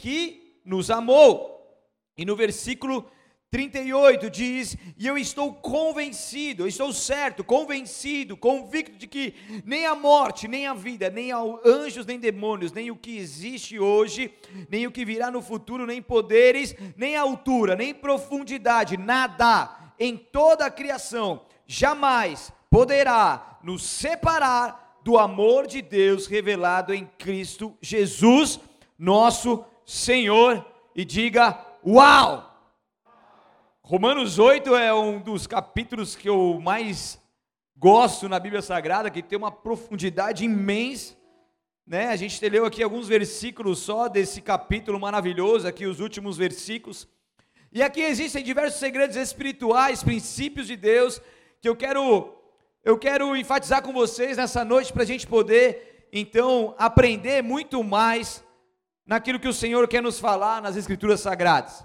que 0.00 0.60
nos 0.64 0.90
amou. 0.90 1.60
E 2.16 2.24
no 2.24 2.34
versículo 2.34 3.06
38 3.50 4.30
diz: 4.30 4.76
E 4.96 5.06
eu 5.06 5.18
estou 5.18 5.52
convencido, 5.52 6.62
eu 6.62 6.66
estou 6.68 6.90
certo, 6.90 7.44
convencido, 7.44 8.34
convicto 8.34 8.96
de 8.96 9.06
que 9.06 9.34
nem 9.64 9.84
a 9.84 9.94
morte, 9.94 10.48
nem 10.48 10.66
a 10.66 10.72
vida, 10.72 11.10
nem 11.10 11.32
anjos, 11.64 12.06
nem 12.06 12.18
demônios, 12.18 12.72
nem 12.72 12.90
o 12.90 12.96
que 12.96 13.18
existe 13.18 13.78
hoje, 13.78 14.32
nem 14.70 14.86
o 14.86 14.90
que 14.90 15.04
virá 15.04 15.30
no 15.30 15.42
futuro, 15.42 15.84
nem 15.84 16.00
poderes, 16.00 16.74
nem 16.96 17.14
altura, 17.14 17.76
nem 17.76 17.92
profundidade, 17.92 18.96
nada 18.96 19.92
em 19.98 20.16
toda 20.16 20.64
a 20.64 20.70
criação 20.70 21.44
jamais 21.66 22.50
poderá 22.70 23.58
nos 23.62 23.82
separar 23.82 24.98
do 25.04 25.18
amor 25.18 25.66
de 25.66 25.82
Deus 25.82 26.26
revelado 26.26 26.94
em 26.94 27.08
Cristo 27.18 27.76
Jesus, 27.82 28.58
nosso 28.98 29.64
Senhor. 29.90 30.64
E 30.94 31.04
diga: 31.04 31.58
Uau! 31.84 32.46
Romanos 33.82 34.38
8 34.38 34.76
é 34.76 34.94
um 34.94 35.20
dos 35.20 35.48
capítulos 35.48 36.14
que 36.14 36.28
eu 36.28 36.60
mais 36.62 37.20
gosto 37.76 38.28
na 38.28 38.38
Bíblia 38.38 38.62
Sagrada, 38.62 39.10
que 39.10 39.20
tem 39.20 39.36
uma 39.36 39.50
profundidade 39.50 40.44
imensa. 40.44 41.16
Né? 41.84 42.06
A 42.06 42.14
gente 42.14 42.48
leu 42.48 42.64
aqui 42.64 42.84
alguns 42.84 43.08
versículos 43.08 43.80
só 43.80 44.06
desse 44.06 44.40
capítulo 44.40 45.00
maravilhoso, 45.00 45.66
aqui 45.66 45.86
os 45.86 45.98
últimos 45.98 46.36
versículos. 46.36 47.08
E 47.72 47.82
aqui 47.82 48.00
existem 48.00 48.44
diversos 48.44 48.78
segredos 48.78 49.16
espirituais, 49.16 50.04
princípios 50.04 50.68
de 50.68 50.76
Deus, 50.76 51.20
que 51.60 51.68
eu 51.68 51.74
quero, 51.74 52.32
eu 52.84 52.96
quero 52.96 53.34
enfatizar 53.34 53.82
com 53.82 53.92
vocês 53.92 54.36
nessa 54.36 54.64
noite 54.64 54.92
para 54.92 55.02
a 55.02 55.06
gente 55.06 55.26
poder, 55.26 56.06
então, 56.12 56.76
aprender 56.78 57.42
muito 57.42 57.82
mais 57.82 58.44
naquilo 59.10 59.40
que 59.40 59.48
o 59.48 59.52
Senhor 59.52 59.88
quer 59.88 60.00
nos 60.00 60.20
falar 60.20 60.62
nas 60.62 60.76
Escrituras 60.76 61.18
Sagradas. 61.18 61.84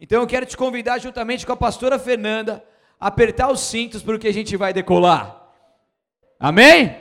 Então 0.00 0.22
eu 0.22 0.26
quero 0.26 0.46
te 0.46 0.56
convidar, 0.56 0.98
juntamente 0.98 1.44
com 1.44 1.52
a 1.52 1.56
pastora 1.56 1.98
Fernanda, 1.98 2.64
a 2.98 3.08
apertar 3.08 3.52
os 3.52 3.60
cintos 3.60 4.02
porque 4.02 4.28
a 4.28 4.32
gente 4.32 4.56
vai 4.56 4.72
decolar. 4.72 5.46
Amém? 6.40 6.96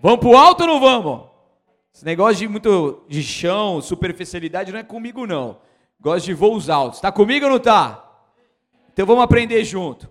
Vamos 0.00 0.18
para 0.18 0.28
o 0.28 0.36
alto 0.36 0.62
ou 0.62 0.66
não 0.66 0.80
vamos? 0.80 1.30
Esse 1.94 2.04
negócio 2.04 2.38
de 2.38 2.48
muito 2.48 3.04
de 3.08 3.22
chão, 3.22 3.80
superficialidade 3.80 4.72
não 4.72 4.80
é 4.80 4.82
comigo 4.82 5.24
não. 5.24 5.60
Gosto 6.00 6.26
de 6.26 6.34
voos 6.34 6.68
altos. 6.68 6.98
Está 6.98 7.12
comigo 7.12 7.44
ou 7.44 7.50
não 7.50 7.58
está? 7.58 8.04
Então 8.92 9.06
vamos 9.06 9.22
aprender 9.22 9.62
junto. 9.62 10.10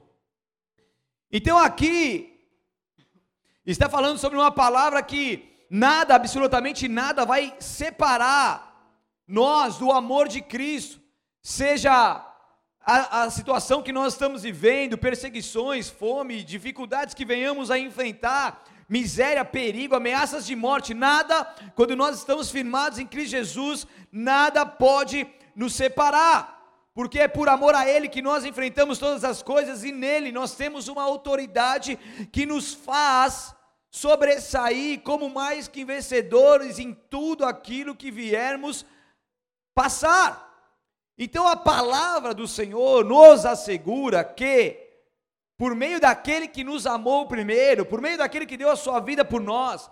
Então 1.29 1.57
aqui 1.57 2.39
está 3.65 3.89
falando 3.89 4.17
sobre 4.17 4.37
uma 4.37 4.51
palavra 4.51 5.03
que 5.03 5.52
nada, 5.75 6.13
absolutamente 6.13 6.87
nada, 6.87 7.25
vai 7.25 7.55
separar 7.59 8.93
nós 9.27 9.77
do 9.77 9.91
amor 9.91 10.27
de 10.27 10.39
Cristo. 10.39 11.01
Seja 11.41 11.91
a, 12.79 13.23
a, 13.23 13.29
situação 13.31 13.81
que 13.81 13.91
nós 13.91 14.13
estamos 14.13 14.43
vivendo, 14.43 14.99
perseguições, 14.99 15.89
fome, 15.89 16.43
dificuldades 16.43 17.15
que 17.15 17.25
venhamos 17.25 17.71
a 17.71 17.79
enfrentar, 17.79 18.63
miséria, 18.87 19.43
perigo, 19.43 19.95
ameaças 19.95 20.45
de 20.45 20.55
morte, 20.55 20.93
nada, 20.93 21.43
quando 21.73 21.95
nós 21.95 22.19
estamos 22.19 22.51
firmados 22.51 22.99
em 22.99 23.07
Cristo 23.07 23.31
Jesus, 23.31 23.87
nada 24.11 24.67
pode 24.67 25.25
nos 25.55 25.73
separar, 25.73 26.61
porque 26.93 27.17
é 27.17 27.27
por 27.27 27.49
amor 27.49 27.73
a 27.73 27.89
Ele 27.89 28.07
que 28.07 28.21
nós 28.21 28.45
enfrentamos 28.45 28.99
todas 28.99 29.23
as 29.23 29.41
coisas 29.41 29.83
e 29.83 29.91
nele 29.91 30.31
nós 30.31 30.53
temos 30.53 30.87
uma 30.87 31.01
autoridade 31.01 31.97
que 32.31 32.45
nos 32.45 32.75
faz 32.75 33.55
sobressair 33.93 35.01
como 35.01 35.29
mais 35.29 35.67
que 35.67 35.85
vencedores 35.85 36.79
em 36.79 36.95
tudo 37.11 37.45
aquilo 37.45 37.95
que 37.95 38.09
viermos 38.09 38.83
passar. 39.75 40.51
Então 41.15 41.47
a 41.47 41.55
palavra 41.55 42.33
do 42.33 42.47
Senhor 42.47 43.05
nos 43.05 43.45
assegura 43.45 44.23
que, 44.23 44.79
por 45.55 45.75
meio 45.75 45.99
daquele 45.99 46.47
que 46.47 46.63
nos 46.63 46.87
amou 46.87 47.27
primeiro, 47.27 47.85
por 47.85 48.01
meio 48.01 48.17
daquele 48.17 48.47
que 48.47 48.57
deu 48.57 48.71
a 48.71 48.75
sua 48.75 48.99
vida 48.99 49.23
por 49.23 49.39
nós, 49.39 49.91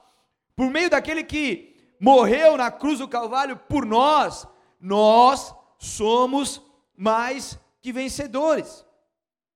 por 0.56 0.72
meio 0.72 0.90
daquele 0.90 1.24
que 1.24 1.78
morreu 2.00 2.58
na 2.58 2.72
cruz 2.72 2.98
do 2.98 3.08
Calvário 3.08 3.56
por 3.56 3.86
nós, 3.86 4.48
nós 4.80 5.54
somos 5.78 6.60
mais 6.98 7.58
que 7.80 7.94
vencedores. 7.94 8.84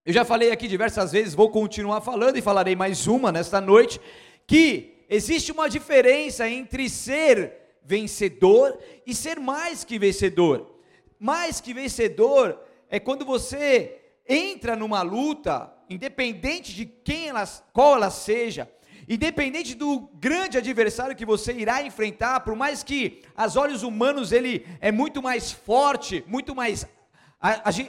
Eu 0.05 0.13
já 0.13 0.23
falei 0.23 0.51
aqui 0.51 0.67
diversas 0.67 1.13
vezes, 1.13 1.33
vou 1.33 1.49
continuar 1.49 1.99
falando 1.99 2.37
e 2.37 2.43
falarei 2.43 2.75
mais 2.75 3.07
uma 3.07 3.31
nesta 3.31 3.59
noite, 3.59 3.99
que 4.47 5.05
existe 5.09 5.51
uma 5.51 5.69
diferença 5.69 6.47
entre 6.49 6.89
ser 6.89 7.79
vencedor 7.83 8.77
e 9.05 9.13
ser 9.13 9.39
mais 9.39 9.83
que 9.83 9.99
vencedor. 9.99 10.79
Mais 11.19 11.61
que 11.61 11.73
vencedor 11.73 12.59
é 12.89 12.99
quando 12.99 13.25
você 13.25 13.99
entra 14.27 14.75
numa 14.75 15.01
luta, 15.01 15.71
independente 15.89 16.73
de 16.73 16.85
quem 16.85 17.29
ela, 17.29 17.45
qual 17.71 17.95
ela 17.95 18.09
seja, 18.09 18.69
independente 19.07 19.75
do 19.75 20.09
grande 20.15 20.57
adversário 20.57 21.15
que 21.15 21.25
você 21.25 21.53
irá 21.53 21.83
enfrentar, 21.83 22.39
por 22.39 22.55
mais 22.55 22.83
que 22.83 23.21
aos 23.35 23.55
olhos 23.55 23.83
humanos 23.83 24.31
ele 24.31 24.65
é 24.81 24.91
muito 24.91 25.21
mais 25.21 25.51
forte, 25.51 26.23
muito 26.27 26.55
mais 26.55 26.87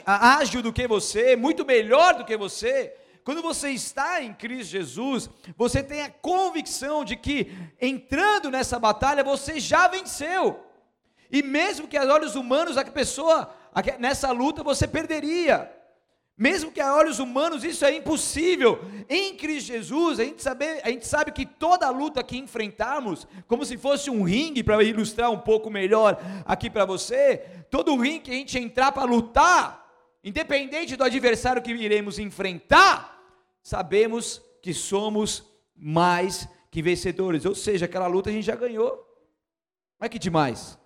ágil 0.05 0.61
do 0.61 0.71
que 0.71 0.87
você, 0.87 1.35
muito 1.35 1.65
melhor 1.65 2.13
do 2.13 2.25
que 2.25 2.37
você, 2.37 2.93
quando 3.27 3.41
você 3.41 3.71
está 3.71 4.23
em 4.23 4.33
Cristo 4.33 4.71
Jesus, 4.71 5.29
você 5.57 5.83
tem 5.83 6.01
a 6.01 6.09
convicção 6.09 7.03
de 7.03 7.17
que 7.17 7.51
entrando 7.81 8.49
nessa 8.49 8.79
batalha 8.79 9.21
você 9.21 9.59
já 9.59 9.85
venceu. 9.89 10.63
E 11.29 11.43
mesmo 11.43 11.89
que 11.89 11.97
a 11.97 12.05
olhos 12.05 12.37
humanos 12.37 12.77
a 12.77 12.85
pessoa 12.85 13.53
nessa 13.99 14.31
luta 14.31 14.63
você 14.63 14.87
perderia. 14.87 15.69
Mesmo 16.37 16.71
que 16.71 16.79
a 16.79 16.95
olhos 16.95 17.19
humanos 17.19 17.65
isso 17.65 17.83
é 17.83 17.93
impossível. 17.93 18.79
Em 19.09 19.35
Cristo 19.35 19.73
Jesus, 19.73 20.21
a 20.21 20.23
gente 20.23 20.41
sabe, 20.41 20.65
a 20.81 20.87
gente 20.87 21.05
sabe 21.05 21.33
que 21.33 21.45
toda 21.45 21.89
luta 21.89 22.23
que 22.23 22.37
enfrentarmos, 22.37 23.27
como 23.45 23.65
se 23.65 23.77
fosse 23.77 24.09
um 24.09 24.23
ringue 24.23 24.63
para 24.63 24.81
ilustrar 24.81 25.29
um 25.31 25.39
pouco 25.39 25.69
melhor 25.69 26.17
aqui 26.45 26.69
para 26.69 26.85
você, 26.85 27.43
todo 27.69 27.97
ringue 27.97 28.21
que 28.21 28.31
a 28.31 28.35
gente 28.35 28.57
entrar 28.57 28.93
para 28.93 29.03
lutar, 29.03 29.85
independente 30.23 30.95
do 30.95 31.03
adversário 31.03 31.61
que 31.61 31.73
iremos 31.73 32.19
enfrentar, 32.19 33.16
sabemos 33.67 34.41
que 34.61 34.73
somos 34.73 35.43
mais 35.75 36.47
que 36.71 36.81
vencedores. 36.81 37.43
Ou 37.43 37.53
seja, 37.53 37.83
aquela 37.83 38.07
luta 38.07 38.29
a 38.29 38.31
gente 38.31 38.45
já 38.45 38.55
ganhou. 38.55 39.05
Olha 39.99 40.09
que 40.09 40.17
demais. 40.17 40.79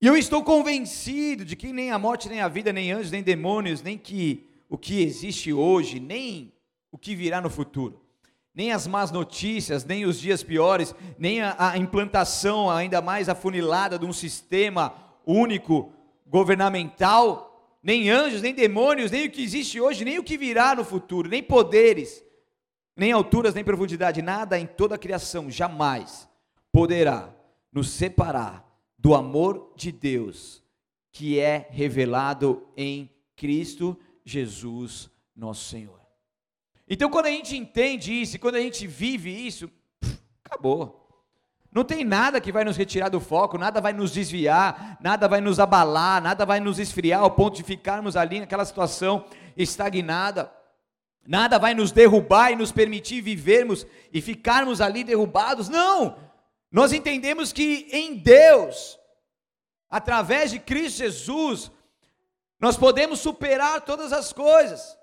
E 0.00 0.06
eu 0.06 0.16
estou 0.16 0.44
convencido 0.44 1.44
de 1.44 1.56
que 1.56 1.72
nem 1.72 1.90
a 1.90 1.98
morte, 1.98 2.28
nem 2.28 2.40
a 2.40 2.46
vida, 2.46 2.72
nem 2.72 2.92
anjos, 2.92 3.10
nem 3.10 3.20
demônios, 3.20 3.82
nem 3.82 3.98
que 3.98 4.48
o 4.68 4.78
que 4.78 5.02
existe 5.02 5.52
hoje, 5.52 5.98
nem 5.98 6.52
o 6.92 6.96
que 6.96 7.16
virá 7.16 7.40
no 7.40 7.50
futuro, 7.50 8.00
nem 8.54 8.70
as 8.70 8.86
más 8.86 9.10
notícias, 9.10 9.84
nem 9.84 10.04
os 10.04 10.20
dias 10.20 10.44
piores, 10.44 10.94
nem 11.18 11.40
a, 11.42 11.56
a 11.72 11.76
implantação 11.76 12.70
ainda 12.70 13.02
mais 13.02 13.28
afunilada 13.28 13.98
de 13.98 14.06
um 14.06 14.12
sistema 14.12 14.94
único 15.26 15.92
governamental, 16.28 17.51
nem 17.82 18.10
anjos, 18.10 18.42
nem 18.42 18.54
demônios, 18.54 19.10
nem 19.10 19.26
o 19.26 19.30
que 19.30 19.42
existe 19.42 19.80
hoje, 19.80 20.04
nem 20.04 20.18
o 20.18 20.24
que 20.24 20.38
virá 20.38 20.74
no 20.74 20.84
futuro, 20.84 21.28
nem 21.28 21.42
poderes, 21.42 22.24
nem 22.96 23.10
alturas, 23.10 23.54
nem 23.54 23.64
profundidade, 23.64 24.22
nada 24.22 24.58
em 24.58 24.66
toda 24.66 24.94
a 24.94 24.98
criação 24.98 25.50
jamais 25.50 26.28
poderá 26.70 27.34
nos 27.72 27.90
separar 27.90 28.64
do 28.98 29.14
amor 29.14 29.72
de 29.76 29.90
Deus 29.90 30.62
que 31.10 31.38
é 31.38 31.68
revelado 31.70 32.66
em 32.76 33.10
Cristo 33.36 33.98
Jesus, 34.24 35.10
nosso 35.34 35.68
Senhor. 35.68 36.00
Então, 36.88 37.10
quando 37.10 37.26
a 37.26 37.30
gente 37.30 37.56
entende 37.56 38.12
isso, 38.12 38.38
quando 38.38 38.56
a 38.56 38.60
gente 38.60 38.86
vive 38.86 39.30
isso, 39.30 39.70
acabou. 40.44 41.01
Não 41.72 41.82
tem 41.82 42.04
nada 42.04 42.38
que 42.38 42.52
vai 42.52 42.64
nos 42.64 42.76
retirar 42.76 43.08
do 43.08 43.18
foco, 43.18 43.56
nada 43.56 43.80
vai 43.80 43.94
nos 43.94 44.12
desviar, 44.12 44.98
nada 45.00 45.26
vai 45.26 45.40
nos 45.40 45.58
abalar, 45.58 46.20
nada 46.20 46.44
vai 46.44 46.60
nos 46.60 46.78
esfriar 46.78 47.22
ao 47.22 47.30
ponto 47.30 47.56
de 47.56 47.62
ficarmos 47.62 48.14
ali 48.14 48.40
naquela 48.40 48.64
situação 48.64 49.24
estagnada. 49.56 50.52
Nada 51.26 51.58
vai 51.58 51.72
nos 51.72 51.90
derrubar 51.90 52.50
e 52.50 52.56
nos 52.56 52.72
permitir 52.72 53.22
vivermos 53.22 53.86
e 54.12 54.20
ficarmos 54.20 54.82
ali 54.82 55.02
derrubados. 55.02 55.68
Não! 55.68 56.18
Nós 56.70 56.92
entendemos 56.92 57.52
que 57.52 57.88
em 57.90 58.16
Deus, 58.16 58.98
através 59.88 60.50
de 60.50 60.58
Cristo 60.58 60.98
Jesus, 60.98 61.70
nós 62.60 62.76
podemos 62.76 63.20
superar 63.20 63.80
todas 63.80 64.12
as 64.12 64.32
coisas. 64.32 64.96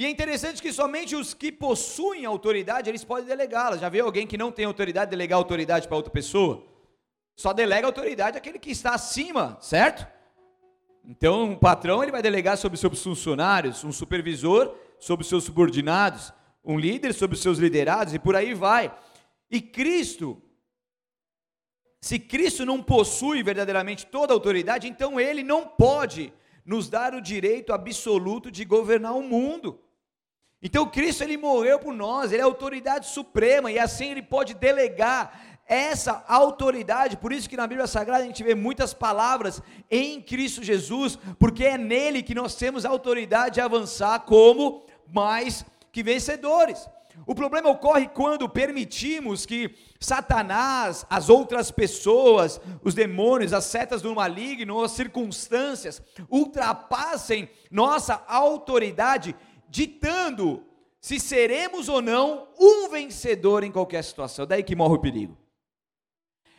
E 0.00 0.06
é 0.06 0.08
interessante 0.08 0.62
que 0.62 0.72
somente 0.72 1.14
os 1.14 1.34
que 1.34 1.52
possuem 1.52 2.24
autoridade, 2.24 2.88
eles 2.88 3.04
podem 3.04 3.26
delegá-la. 3.26 3.76
Já 3.76 3.90
viu 3.90 4.06
alguém 4.06 4.26
que 4.26 4.38
não 4.38 4.50
tem 4.50 4.64
autoridade 4.64 5.10
delegar 5.10 5.36
autoridade 5.36 5.86
para 5.86 5.94
outra 5.98 6.10
pessoa? 6.10 6.64
Só 7.36 7.52
delega 7.52 7.86
autoridade 7.86 8.38
aquele 8.38 8.58
que 8.58 8.70
está 8.70 8.94
acima, 8.94 9.58
certo? 9.60 10.10
Então, 11.04 11.50
um 11.50 11.54
patrão 11.54 12.02
ele 12.02 12.10
vai 12.10 12.22
delegar 12.22 12.56
sobre 12.56 12.78
seus 12.78 13.02
funcionários, 13.02 13.84
um 13.84 13.92
supervisor 13.92 14.74
sobre 14.98 15.26
seus 15.26 15.44
subordinados, 15.44 16.32
um 16.64 16.78
líder 16.78 17.12
sobre 17.12 17.36
seus 17.36 17.58
liderados 17.58 18.14
e 18.14 18.18
por 18.18 18.34
aí 18.34 18.54
vai. 18.54 18.90
E 19.50 19.60
Cristo, 19.60 20.40
se 22.00 22.18
Cristo 22.18 22.64
não 22.64 22.82
possui 22.82 23.42
verdadeiramente 23.42 24.06
toda 24.06 24.32
a 24.32 24.36
autoridade, 24.36 24.88
então 24.88 25.20
ele 25.20 25.42
não 25.42 25.66
pode 25.66 26.32
nos 26.64 26.88
dar 26.88 27.14
o 27.14 27.20
direito 27.20 27.70
absoluto 27.70 28.50
de 28.50 28.64
governar 28.64 29.14
o 29.14 29.22
mundo. 29.22 29.78
Então 30.62 30.86
Cristo 30.86 31.22
ele 31.22 31.36
morreu 31.36 31.78
por 31.78 31.94
nós, 31.94 32.32
ele 32.32 32.40
é 32.40 32.44
a 32.44 32.46
autoridade 32.46 33.06
suprema 33.06 33.72
e 33.72 33.78
assim 33.78 34.10
ele 34.10 34.22
pode 34.22 34.54
delegar 34.54 35.50
essa 35.66 36.24
autoridade. 36.26 37.16
Por 37.16 37.32
isso 37.32 37.48
que 37.48 37.56
na 37.56 37.66
Bíblia 37.66 37.86
Sagrada 37.86 38.24
a 38.24 38.26
gente 38.26 38.42
vê 38.42 38.54
muitas 38.54 38.92
palavras 38.92 39.62
em 39.90 40.20
Cristo 40.20 40.64
Jesus, 40.64 41.16
porque 41.38 41.64
é 41.64 41.78
nele 41.78 42.22
que 42.22 42.34
nós 42.34 42.56
temos 42.56 42.84
a 42.84 42.88
autoridade 42.90 43.54
de 43.54 43.60
avançar 43.60 44.18
como 44.20 44.84
mais 45.06 45.64
que 45.92 46.02
vencedores. 46.02 46.88
O 47.26 47.34
problema 47.34 47.68
ocorre 47.68 48.08
quando 48.08 48.48
permitimos 48.48 49.44
que 49.44 49.74
Satanás, 50.00 51.04
as 51.08 51.28
outras 51.28 51.70
pessoas, 51.70 52.60
os 52.82 52.94
demônios, 52.94 53.52
as 53.52 53.64
setas 53.64 54.00
do 54.02 54.14
maligno, 54.14 54.82
as 54.82 54.92
circunstâncias 54.92 56.02
ultrapassem 56.30 57.48
nossa 57.70 58.22
autoridade, 58.26 59.36
ditando 59.70 60.64
se 61.00 61.18
seremos 61.18 61.88
ou 61.88 62.02
não 62.02 62.48
um 62.58 62.88
vencedor 62.90 63.64
em 63.64 63.72
qualquer 63.72 64.04
situação. 64.04 64.46
Daí 64.46 64.62
que 64.62 64.76
morre 64.76 64.94
o 64.96 65.00
perigo. 65.00 65.38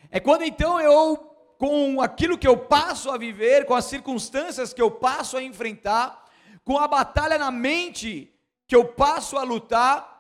É 0.10 0.20
quando 0.20 0.44
então 0.44 0.80
eu, 0.80 1.18
com 1.58 2.02
aquilo 2.02 2.38
que 2.38 2.48
eu 2.48 2.58
passo 2.58 3.12
a 3.12 3.18
viver, 3.18 3.66
com 3.66 3.76
as 3.76 3.86
circunstâncias 3.86 4.74
que 4.74 4.82
eu 4.82 4.90
passo 4.90 5.38
a 5.38 5.44
enfrentar, 5.44 6.26
com 6.64 6.78
a 6.78 6.88
batalha 6.88 7.38
na 7.38 7.52
mente 7.52 8.34
que 8.68 8.76
eu 8.76 8.86
passo 8.86 9.38
a 9.38 9.44
lutar, 9.44 10.12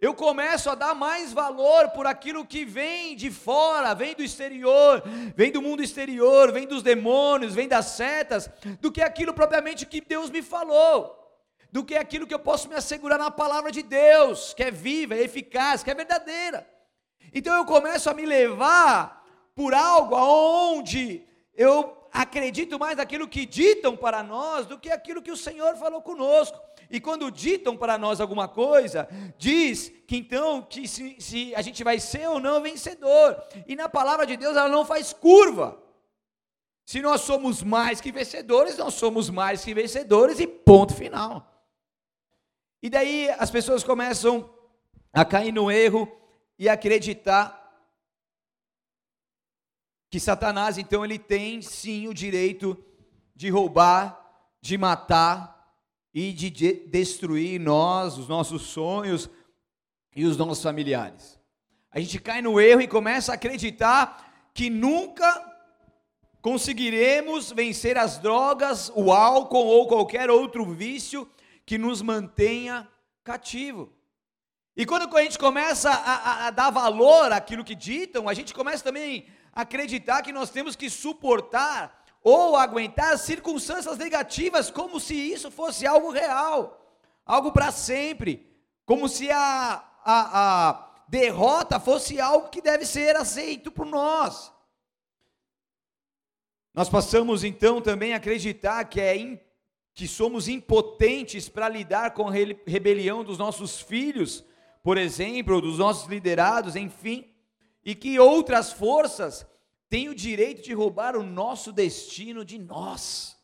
eu 0.00 0.14
começo 0.14 0.70
a 0.70 0.76
dar 0.76 0.94
mais 0.94 1.32
valor 1.32 1.88
por 1.88 2.06
aquilo 2.06 2.46
que 2.46 2.64
vem 2.64 3.16
de 3.16 3.32
fora, 3.32 3.94
vem 3.94 4.14
do 4.14 4.22
exterior, 4.22 5.02
vem 5.34 5.50
do 5.50 5.60
mundo 5.60 5.82
exterior, 5.82 6.52
vem 6.52 6.68
dos 6.68 6.84
demônios, 6.84 7.54
vem 7.54 7.66
das 7.66 7.86
setas, 7.86 8.48
do 8.80 8.92
que 8.92 9.02
aquilo 9.02 9.34
propriamente 9.34 9.84
que 9.84 10.00
Deus 10.00 10.30
me 10.30 10.40
falou, 10.40 11.17
do 11.70 11.84
que 11.84 11.96
aquilo 11.96 12.26
que 12.26 12.34
eu 12.34 12.38
posso 12.38 12.68
me 12.68 12.74
assegurar 12.74 13.18
na 13.18 13.30
palavra 13.30 13.70
de 13.70 13.82
Deus, 13.82 14.54
que 14.54 14.62
é 14.62 14.70
viva, 14.70 15.14
é 15.14 15.22
eficaz, 15.22 15.82
que 15.82 15.90
é 15.90 15.94
verdadeira. 15.94 16.68
Então 17.32 17.54
eu 17.56 17.64
começo 17.64 18.08
a 18.08 18.14
me 18.14 18.24
levar 18.24 19.24
por 19.54 19.74
algo 19.74 20.14
aonde 20.14 21.26
eu 21.54 21.96
acredito 22.12 22.78
mais 22.78 22.96
naquilo 22.96 23.28
que 23.28 23.44
ditam 23.44 23.96
para 23.96 24.22
nós 24.22 24.66
do 24.66 24.78
que 24.78 24.90
aquilo 24.90 25.22
que 25.22 25.30
o 25.30 25.36
Senhor 25.36 25.76
falou 25.76 26.00
conosco. 26.00 26.58
E 26.90 27.00
quando 27.00 27.30
ditam 27.30 27.76
para 27.76 27.98
nós 27.98 28.20
alguma 28.20 28.48
coisa, 28.48 29.08
diz 29.36 29.92
que 30.06 30.16
então 30.16 30.62
que 30.62 30.88
se, 30.88 31.16
se, 31.20 31.54
a 31.54 31.60
gente 31.60 31.84
vai 31.84 32.00
ser 32.00 32.28
ou 32.28 32.40
não 32.40 32.62
vencedor. 32.62 33.42
E 33.66 33.76
na 33.76 33.88
palavra 33.88 34.24
de 34.24 34.36
Deus 34.36 34.56
ela 34.56 34.68
não 34.68 34.86
faz 34.86 35.12
curva. 35.12 35.78
Se 36.86 37.02
nós 37.02 37.20
somos 37.20 37.62
mais 37.62 38.00
que 38.00 38.10
vencedores, 38.10 38.78
nós 38.78 38.94
somos 38.94 39.28
mais 39.28 39.62
que 39.62 39.74
vencedores 39.74 40.40
e 40.40 40.46
ponto 40.46 40.94
final. 40.94 41.57
E 42.82 42.88
daí 42.88 43.28
as 43.38 43.50
pessoas 43.50 43.82
começam 43.82 44.48
a 45.12 45.24
cair 45.24 45.52
no 45.52 45.70
erro 45.70 46.10
e 46.58 46.68
acreditar 46.68 47.56
que 50.10 50.18
Satanás 50.18 50.78
então 50.78 51.04
ele 51.04 51.18
tem 51.18 51.60
sim 51.60 52.08
o 52.08 52.14
direito 52.14 52.82
de 53.34 53.50
roubar, 53.50 54.18
de 54.60 54.78
matar 54.78 55.58
e 56.14 56.32
de 56.32 56.50
destruir 56.50 57.60
nós, 57.60 58.16
os 58.16 58.28
nossos 58.28 58.62
sonhos 58.62 59.28
e 60.14 60.24
os 60.24 60.36
nossos 60.36 60.62
familiares. 60.62 61.38
A 61.90 62.00
gente 62.00 62.18
cai 62.18 62.40
no 62.42 62.60
erro 62.60 62.80
e 62.80 62.88
começa 62.88 63.32
a 63.32 63.34
acreditar 63.34 64.50
que 64.54 64.70
nunca 64.70 65.46
conseguiremos 66.40 67.52
vencer 67.52 67.98
as 67.98 68.18
drogas, 68.18 68.90
o 68.94 69.12
álcool 69.12 69.66
ou 69.66 69.86
qualquer 69.86 70.30
outro 70.30 70.64
vício 70.64 71.28
que 71.68 71.76
nos 71.76 72.00
mantenha 72.00 72.88
cativo. 73.22 73.92
E 74.74 74.86
quando 74.86 75.14
a 75.14 75.22
gente 75.22 75.38
começa 75.38 75.90
a, 75.90 76.14
a, 76.14 76.46
a 76.46 76.50
dar 76.50 76.70
valor 76.70 77.30
àquilo 77.30 77.62
que 77.62 77.74
ditam, 77.74 78.26
a 78.26 78.32
gente 78.32 78.54
começa 78.54 78.82
também 78.82 79.28
a 79.52 79.60
acreditar 79.60 80.22
que 80.22 80.32
nós 80.32 80.48
temos 80.48 80.74
que 80.74 80.88
suportar 80.88 82.06
ou 82.22 82.56
aguentar 82.56 83.18
circunstâncias 83.18 83.98
negativas 83.98 84.70
como 84.70 84.98
se 84.98 85.14
isso 85.14 85.50
fosse 85.50 85.86
algo 85.86 86.10
real, 86.10 86.96
algo 87.26 87.52
para 87.52 87.70
sempre, 87.70 88.50
como 88.86 89.06
se 89.06 89.30
a, 89.30 89.84
a, 90.02 90.68
a 90.70 90.90
derrota 91.06 91.78
fosse 91.78 92.18
algo 92.18 92.48
que 92.48 92.62
deve 92.62 92.86
ser 92.86 93.14
aceito 93.14 93.70
por 93.70 93.84
nós. 93.84 94.50
Nós 96.72 96.88
passamos 96.88 97.44
então 97.44 97.82
também 97.82 98.14
a 98.14 98.16
acreditar 98.16 98.82
que, 98.86 99.02
é 99.02 99.14
que 99.98 100.06
somos 100.06 100.46
impotentes 100.46 101.48
para 101.48 101.68
lidar 101.68 102.12
com 102.12 102.28
a 102.28 102.32
rebelião 102.32 103.24
dos 103.24 103.36
nossos 103.36 103.80
filhos, 103.80 104.44
por 104.80 104.96
exemplo, 104.96 105.60
dos 105.60 105.78
nossos 105.78 106.08
liderados, 106.08 106.76
enfim, 106.76 107.28
e 107.84 107.96
que 107.96 108.16
outras 108.16 108.72
forças 108.72 109.44
tem 109.88 110.08
o 110.08 110.14
direito 110.14 110.62
de 110.62 110.72
roubar 110.72 111.16
o 111.16 111.24
nosso 111.24 111.72
destino 111.72 112.44
de 112.44 112.60
nós. 112.60 113.36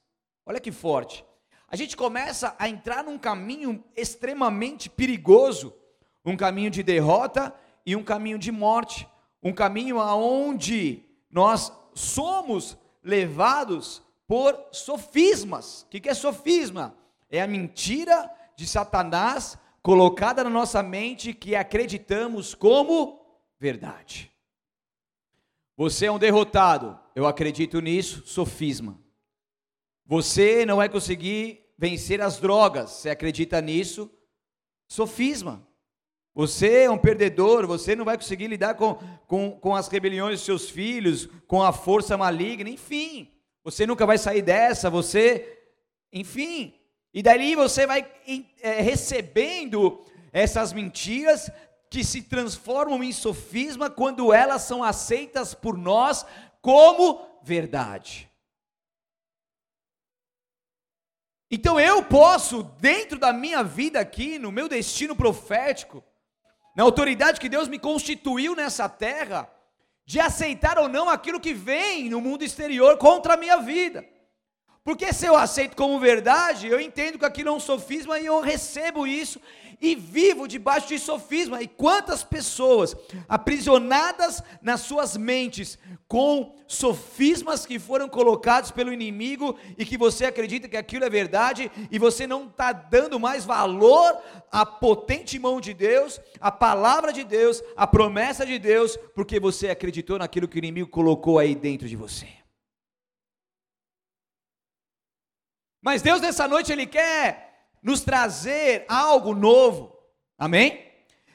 Olha 0.46 0.60
que 0.60 0.70
forte. 0.70 1.24
A 1.66 1.74
gente 1.74 1.96
começa 1.96 2.54
a 2.56 2.68
entrar 2.68 3.02
num 3.02 3.18
caminho 3.18 3.82
extremamente 3.96 4.88
perigoso, 4.88 5.74
um 6.24 6.36
caminho 6.36 6.70
de 6.70 6.84
derrota 6.84 7.52
e 7.84 7.96
um 7.96 8.04
caminho 8.04 8.38
de 8.38 8.52
morte, 8.52 9.08
um 9.42 9.52
caminho 9.52 9.98
aonde 9.98 11.02
nós 11.28 11.72
somos 11.96 12.78
levados 13.02 14.03
por 14.26 14.68
sofismas. 14.72 15.82
O 15.82 15.86
que 15.88 16.08
é 16.08 16.14
sofisma? 16.14 16.96
É 17.30 17.42
a 17.42 17.46
mentira 17.46 18.30
de 18.56 18.66
Satanás 18.66 19.58
colocada 19.82 20.42
na 20.42 20.50
nossa 20.50 20.82
mente 20.82 21.34
que 21.34 21.54
acreditamos 21.54 22.54
como 22.54 23.20
verdade. 23.58 24.32
Você 25.76 26.06
é 26.06 26.12
um 26.12 26.18
derrotado. 26.18 26.98
Eu 27.14 27.26
acredito 27.26 27.80
nisso, 27.80 28.22
sofisma. 28.26 28.98
Você 30.06 30.64
não 30.64 30.76
vai 30.76 30.88
conseguir 30.88 31.60
vencer 31.76 32.20
as 32.20 32.38
drogas. 32.38 32.90
Você 32.90 33.10
acredita 33.10 33.60
nisso? 33.60 34.10
Sofisma. 34.86 35.66
Você 36.34 36.82
é 36.82 36.90
um 36.90 36.98
perdedor, 36.98 37.64
você 37.64 37.94
não 37.94 38.04
vai 38.04 38.16
conseguir 38.16 38.48
lidar 38.48 38.74
com, 38.74 38.94
com, 39.26 39.52
com 39.52 39.74
as 39.76 39.86
rebeliões 39.86 40.38
dos 40.38 40.44
seus 40.44 40.68
filhos, 40.68 41.28
com 41.46 41.62
a 41.62 41.72
força 41.72 42.16
maligna, 42.16 42.68
enfim. 42.68 43.30
Você 43.64 43.86
nunca 43.86 44.04
vai 44.04 44.18
sair 44.18 44.42
dessa, 44.42 44.90
você. 44.90 45.58
Enfim. 46.12 46.78
E 47.12 47.22
dali 47.22 47.56
você 47.56 47.86
vai 47.86 48.06
é, 48.60 48.80
recebendo 48.80 50.04
essas 50.32 50.72
mentiras, 50.72 51.50
que 51.88 52.02
se 52.02 52.22
transformam 52.22 53.04
em 53.04 53.12
sofisma 53.12 53.88
quando 53.88 54.32
elas 54.32 54.62
são 54.62 54.82
aceitas 54.82 55.54
por 55.54 55.78
nós 55.78 56.26
como 56.60 57.24
verdade. 57.40 58.28
Então 61.48 61.78
eu 61.78 62.04
posso, 62.04 62.64
dentro 62.80 63.16
da 63.16 63.32
minha 63.32 63.62
vida 63.62 64.00
aqui, 64.00 64.40
no 64.40 64.50
meu 64.50 64.68
destino 64.68 65.14
profético, 65.14 66.02
na 66.74 66.82
autoridade 66.82 67.38
que 67.38 67.48
Deus 67.48 67.68
me 67.68 67.78
constituiu 67.78 68.56
nessa 68.56 68.88
terra, 68.88 69.48
de 70.06 70.20
aceitar 70.20 70.78
ou 70.78 70.88
não 70.88 71.08
aquilo 71.08 71.40
que 71.40 71.54
vem 71.54 72.10
no 72.10 72.20
mundo 72.20 72.44
exterior 72.44 72.98
contra 72.98 73.34
a 73.34 73.36
minha 73.36 73.58
vida. 73.58 74.13
Porque 74.84 75.14
se 75.14 75.24
eu 75.24 75.34
aceito 75.34 75.74
como 75.74 75.98
verdade, 75.98 76.66
eu 76.66 76.78
entendo 76.78 77.18
que 77.18 77.24
aquilo 77.24 77.48
é 77.48 77.52
um 77.52 77.58
sofisma 77.58 78.20
e 78.20 78.26
eu 78.26 78.38
recebo 78.40 79.06
isso 79.06 79.40
e 79.80 79.94
vivo 79.94 80.46
debaixo 80.46 80.88
de 80.88 80.98
sofisma. 80.98 81.62
E 81.62 81.66
quantas 81.66 82.22
pessoas 82.22 82.94
aprisionadas 83.26 84.42
nas 84.60 84.82
suas 84.82 85.16
mentes 85.16 85.78
com 86.06 86.54
sofismas 86.66 87.64
que 87.64 87.78
foram 87.78 88.10
colocados 88.10 88.70
pelo 88.70 88.92
inimigo 88.92 89.56
e 89.78 89.86
que 89.86 89.96
você 89.96 90.26
acredita 90.26 90.68
que 90.68 90.76
aquilo 90.76 91.06
é 91.06 91.10
verdade 91.10 91.72
e 91.90 91.98
você 91.98 92.26
não 92.26 92.44
está 92.44 92.70
dando 92.70 93.18
mais 93.18 93.46
valor 93.46 94.18
à 94.52 94.66
potente 94.66 95.38
mão 95.38 95.62
de 95.62 95.72
Deus, 95.72 96.20
à 96.38 96.52
palavra 96.52 97.10
de 97.10 97.24
Deus, 97.24 97.62
à 97.74 97.86
promessa 97.86 98.44
de 98.44 98.58
Deus, 98.58 98.98
porque 99.14 99.40
você 99.40 99.70
acreditou 99.70 100.18
naquilo 100.18 100.46
que 100.46 100.56
o 100.56 100.58
inimigo 100.58 100.90
colocou 100.90 101.38
aí 101.38 101.54
dentro 101.54 101.88
de 101.88 101.96
você. 101.96 102.43
Mas 105.84 106.00
Deus 106.00 106.22
nessa 106.22 106.48
noite 106.48 106.72
ele 106.72 106.86
quer 106.86 107.68
nos 107.82 108.00
trazer 108.00 108.86
algo 108.88 109.34
novo. 109.34 109.94
Amém? 110.38 110.82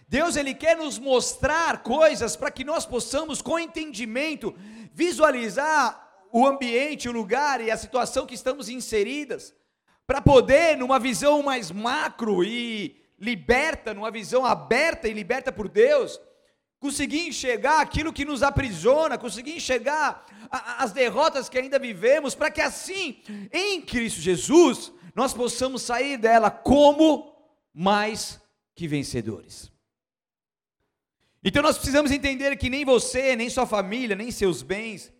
Deus 0.07 0.35
ele 0.35 0.55
quer 0.55 0.75
nos 0.75 0.97
mostrar 0.97 1.83
coisas 1.83 2.35
para 2.35 2.49
que 2.49 2.63
nós 2.63 2.83
possamos 2.83 3.43
com 3.43 3.59
entendimento 3.59 4.55
visualizar 4.91 6.25
o 6.33 6.47
ambiente, 6.47 7.07
o 7.07 7.11
lugar 7.11 7.61
e 7.61 7.69
a 7.69 7.77
situação 7.77 8.25
que 8.25 8.33
estamos 8.33 8.69
inseridas, 8.69 9.53
para 10.07 10.19
poder 10.19 10.75
numa 10.75 10.97
visão 10.97 11.43
mais 11.43 11.69
macro 11.69 12.43
e 12.43 12.99
liberta, 13.19 13.93
numa 13.93 14.09
visão 14.09 14.43
aberta 14.43 15.07
e 15.07 15.13
liberta 15.13 15.51
por 15.51 15.69
Deus, 15.69 16.19
conseguir 16.79 17.27
enxergar 17.27 17.81
aquilo 17.81 18.13
que 18.13 18.23
nos 18.23 18.41
aprisiona, 18.41 19.17
conseguir 19.17 19.55
enxergar 19.55 20.25
as 20.49 20.91
derrotas 20.91 21.49
que 21.49 21.57
ainda 21.57 21.77
vivemos, 21.77 22.33
para 22.33 22.49
que 22.49 22.61
assim, 22.61 23.21
em 23.51 23.81
Cristo 23.81 24.21
Jesus, 24.21 24.91
nós 25.13 25.33
possamos 25.33 25.81
sair 25.81 26.17
dela 26.17 26.49
como 26.49 27.35
mais 27.73 28.41
que 28.73 28.87
vencedores. 28.87 29.71
Então 31.43 31.61
nós 31.61 31.77
precisamos 31.77 32.11
entender 32.11 32.55
que 32.57 32.69
nem 32.69 32.83
você, 32.83 33.35
nem 33.35 33.49
sua 33.49 33.65
família, 33.65 34.15
nem 34.15 34.31
seus 34.31 34.61
bens, 34.61 35.13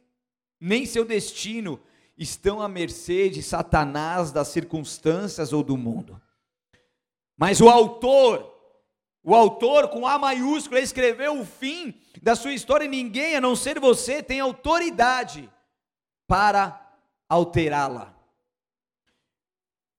nem 0.60 0.86
seu 0.86 1.06
destino 1.06 1.80
estão 2.18 2.62
à 2.62 2.68
mercê 2.68 3.30
de 3.30 3.42
Satanás, 3.42 4.32
das 4.32 4.50
circunstâncias 4.50 5.54
ou 5.54 5.64
do 5.64 5.78
mundo. 5.78 6.22
Mas 7.38 7.62
o 7.62 7.70
autor, 7.70 8.59
o 9.24 9.36
autor 9.36 9.90
com 9.90 10.08
A 10.08 10.18
maiúsculo, 10.18 10.80
escreveu 10.80 11.40
o 11.40 11.46
fim 11.46 11.94
da 12.22 12.36
sua 12.36 12.54
história 12.54 12.86
e 12.86 12.90
ninguém, 12.90 13.36
a 13.36 13.42
não 13.42 13.56
ser 13.56 13.80
você, 13.80 14.24
tem 14.24 14.40
autoridade 14.40 15.50
para 16.28 16.80
alterá-la. 17.28 18.14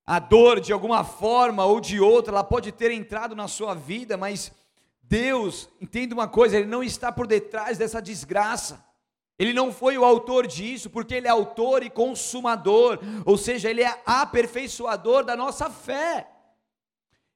A 0.06 0.18
dor, 0.18 0.60
de 0.60 0.72
alguma 0.72 1.04
forma 1.04 1.64
ou 1.64 1.80
de 1.80 2.00
outra, 2.00 2.32
ela 2.32 2.44
pode 2.44 2.72
ter 2.72 2.90
entrado 2.90 3.36
na 3.36 3.46
sua 3.46 3.74
vida, 3.74 4.16
mas 4.16 4.52
Deus, 5.02 5.68
entenda 5.80 6.14
uma 6.14 6.28
coisa, 6.28 6.56
Ele 6.56 6.66
não 6.66 6.82
está 6.82 7.10
por 7.10 7.26
detrás 7.26 7.76
dessa 7.76 8.00
desgraça. 8.00 8.84
Ele 9.38 9.52
não 9.52 9.72
foi 9.72 9.96
o 9.96 10.04
autor 10.04 10.46
disso, 10.46 10.90
porque 10.90 11.14
Ele 11.14 11.26
é 11.26 11.30
autor 11.30 11.82
e 11.82 11.90
consumador, 11.90 12.98
ou 13.24 13.36
seja, 13.36 13.70
Ele 13.70 13.82
é 13.82 14.02
aperfeiçoador 14.06 15.24
da 15.24 15.34
nossa 15.34 15.68
fé. 15.68 16.29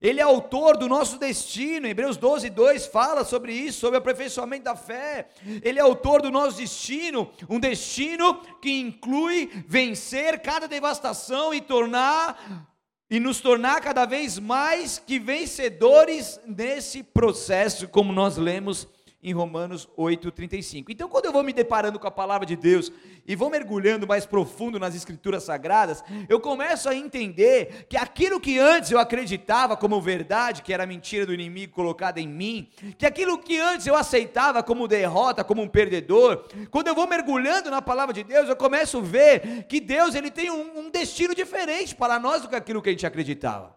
Ele 0.05 0.21
é 0.21 0.23
autor 0.23 0.77
do 0.77 0.87
nosso 0.87 1.19
destino. 1.19 1.87
Hebreus 1.87 2.19
12, 2.19 2.51
2 2.51 2.85
fala 2.85 3.25
sobre 3.25 3.55
isso, 3.55 3.81
sobre 3.81 3.97
o 3.97 4.01
aperfeiçoamento 4.01 4.65
da 4.65 4.77
fé. 4.77 5.29
Ele 5.63 5.79
é 5.79 5.83
autor 5.83 6.21
do 6.21 6.31
nosso 6.31 6.59
destino, 6.59 7.31
um 7.49 7.59
destino 7.59 8.35
que 8.61 8.81
inclui 8.81 9.51
vencer 9.67 10.43
cada 10.43 10.69
devastação 10.69 11.55
e 11.55 11.61
tornar 11.63 12.69
e 13.11 13.19
nos 13.19 13.41
tornar 13.41 13.81
cada 13.81 14.05
vez 14.05 14.39
mais 14.39 14.99
que 14.99 15.19
vencedores 15.19 16.39
nesse 16.47 17.03
processo, 17.03 17.89
como 17.89 18.13
nós 18.13 18.37
lemos 18.37 18.87
em 19.25 19.33
Romanos 19.33 19.89
8:35. 19.97 20.93
Então, 20.93 21.09
quando 21.09 21.25
eu 21.25 21.33
vou 21.33 21.43
me 21.43 21.55
deparando 21.55 21.99
com 21.99 22.07
a 22.07 22.11
palavra 22.11 22.47
de 22.47 22.55
Deus 22.55 22.93
e 23.27 23.35
vou 23.35 23.49
mergulhando 23.49 24.07
mais 24.07 24.27
profundo 24.27 24.79
nas 24.79 24.95
escrituras 24.95 25.45
sagradas, 25.45 26.05
eu 26.29 26.39
começo 26.39 26.91
a 26.91 26.95
entender 26.95 27.87
que 27.89 27.97
aquilo 27.97 28.39
que 28.39 28.59
antes 28.59 28.91
eu 28.91 28.99
acreditava 28.99 29.79
como 29.79 30.01
verdade, 30.01 30.63
que 30.63 30.75
era 30.75 30.87
mentira 30.87 31.25
do 31.25 31.33
inimigo 31.33 31.73
colocada 31.73 32.21
em 32.21 32.29
mim, 32.29 32.69
que 32.99 33.07
aquilo 33.07 33.39
que 33.39 33.59
antes 33.59 33.87
eu 33.87 33.97
aceitava 33.97 34.63
como 34.63 34.87
derrota, 34.87 35.43
como 35.43 35.63
um 35.63 35.69
perdedor, 35.69 36.45
quando 36.71 36.89
eu 36.89 36.95
vou 36.95 37.09
mergulhando 37.09 37.71
na 37.71 37.81
palavra 37.81 38.13
de 38.13 38.23
Deus, 38.23 38.47
eu 38.47 38.57
começo 38.57 38.99
a 38.99 39.01
ver 39.01 39.65
que 39.65 39.81
Deus 39.81 40.15
ele 40.15 40.31
tem 40.31 40.51
um, 40.51 40.81
um 40.81 40.91
destino 40.91 41.35
diferente 41.35 41.95
para 41.95 42.19
nós 42.19 42.43
do 42.43 42.49
que 42.49 42.57
aquilo 42.57 42.83
que 42.83 42.91
a 42.91 42.93
gente 42.93 43.07
acreditava. 43.07 43.75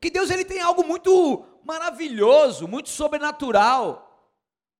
Que 0.00 0.08
Deus 0.10 0.30
ele 0.30 0.44
tem 0.44 0.60
algo 0.60 0.82
muito 0.86 1.44
maravilhoso, 1.64 2.68
muito 2.68 2.88
sobrenatural 2.88 4.03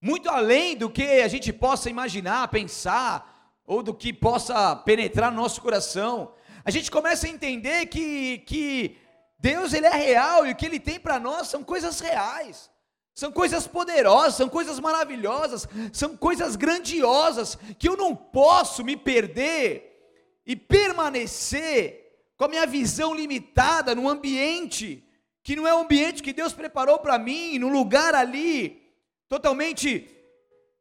muito 0.04 0.28
além 0.28 0.76
do 0.76 0.90
que 0.90 1.22
a 1.22 1.28
gente 1.28 1.50
possa 1.50 1.88
imaginar, 1.88 2.48
pensar, 2.48 3.56
ou 3.66 3.82
do 3.82 3.94
que 3.94 4.12
possa 4.12 4.76
penetrar 4.76 5.30
no 5.32 5.40
nosso 5.40 5.62
coração. 5.62 6.34
A 6.62 6.70
gente 6.70 6.90
começa 6.90 7.26
a 7.26 7.30
entender 7.30 7.86
que, 7.86 8.36
que 8.40 8.98
Deus 9.38 9.72
ele 9.72 9.86
é 9.86 9.94
real 9.96 10.46
e 10.46 10.52
o 10.52 10.54
que 10.54 10.66
ele 10.66 10.78
tem 10.78 11.00
para 11.00 11.18
nós 11.18 11.48
são 11.48 11.64
coisas 11.64 12.00
reais. 12.00 12.68
São 13.14 13.32
coisas 13.32 13.66
poderosas, 13.66 14.34
são 14.34 14.46
coisas 14.46 14.78
maravilhosas, 14.78 15.66
são 15.90 16.14
coisas 16.14 16.54
grandiosas 16.54 17.56
que 17.78 17.88
eu 17.88 17.96
não 17.96 18.14
posso 18.14 18.84
me 18.84 18.98
perder 18.98 20.20
e 20.44 20.54
permanecer 20.54 22.26
com 22.36 22.44
a 22.44 22.48
minha 22.48 22.66
visão 22.66 23.14
limitada 23.14 23.94
num 23.94 24.06
ambiente 24.06 25.02
que 25.42 25.56
não 25.56 25.66
é 25.66 25.74
o 25.74 25.78
ambiente 25.78 26.22
que 26.22 26.32
Deus 26.34 26.52
preparou 26.52 26.98
para 26.98 27.18
mim, 27.18 27.58
num 27.58 27.72
lugar 27.72 28.14
ali 28.14 28.83
totalmente 29.28 30.08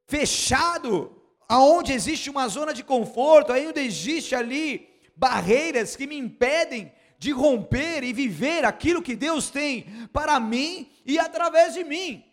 fechado, 0.07 1.21
aonde 1.47 1.93
existe 1.93 2.29
uma 2.29 2.47
zona 2.47 2.73
de 2.73 2.83
conforto, 2.83 3.51
ainda 3.51 3.81
existe 3.81 4.35
ali 4.35 4.89
barreiras 5.15 5.95
que 5.95 6.07
me 6.07 6.17
impedem 6.17 6.91
de 7.17 7.31
romper 7.31 8.03
e 8.03 8.11
viver 8.11 8.65
aquilo 8.65 9.01
que 9.01 9.15
Deus 9.15 9.49
tem 9.49 10.07
para 10.11 10.39
mim 10.39 10.91
e 11.05 11.17
através 11.17 11.73
de 11.73 11.83
mim. 11.83 12.23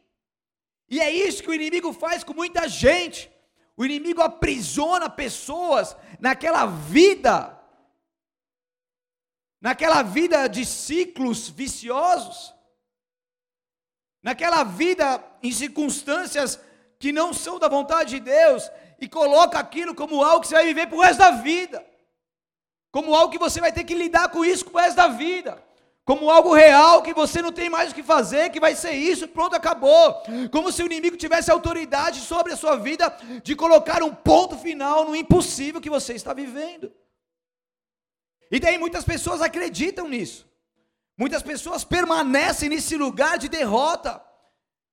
E 0.89 1.01
é 1.01 1.11
isso 1.11 1.43
que 1.43 1.51
o 1.51 1.55
inimigo 1.55 1.93
faz 1.93 2.25
com 2.25 2.35
muita 2.35 2.69
gente. 2.69 3.31
O 3.77 3.85
inimigo 3.85 4.21
aprisiona 4.21 5.09
pessoas 5.09 5.97
naquela 6.19 6.67
vida, 6.67 7.57
naquela 9.61 10.03
vida 10.03 10.49
de 10.49 10.65
ciclos 10.67 11.49
viciosos 11.49 12.53
naquela 14.23 14.65
vida 14.65 15.23
em 15.43 15.53
circunstâncias 15.53 16.61
que 16.99 17.13
não 17.13 17.33
são 17.33 17.59
da 17.59 17.69
vontade 17.69 18.11
de 18.11 18.21
Deus 18.21 18.71
e 19.01 19.09
coloca 19.09 19.59
aquilo 19.59 19.95
como 19.95 20.23
algo 20.23 20.43
que 20.43 20.49
você 20.49 20.55
vai 20.55 20.67
viver 20.67 20.87
para 20.87 20.97
o 20.97 21.01
resto 21.01 21.19
da 21.19 21.31
vida, 21.31 21.85
como 22.93 23.15
algo 23.15 23.33
que 23.33 23.39
você 23.39 23.61
vai 23.61 23.73
ter 23.73 23.85
que 23.85 23.95
lidar 23.95 24.29
com 24.29 24.45
isso 24.45 24.65
para 24.67 24.75
o 24.75 24.83
resto 24.83 24.97
da 24.97 25.09
vida, 25.09 25.63
como 26.05 26.29
algo 26.31 26.53
real 26.53 27.03
que 27.03 27.15
você 27.15 27.41
não 27.41 27.53
tem 27.53 27.71
mais 27.71 27.93
o 27.93 27.95
que 27.95 28.03
fazer, 28.03 28.51
que 28.51 28.61
vai 28.61 28.75
ser 28.75 28.93
isso, 28.93 29.29
pronto, 29.29 29.55
acabou. 29.55 30.23
Como 30.51 30.73
se 30.73 30.83
o 30.83 30.87
inimigo 30.87 31.17
tivesse 31.17 31.51
autoridade 31.51 32.21
sobre 32.21 32.53
a 32.53 32.57
sua 32.57 32.77
vida 32.77 33.17
de 33.43 33.55
colocar 33.55 34.03
um 34.03 34.13
ponto 34.13 34.59
final 34.59 35.05
no 35.05 35.15
impossível 35.15 35.81
que 35.81 35.89
você 35.89 36.15
está 36.15 36.35
vivendo. 36.35 36.93
E 38.51 38.59
daí 38.59 38.77
muitas 38.77 39.05
pessoas 39.05 39.41
acreditam 39.41 40.09
nisso. 40.09 40.50
Muitas 41.21 41.43
pessoas 41.43 41.85
permanecem 41.85 42.71
nesse 42.71 42.97
lugar 42.97 43.37
de 43.37 43.47
derrota, 43.47 44.23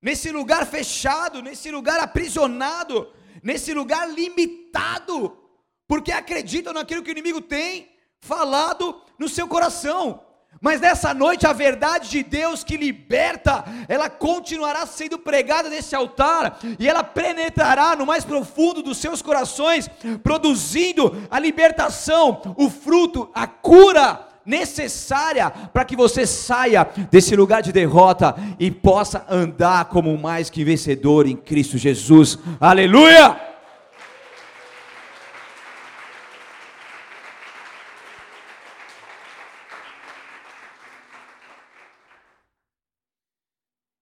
nesse 0.02 0.30
lugar 0.30 0.66
fechado, 0.66 1.40
nesse 1.40 1.70
lugar 1.70 1.98
aprisionado, 2.00 3.10
nesse 3.42 3.72
lugar 3.72 4.06
limitado, 4.10 5.38
porque 5.86 6.12
acreditam 6.12 6.74
naquilo 6.74 7.02
que 7.02 7.08
o 7.08 7.16
inimigo 7.16 7.40
tem 7.40 7.88
falado 8.20 9.00
no 9.18 9.26
seu 9.26 9.48
coração. 9.48 10.22
Mas 10.60 10.82
nessa 10.82 11.14
noite 11.14 11.46
a 11.46 11.54
verdade 11.54 12.10
de 12.10 12.22
Deus 12.22 12.62
que 12.62 12.76
liberta, 12.76 13.64
ela 13.88 14.10
continuará 14.10 14.84
sendo 14.84 15.18
pregada 15.18 15.70
nesse 15.70 15.94
altar 15.96 16.58
e 16.78 16.86
ela 16.86 17.02
penetrará 17.02 17.96
no 17.96 18.04
mais 18.04 18.26
profundo 18.26 18.82
dos 18.82 18.98
seus 18.98 19.22
corações, 19.22 19.88
produzindo 20.22 21.26
a 21.30 21.38
libertação, 21.38 22.54
o 22.54 22.68
fruto, 22.68 23.30
a 23.34 23.46
cura, 23.46 24.27
necessária 24.48 25.50
para 25.50 25.84
que 25.84 25.94
você 25.94 26.26
saia 26.26 26.88
desse 27.10 27.36
lugar 27.36 27.60
de 27.60 27.70
derrota 27.70 28.34
e 28.58 28.70
possa 28.70 29.26
andar 29.28 29.84
como 29.84 30.16
mais 30.16 30.48
que 30.48 30.64
vencedor 30.64 31.26
em 31.26 31.36
Cristo 31.36 31.76
Jesus. 31.76 32.38
Aleluia! 32.58 33.48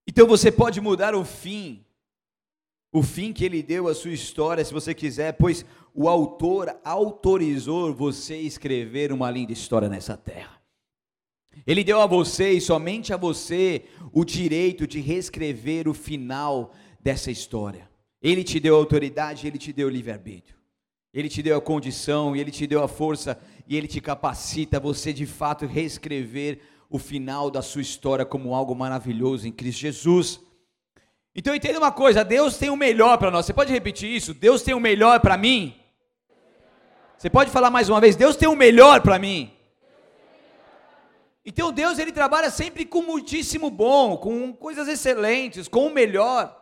Então 0.07 0.25
você 0.25 0.51
pode 0.51 0.81
mudar 0.81 1.13
o 1.13 1.23
fim, 1.23 1.85
o 2.91 3.03
fim 3.03 3.33
que 3.33 3.43
ele 3.43 3.61
deu 3.61 3.87
à 3.87 3.93
sua 3.93 4.11
história, 4.11 4.63
se 4.63 4.73
você 4.73 4.93
quiser, 4.93 5.33
pois 5.33 5.65
o 5.93 6.07
autor 6.07 6.75
autorizou 6.83 7.93
você 7.93 8.35
a 8.35 8.41
escrever 8.41 9.11
uma 9.11 9.29
linda 9.29 9.51
história 9.51 9.89
nessa 9.89 10.15
terra. 10.15 10.57
Ele 11.65 11.83
deu 11.83 11.99
a 11.99 12.05
você 12.05 12.51
e 12.51 12.61
somente 12.61 13.13
a 13.13 13.17
você 13.17 13.85
o 14.13 14.23
direito 14.23 14.85
de 14.85 14.99
reescrever 14.99 15.87
o 15.87 15.93
final 15.93 16.71
dessa 16.99 17.31
história. 17.31 17.89
Ele 18.21 18.43
te 18.43 18.59
deu 18.59 18.75
autoridade, 18.75 19.47
ele 19.47 19.57
te 19.57 19.73
deu 19.73 19.89
livre-arbítrio. 19.89 20.55
Ele 21.13 21.29
te 21.29 21.41
deu 21.41 21.57
a 21.57 21.61
condição, 21.61 22.35
ele 22.35 22.51
te 22.51 22.67
deu 22.67 22.83
a 22.83 22.87
força 22.87 23.39
e 23.67 23.75
ele 23.75 23.87
te 23.87 23.99
capacita 23.99 24.77
a 24.77 24.79
você 24.79 25.11
de 25.11 25.25
fato 25.25 25.65
reescrever 25.65 26.59
o 26.89 26.99
final 26.99 27.49
da 27.49 27.61
sua 27.61 27.81
história 27.81 28.25
como 28.25 28.53
algo 28.53 28.75
maravilhoso 28.75 29.47
em 29.47 29.51
Cristo 29.51 29.79
Jesus. 29.81 30.46
Então 31.39 31.53
entenda 31.53 31.77
uma 31.77 31.91
coisa, 31.91 32.25
Deus 32.25 32.57
tem 32.57 32.71
o 32.71 32.75
melhor 32.75 33.19
para 33.19 33.29
nós. 33.29 33.45
Você 33.45 33.53
pode 33.53 33.71
repetir 33.71 34.09
isso? 34.09 34.33
Deus 34.33 34.63
tem 34.63 34.73
o 34.73 34.79
melhor 34.79 35.19
para 35.19 35.37
mim? 35.37 35.79
Você 37.15 37.29
pode 37.29 37.51
falar 37.51 37.69
mais 37.69 37.89
uma 37.89 38.01
vez? 38.01 38.15
Deus 38.15 38.35
tem 38.35 38.49
o 38.49 38.55
melhor 38.55 39.01
para 39.01 39.19
mim. 39.19 39.53
Então 41.45 41.71
Deus 41.71 41.99
ele 41.99 42.11
trabalha 42.11 42.49
sempre 42.49 42.85
com 42.85 43.03
muitíssimo 43.03 43.69
bom, 43.69 44.17
com 44.17 44.51
coisas 44.51 44.87
excelentes, 44.87 45.67
com 45.67 45.85
o 45.85 45.93
melhor. 45.93 46.59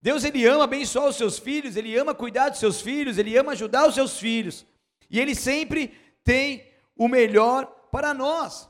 Deus 0.00 0.24
ele 0.24 0.46
ama 0.46 0.64
abençoar 0.64 1.06
os 1.06 1.16
seus 1.16 1.38
filhos, 1.38 1.76
ele 1.76 1.94
ama 1.94 2.14
cuidar 2.14 2.48
dos 2.48 2.58
seus 2.58 2.80
filhos, 2.80 3.18
ele 3.18 3.36
ama 3.36 3.52
ajudar 3.52 3.86
os 3.86 3.94
seus 3.94 4.18
filhos. 4.18 4.64
E 5.10 5.20
ele 5.20 5.34
sempre 5.34 5.94
tem 6.24 6.66
o 6.96 7.06
melhor 7.06 7.66
para 7.92 8.14
nós. 8.14 8.66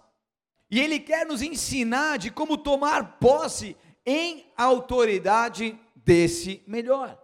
E 0.69 0.81
ele 0.81 0.99
quer 0.99 1.25
nos 1.25 1.41
ensinar 1.41 2.19
de 2.19 2.33
como 2.33 2.59
tomar 2.59 3.19
posse 3.21 3.77
em 4.07 4.47
autoridade 4.57 5.79
desse 5.95 6.63
melhor. 6.67 7.19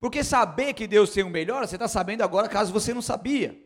Porque 0.00 0.24
saber 0.24 0.72
que 0.72 0.86
Deus 0.86 1.10
tem 1.10 1.22
o 1.22 1.30
melhor, 1.30 1.66
você 1.66 1.76
está 1.76 1.86
sabendo 1.86 2.22
agora, 2.22 2.48
caso 2.48 2.72
você 2.72 2.94
não 2.94 3.02
sabia. 3.02 3.58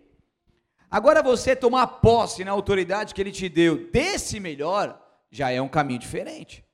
Agora 0.91 1.23
você 1.23 1.55
tomar 1.55 1.87
posse 1.87 2.45
na 2.45 2.51
autoridade 2.51 3.15
que 3.15 3.21
Ele 3.21 3.31
te 3.31 3.49
deu 3.49 3.91
desse 3.91 4.41
melhor, 4.41 5.01
já 5.31 5.51
é 5.51 5.61
um 5.61 5.69
caminho 5.69 5.99
diferente, 5.99 6.65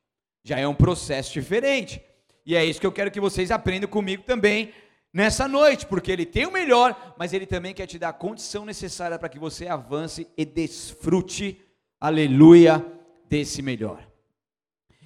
já 0.42 0.58
é 0.58 0.66
um 0.66 0.74
processo 0.74 1.32
diferente. 1.32 2.02
E 2.44 2.56
é 2.56 2.64
isso 2.64 2.80
que 2.80 2.86
eu 2.86 2.92
quero 2.92 3.10
que 3.10 3.20
vocês 3.20 3.50
aprendam 3.50 3.88
comigo 3.88 4.22
também 4.22 4.72
nessa 5.12 5.46
noite, 5.46 5.86
porque 5.86 6.10
Ele 6.10 6.26
tem 6.26 6.46
o 6.46 6.52
melhor, 6.52 7.14
mas 7.18 7.32
Ele 7.32 7.46
também 7.46 7.74
quer 7.74 7.86
te 7.86 7.98
dar 7.98 8.10
a 8.10 8.14
condição 8.14 8.64
necessária 8.64 9.18
para 9.18 9.28
que 9.28 9.38
você 9.38 9.68
avance 9.68 10.26
e 10.36 10.44
desfrute, 10.44 11.60
aleluia, 12.00 12.84
desse 13.28 13.62
melhor. 13.62 14.09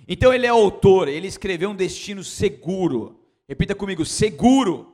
Então 0.06 0.32
Ele 0.32 0.46
é 0.46 0.50
autor, 0.50 1.08
Ele 1.08 1.26
escreveu 1.26 1.70
um 1.70 1.76
destino 1.76 2.23
seguro. 2.23 3.20
Repita 3.49 3.75
comigo: 3.75 4.04
seguro. 4.04 4.92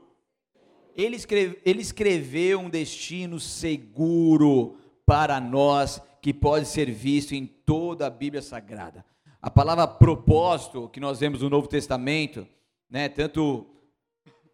Ele, 0.97 1.17
escreve, 1.17 1.59
ele 1.65 1.81
escreveu 1.81 2.61
um 2.61 2.69
destino 2.69 3.39
seguro 3.39 4.77
para 5.07 5.41
nós, 5.41 6.03
que 6.21 6.35
pode 6.35 6.67
ser 6.67 6.91
visto 6.91 7.33
em 7.33 7.47
toda 7.47 8.07
a 8.07 8.11
Bíblia 8.11 8.43
Sagrada. 8.43 9.05
A 9.41 9.51
palavra 9.51 9.87
propósito, 9.87 10.89
que 10.89 11.01
nós 11.01 11.21
vemos 11.21 11.41
no 11.41 11.49
Novo 11.49 11.69
Testamento, 11.69 12.47
né, 12.91 13.09
tanto 13.09 13.67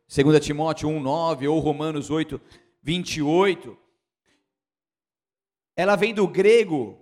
2 0.09 0.39
Timóteo 0.45 0.89
1,9 0.89 1.51
ou 1.51 1.59
Romanos 1.59 2.11
8, 2.11 2.41
28, 2.83 3.77
ela 5.75 5.97
vem 5.97 6.15
do 6.15 6.29
grego 6.29 6.97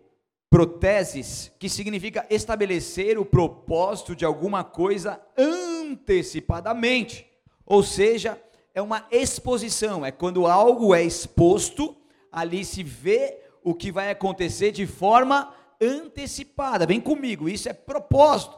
proteses, 0.54 1.50
que 1.58 1.68
significa 1.68 2.24
estabelecer 2.30 3.18
o 3.18 3.24
propósito 3.24 4.14
de 4.14 4.24
alguma 4.24 4.62
coisa 4.62 5.20
antecipadamente. 5.36 7.26
Ou 7.66 7.82
seja, 7.82 8.40
é 8.72 8.80
uma 8.80 9.04
exposição, 9.10 10.06
é 10.06 10.12
quando 10.12 10.46
algo 10.46 10.94
é 10.94 11.02
exposto, 11.02 11.96
ali 12.30 12.64
se 12.64 12.84
vê 12.84 13.36
o 13.64 13.74
que 13.74 13.90
vai 13.90 14.12
acontecer 14.12 14.70
de 14.70 14.86
forma 14.86 15.52
antecipada. 15.82 16.86
Vem 16.86 17.00
comigo, 17.00 17.48
isso 17.48 17.68
é 17.68 17.72
propósito. 17.72 18.56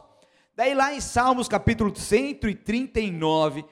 Daí 0.55 0.75
lá 0.75 0.93
em 0.93 1.01
Salmos 1.01 1.47
capítulo 1.47 1.91
139, 1.95 3.65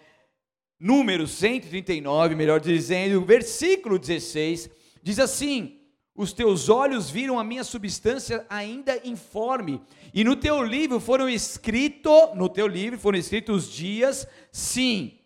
número 0.79 1.27
139, 1.27 2.34
melhor 2.34 2.60
dizendo, 2.60 3.24
versículo 3.24 4.00
16, 4.00 4.67
diz 5.03 5.20
assim: 5.20 5.85
Os 6.15 6.31
teus 6.31 6.69
olhos 6.69 7.10
viram 7.10 7.38
a 7.38 7.43
minha 7.43 7.63
substância 7.63 8.45
ainda 8.50 9.01
informe, 9.05 9.81
e 10.13 10.24
no 10.24 10.36
teu 10.36 10.63
livro 10.63 11.00
foram 11.00 11.27
escritos, 11.27 12.34
no 12.36 12.48
teu 12.48 12.67
livro 12.67 12.98
foram 12.98 13.19
escritos 13.19 13.65
os 13.65 13.72
dias, 13.72 14.25
sim, 14.50 15.19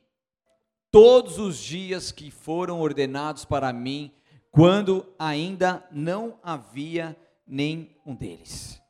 todos 0.89 1.37
os 1.37 1.59
dias 1.59 2.11
que 2.11 2.31
foram 2.31 2.81
ordenados 2.81 3.45
para 3.45 3.71
mim, 3.71 4.11
quando 4.49 5.05
ainda 5.19 5.85
não 5.91 6.39
havia 6.41 7.15
nenhum 7.45 8.15
deles. 8.19 8.81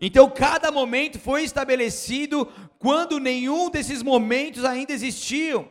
Então, 0.00 0.30
cada 0.30 0.70
momento 0.70 1.18
foi 1.18 1.42
estabelecido 1.42 2.46
quando 2.78 3.18
nenhum 3.18 3.68
desses 3.68 4.00
momentos 4.00 4.64
ainda 4.64 4.92
existiam. 4.92 5.68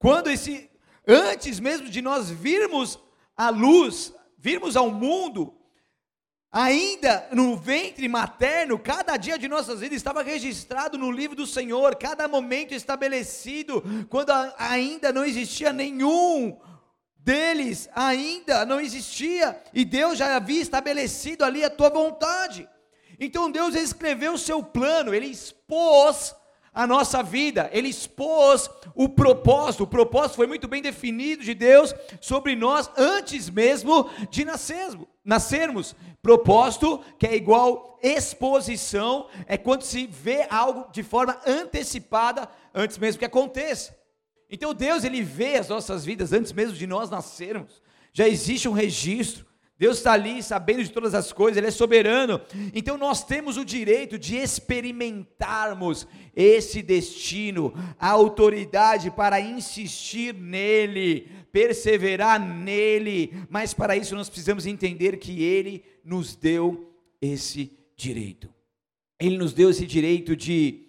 Quando 0.00 0.30
esse 0.30 0.68
antes 1.06 1.60
mesmo 1.60 1.88
de 1.88 2.02
nós 2.02 2.28
virmos 2.28 2.98
a 3.36 3.50
luz, 3.50 4.12
virmos 4.38 4.76
ao 4.76 4.90
mundo, 4.90 5.54
ainda 6.50 7.28
no 7.32 7.56
ventre 7.56 8.08
materno, 8.08 8.78
cada 8.78 9.16
dia 9.16 9.38
de 9.38 9.48
nossas 9.48 9.80
vidas 9.80 9.96
estava 9.96 10.22
registrado 10.22 10.96
no 10.96 11.10
livro 11.10 11.36
do 11.36 11.46
Senhor, 11.46 11.96
cada 11.96 12.28
momento 12.28 12.72
estabelecido, 12.72 13.82
quando 14.08 14.30
ainda 14.56 15.12
não 15.12 15.24
existia 15.24 15.72
nenhum 15.72 16.58
deles, 17.18 17.90
ainda 17.94 18.64
não 18.64 18.80
existia, 18.80 19.60
e 19.74 19.84
Deus 19.84 20.16
já 20.16 20.36
havia 20.36 20.62
estabelecido 20.62 21.44
ali 21.44 21.62
a 21.64 21.68
tua 21.68 21.90
vontade. 21.90 22.68
Então 23.20 23.50
Deus 23.50 23.74
escreveu 23.74 24.34
o 24.34 24.38
seu 24.38 24.62
plano, 24.62 25.12
ele 25.12 25.26
expôs 25.26 26.34
a 26.78 26.86
nossa 26.86 27.24
vida, 27.24 27.68
ele 27.72 27.88
expôs 27.88 28.70
o 28.94 29.08
propósito. 29.08 29.82
O 29.82 29.86
propósito 29.88 30.36
foi 30.36 30.46
muito 30.46 30.68
bem 30.68 30.80
definido 30.80 31.42
de 31.42 31.52
Deus 31.52 31.92
sobre 32.20 32.54
nós 32.54 32.88
antes 32.96 33.50
mesmo 33.50 34.08
de 34.30 34.44
nascermos. 34.44 35.08
nascermos. 35.24 35.96
Propósito 36.22 37.00
que 37.18 37.26
é 37.26 37.34
igual 37.34 37.98
exposição, 38.00 39.26
é 39.48 39.58
quando 39.58 39.82
se 39.82 40.06
vê 40.06 40.46
algo 40.48 40.88
de 40.92 41.02
forma 41.02 41.40
antecipada 41.44 42.48
antes 42.72 42.96
mesmo 42.96 43.18
que 43.18 43.24
aconteça. 43.24 43.98
Então 44.48 44.72
Deus 44.72 45.02
ele 45.02 45.20
vê 45.20 45.56
as 45.56 45.66
nossas 45.66 46.04
vidas 46.04 46.32
antes 46.32 46.52
mesmo 46.52 46.76
de 46.76 46.86
nós 46.86 47.10
nascermos. 47.10 47.82
Já 48.12 48.28
existe 48.28 48.68
um 48.68 48.72
registro. 48.72 49.47
Deus 49.78 49.98
está 49.98 50.12
ali 50.12 50.42
sabendo 50.42 50.82
de 50.82 50.90
todas 50.90 51.14
as 51.14 51.32
coisas, 51.32 51.56
Ele 51.56 51.68
é 51.68 51.70
soberano. 51.70 52.40
Então 52.74 52.98
nós 52.98 53.24
temos 53.24 53.56
o 53.56 53.64
direito 53.64 54.18
de 54.18 54.36
experimentarmos 54.36 56.06
esse 56.34 56.82
destino, 56.82 57.72
a 57.98 58.10
autoridade 58.10 59.10
para 59.10 59.40
insistir 59.40 60.34
nele, 60.34 61.28
perseverar 61.52 62.40
nele. 62.40 63.32
Mas 63.48 63.72
para 63.72 63.96
isso 63.96 64.16
nós 64.16 64.28
precisamos 64.28 64.66
entender 64.66 65.16
que 65.18 65.44
Ele 65.44 65.84
nos 66.04 66.34
deu 66.34 66.92
esse 67.22 67.70
direito. 67.96 68.52
Ele 69.20 69.38
nos 69.38 69.52
deu 69.52 69.70
esse 69.70 69.86
direito 69.86 70.34
de 70.34 70.87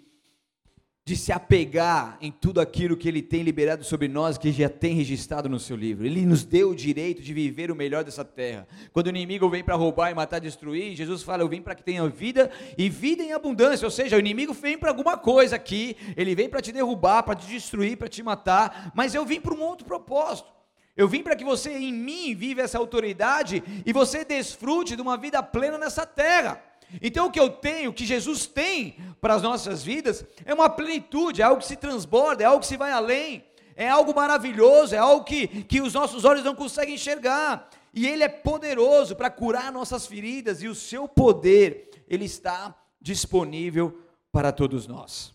de 1.09 1.15
se 1.15 1.31
apegar 1.31 2.19
em 2.21 2.31
tudo 2.31 2.61
aquilo 2.61 2.95
que 2.95 3.07
Ele 3.07 3.23
tem 3.23 3.41
liberado 3.41 3.83
sobre 3.83 4.07
nós, 4.07 4.37
que 4.37 4.51
já 4.51 4.69
tem 4.69 4.93
registrado 4.93 5.49
no 5.49 5.59
seu 5.59 5.75
livro. 5.75 6.05
Ele 6.05 6.23
nos 6.23 6.43
deu 6.43 6.69
o 6.69 6.75
direito 6.75 7.19
de 7.19 7.33
viver 7.33 7.71
o 7.71 7.75
melhor 7.75 8.03
dessa 8.03 8.23
terra. 8.23 8.67
Quando 8.93 9.07
o 9.07 9.09
inimigo 9.09 9.49
vem 9.49 9.63
para 9.63 9.73
roubar 9.73 10.11
e 10.11 10.13
matar, 10.13 10.37
destruir, 10.37 10.95
Jesus 10.95 11.23
fala: 11.23 11.41
Eu 11.41 11.49
vim 11.49 11.63
para 11.63 11.73
que 11.73 11.81
tenha 11.83 12.07
vida 12.07 12.51
e 12.77 12.87
vida 12.89 13.23
em 13.23 13.33
abundância. 13.33 13.87
Ou 13.87 13.91
seja, 13.91 14.17
o 14.17 14.19
inimigo 14.19 14.53
vem 14.53 14.77
para 14.77 14.91
alguma 14.91 15.17
coisa 15.17 15.55
aqui, 15.55 15.97
ele 16.15 16.35
vem 16.35 16.47
para 16.47 16.61
te 16.61 16.71
derrubar, 16.71 17.23
para 17.23 17.33
te 17.33 17.47
destruir, 17.47 17.97
para 17.97 18.07
te 18.07 18.21
matar, 18.21 18.91
mas 18.93 19.15
eu 19.15 19.25
vim 19.25 19.41
para 19.41 19.55
um 19.55 19.61
outro 19.61 19.87
propósito. 19.87 20.47
Eu 20.95 21.07
vim 21.07 21.23
para 21.23 21.35
que 21.35 21.43
você 21.43 21.71
em 21.71 21.91
mim 21.91 22.35
viva 22.35 22.61
essa 22.61 22.77
autoridade 22.77 23.63
e 23.83 23.91
você 23.91 24.23
desfrute 24.23 24.95
de 24.95 25.01
uma 25.01 25.17
vida 25.17 25.41
plena 25.41 25.79
nessa 25.79 26.05
terra. 26.05 26.68
Então 27.01 27.27
o 27.27 27.31
que 27.31 27.39
eu 27.39 27.49
tenho, 27.49 27.91
o 27.91 27.93
que 27.93 28.05
Jesus 28.05 28.45
tem 28.45 28.97
para 29.21 29.35
as 29.35 29.41
nossas 29.41 29.83
vidas, 29.83 30.25
é 30.45 30.53
uma 30.53 30.69
plenitude, 30.69 31.41
é 31.41 31.45
algo 31.45 31.61
que 31.61 31.67
se 31.67 31.75
transborda, 31.75 32.43
é 32.43 32.45
algo 32.45 32.61
que 32.61 32.67
se 32.67 32.77
vai 32.77 32.91
além, 32.91 33.43
é 33.75 33.87
algo 33.87 34.13
maravilhoso, 34.13 34.95
é 34.95 34.97
algo 34.97 35.23
que, 35.23 35.47
que 35.63 35.81
os 35.81 35.93
nossos 35.93 36.25
olhos 36.25 36.43
não 36.43 36.55
conseguem 36.55 36.95
enxergar. 36.95 37.69
E 37.93 38.07
Ele 38.07 38.23
é 38.23 38.29
poderoso 38.29 39.15
para 39.15 39.29
curar 39.29 39.71
nossas 39.71 40.05
feridas, 40.05 40.61
e 40.61 40.67
o 40.67 40.75
seu 40.75 41.07
poder, 41.07 41.89
Ele 42.07 42.25
está 42.25 42.75
disponível 43.01 44.01
para 44.31 44.51
todos 44.51 44.87
nós. 44.87 45.33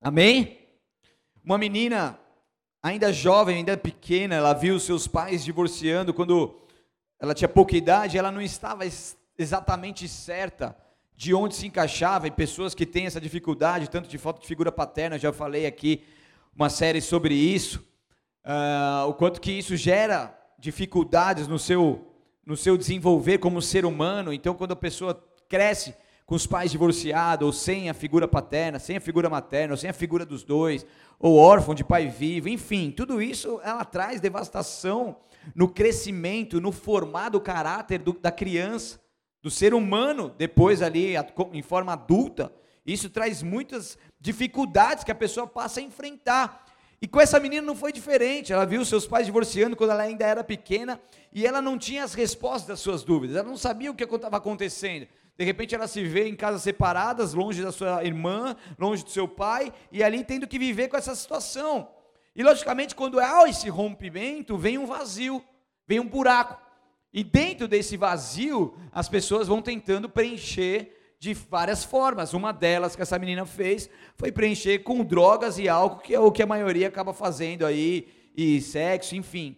Amém? 0.00 0.58
Uma 1.44 1.58
menina, 1.58 2.18
ainda 2.82 3.12
jovem, 3.12 3.56
ainda 3.56 3.76
pequena, 3.76 4.34
ela 4.34 4.52
viu 4.52 4.78
seus 4.78 5.06
pais 5.06 5.44
divorciando 5.44 6.14
quando 6.14 6.58
ela 7.18 7.34
tinha 7.34 7.48
pouca 7.48 7.76
idade, 7.76 8.18
ela 8.18 8.30
não 8.30 8.40
estava 8.40 8.84
exatamente 9.38 10.08
certa 10.08 10.76
de 11.16 11.32
onde 11.32 11.54
se 11.54 11.66
encaixava, 11.66 12.26
e 12.26 12.30
pessoas 12.30 12.74
que 12.74 12.84
têm 12.84 13.06
essa 13.06 13.20
dificuldade, 13.20 13.88
tanto 13.88 14.08
de 14.08 14.18
falta 14.18 14.40
de 14.40 14.46
figura 14.46 14.72
paterna, 14.72 15.18
já 15.18 15.32
falei 15.32 15.64
aqui 15.64 16.02
uma 16.54 16.68
série 16.68 17.00
sobre 17.00 17.34
isso, 17.34 17.84
uh, 18.44 19.08
o 19.08 19.14
quanto 19.14 19.40
que 19.40 19.52
isso 19.52 19.76
gera 19.76 20.36
dificuldades 20.58 21.46
no 21.46 21.58
seu, 21.58 22.12
no 22.44 22.56
seu 22.56 22.76
desenvolver 22.76 23.38
como 23.38 23.62
ser 23.62 23.84
humano. 23.84 24.32
Então, 24.32 24.54
quando 24.54 24.72
a 24.72 24.76
pessoa 24.76 25.22
cresce 25.48 25.94
com 26.26 26.34
os 26.34 26.46
pais 26.46 26.70
divorciados, 26.70 27.46
ou 27.46 27.52
sem 27.52 27.90
a 27.90 27.94
figura 27.94 28.26
paterna, 28.26 28.78
sem 28.78 28.96
a 28.96 29.00
figura 29.00 29.28
materna, 29.28 29.74
ou 29.74 29.76
sem 29.76 29.90
a 29.90 29.94
figura 29.94 30.24
dos 30.24 30.42
dois, 30.42 30.84
ou 31.18 31.36
órfão 31.36 31.74
de 31.74 31.84
pai 31.84 32.08
vivo, 32.08 32.48
enfim, 32.48 32.90
tudo 32.90 33.22
isso 33.22 33.60
ela 33.62 33.84
traz 33.84 34.20
devastação 34.20 35.16
no 35.54 35.68
crescimento, 35.68 36.60
no 36.60 36.72
formar 36.72 37.28
do 37.28 37.40
caráter 37.40 37.98
do, 37.98 38.14
da 38.14 38.32
criança 38.32 39.03
do 39.44 39.50
ser 39.50 39.74
humano 39.74 40.34
depois 40.38 40.80
ali 40.80 41.14
em 41.52 41.60
forma 41.60 41.92
adulta, 41.92 42.50
isso 42.86 43.10
traz 43.10 43.42
muitas 43.42 43.98
dificuldades 44.18 45.04
que 45.04 45.12
a 45.12 45.14
pessoa 45.14 45.46
passa 45.46 45.80
a 45.80 45.82
enfrentar. 45.82 46.64
E 46.98 47.06
com 47.06 47.20
essa 47.20 47.38
menina 47.38 47.60
não 47.60 47.76
foi 47.76 47.92
diferente. 47.92 48.54
Ela 48.54 48.64
viu 48.64 48.82
seus 48.86 49.06
pais 49.06 49.26
divorciando 49.26 49.76
quando 49.76 49.90
ela 49.90 50.02
ainda 50.02 50.24
era 50.24 50.42
pequena 50.42 50.98
e 51.30 51.46
ela 51.46 51.60
não 51.60 51.76
tinha 51.76 52.04
as 52.04 52.14
respostas 52.14 52.66
das 52.66 52.80
suas 52.80 53.04
dúvidas. 53.04 53.36
Ela 53.36 53.46
não 53.46 53.58
sabia 53.58 53.90
o 53.90 53.94
que 53.94 54.04
estava 54.04 54.38
acontecendo. 54.38 55.06
De 55.36 55.44
repente 55.44 55.74
ela 55.74 55.86
se 55.86 56.02
vê 56.04 56.26
em 56.26 56.34
casas 56.34 56.62
separadas, 56.62 57.34
longe 57.34 57.62
da 57.62 57.70
sua 57.70 58.02
irmã, 58.02 58.56
longe 58.78 59.04
do 59.04 59.10
seu 59.10 59.28
pai, 59.28 59.74
e 59.92 60.02
ali 60.02 60.24
tendo 60.24 60.46
que 60.46 60.58
viver 60.58 60.88
com 60.88 60.96
essa 60.96 61.14
situação. 61.14 61.90
E 62.34 62.42
logicamente, 62.42 62.94
quando 62.94 63.20
há 63.20 63.46
esse 63.46 63.68
rompimento, 63.68 64.56
vem 64.56 64.78
um 64.78 64.86
vazio, 64.86 65.44
vem 65.86 66.00
um 66.00 66.08
buraco. 66.08 66.64
E 67.16 67.22
dentro 67.22 67.68
desse 67.68 67.96
vazio, 67.96 68.74
as 68.90 69.08
pessoas 69.08 69.46
vão 69.46 69.62
tentando 69.62 70.08
preencher 70.08 71.14
de 71.20 71.32
várias 71.32 71.84
formas. 71.84 72.34
Uma 72.34 72.52
delas 72.52 72.96
que 72.96 73.02
essa 73.02 73.20
menina 73.20 73.46
fez 73.46 73.88
foi 74.16 74.32
preencher 74.32 74.80
com 74.80 75.04
drogas 75.04 75.56
e 75.56 75.68
álcool, 75.68 76.02
que 76.02 76.12
é 76.12 76.18
o 76.18 76.32
que 76.32 76.42
a 76.42 76.46
maioria 76.46 76.88
acaba 76.88 77.14
fazendo 77.14 77.64
aí, 77.64 78.08
e 78.36 78.60
sexo, 78.60 79.14
enfim. 79.14 79.56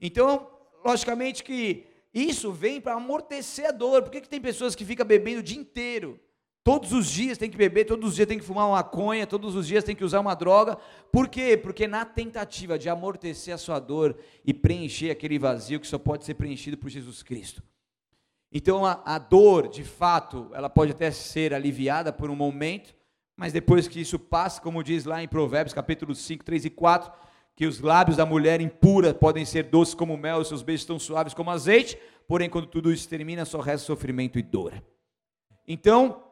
Então, 0.00 0.50
logicamente 0.82 1.44
que 1.44 1.84
isso 2.14 2.50
vem 2.50 2.80
para 2.80 2.94
amortecer 2.94 3.66
a 3.66 3.72
dor. 3.72 4.02
Por 4.02 4.10
que, 4.10 4.22
que 4.22 4.28
tem 4.28 4.40
pessoas 4.40 4.74
que 4.74 4.82
ficam 4.82 5.04
bebendo 5.04 5.40
o 5.40 5.42
dia 5.44 5.60
inteiro? 5.60 6.18
Todos 6.64 6.94
os 6.94 7.10
dias 7.10 7.36
tem 7.36 7.50
que 7.50 7.58
beber, 7.58 7.84
todos 7.84 8.08
os 8.08 8.16
dias 8.16 8.26
tem 8.26 8.38
que 8.38 8.44
fumar 8.44 8.66
uma 8.66 8.76
maconha, 8.76 9.26
todos 9.26 9.54
os 9.54 9.66
dias 9.66 9.84
tem 9.84 9.94
que 9.94 10.02
usar 10.02 10.20
uma 10.20 10.34
droga. 10.34 10.78
Por 11.12 11.28
quê? 11.28 11.58
Porque 11.58 11.86
na 11.86 12.06
tentativa 12.06 12.78
de 12.78 12.88
amortecer 12.88 13.52
a 13.52 13.58
sua 13.58 13.78
dor 13.78 14.16
e 14.42 14.54
preencher 14.54 15.10
aquele 15.10 15.38
vazio 15.38 15.78
que 15.78 15.86
só 15.86 15.98
pode 15.98 16.24
ser 16.24 16.32
preenchido 16.34 16.78
por 16.78 16.88
Jesus 16.88 17.22
Cristo. 17.22 17.62
Então 18.50 18.86
a, 18.86 19.02
a 19.04 19.18
dor, 19.18 19.68
de 19.68 19.84
fato, 19.84 20.50
ela 20.54 20.70
pode 20.70 20.92
até 20.92 21.10
ser 21.10 21.52
aliviada 21.52 22.10
por 22.10 22.30
um 22.30 22.36
momento, 22.36 22.94
mas 23.36 23.52
depois 23.52 23.86
que 23.86 24.00
isso 24.00 24.18
passa, 24.18 24.58
como 24.58 24.82
diz 24.82 25.04
lá 25.04 25.22
em 25.22 25.28
Provérbios, 25.28 25.74
capítulo 25.74 26.14
5, 26.14 26.42
3 26.42 26.64
e 26.64 26.70
4, 26.70 27.12
que 27.54 27.66
os 27.66 27.78
lábios 27.80 28.16
da 28.16 28.24
mulher 28.24 28.62
impura 28.62 29.12
podem 29.12 29.44
ser 29.44 29.64
doces 29.64 29.94
como 29.94 30.16
mel, 30.16 30.38
os 30.38 30.48
seus 30.48 30.62
beijos 30.62 30.86
tão 30.86 30.98
suaves 30.98 31.34
como 31.34 31.50
azeite, 31.50 31.98
porém 32.26 32.48
quando 32.48 32.68
tudo 32.68 32.90
isso 32.90 33.06
termina, 33.06 33.44
só 33.44 33.60
resta 33.60 33.86
sofrimento 33.86 34.38
e 34.38 34.42
dor. 34.42 34.82
Então, 35.66 36.23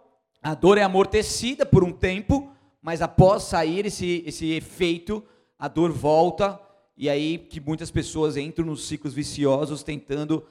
a 0.43 0.55
dor 0.55 0.77
é 0.77 0.83
amortecida 0.83 1.65
por 1.65 1.85
um 1.85 1.93
tempo, 1.93 2.51
mas 2.83 3.01
após 3.01 3.45
sair 3.45 3.87
esse, 3.87 4.25
esse 4.27 4.51
efeito, 4.51 5.23
a 5.57 5.69
dor 5.69 5.93
volta, 5.93 6.61
e 6.97 7.09
aí 7.09 7.39
que 7.39 7.61
muitas 7.61 7.93
pessoas 7.93 8.37
entram 8.37 8.67
nos 8.67 8.89
ciclos 8.89 9.15
viciosos 9.15 9.85
tentando 9.85 10.45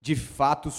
de 0.00 0.14
fato 0.14 0.70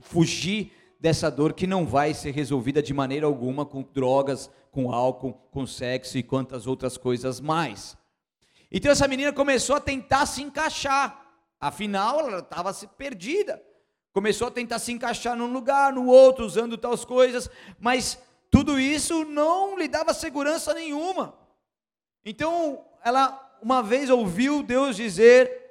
fugir 0.00 0.72
dessa 0.98 1.30
dor 1.30 1.52
que 1.52 1.66
não 1.66 1.86
vai 1.86 2.14
ser 2.14 2.30
resolvida 2.30 2.82
de 2.82 2.94
maneira 2.94 3.26
alguma 3.26 3.66
com 3.66 3.82
drogas, 3.82 4.50
com 4.70 4.90
álcool, 4.90 5.34
com 5.50 5.66
sexo 5.66 6.16
e 6.16 6.22
quantas 6.22 6.66
outras 6.66 6.96
coisas 6.96 7.38
mais. 7.38 7.96
Então 8.72 8.90
essa 8.90 9.06
menina 9.06 9.32
começou 9.32 9.76
a 9.76 9.80
tentar 9.80 10.24
se 10.24 10.42
encaixar, 10.42 11.22
afinal 11.60 12.20
ela 12.20 12.38
estava 12.38 12.72
perdida. 12.96 13.62
Começou 14.16 14.48
a 14.48 14.50
tentar 14.50 14.78
se 14.78 14.90
encaixar 14.92 15.36
num 15.36 15.52
lugar, 15.52 15.92
no 15.92 16.06
outro, 16.06 16.46
usando 16.46 16.78
tais 16.78 17.04
coisas, 17.04 17.50
mas 17.78 18.18
tudo 18.50 18.80
isso 18.80 19.26
não 19.26 19.78
lhe 19.78 19.86
dava 19.86 20.14
segurança 20.14 20.72
nenhuma. 20.72 21.34
Então 22.24 22.82
ela 23.04 23.58
uma 23.60 23.82
vez 23.82 24.08
ouviu 24.08 24.62
Deus 24.62 24.96
dizer 24.96 25.66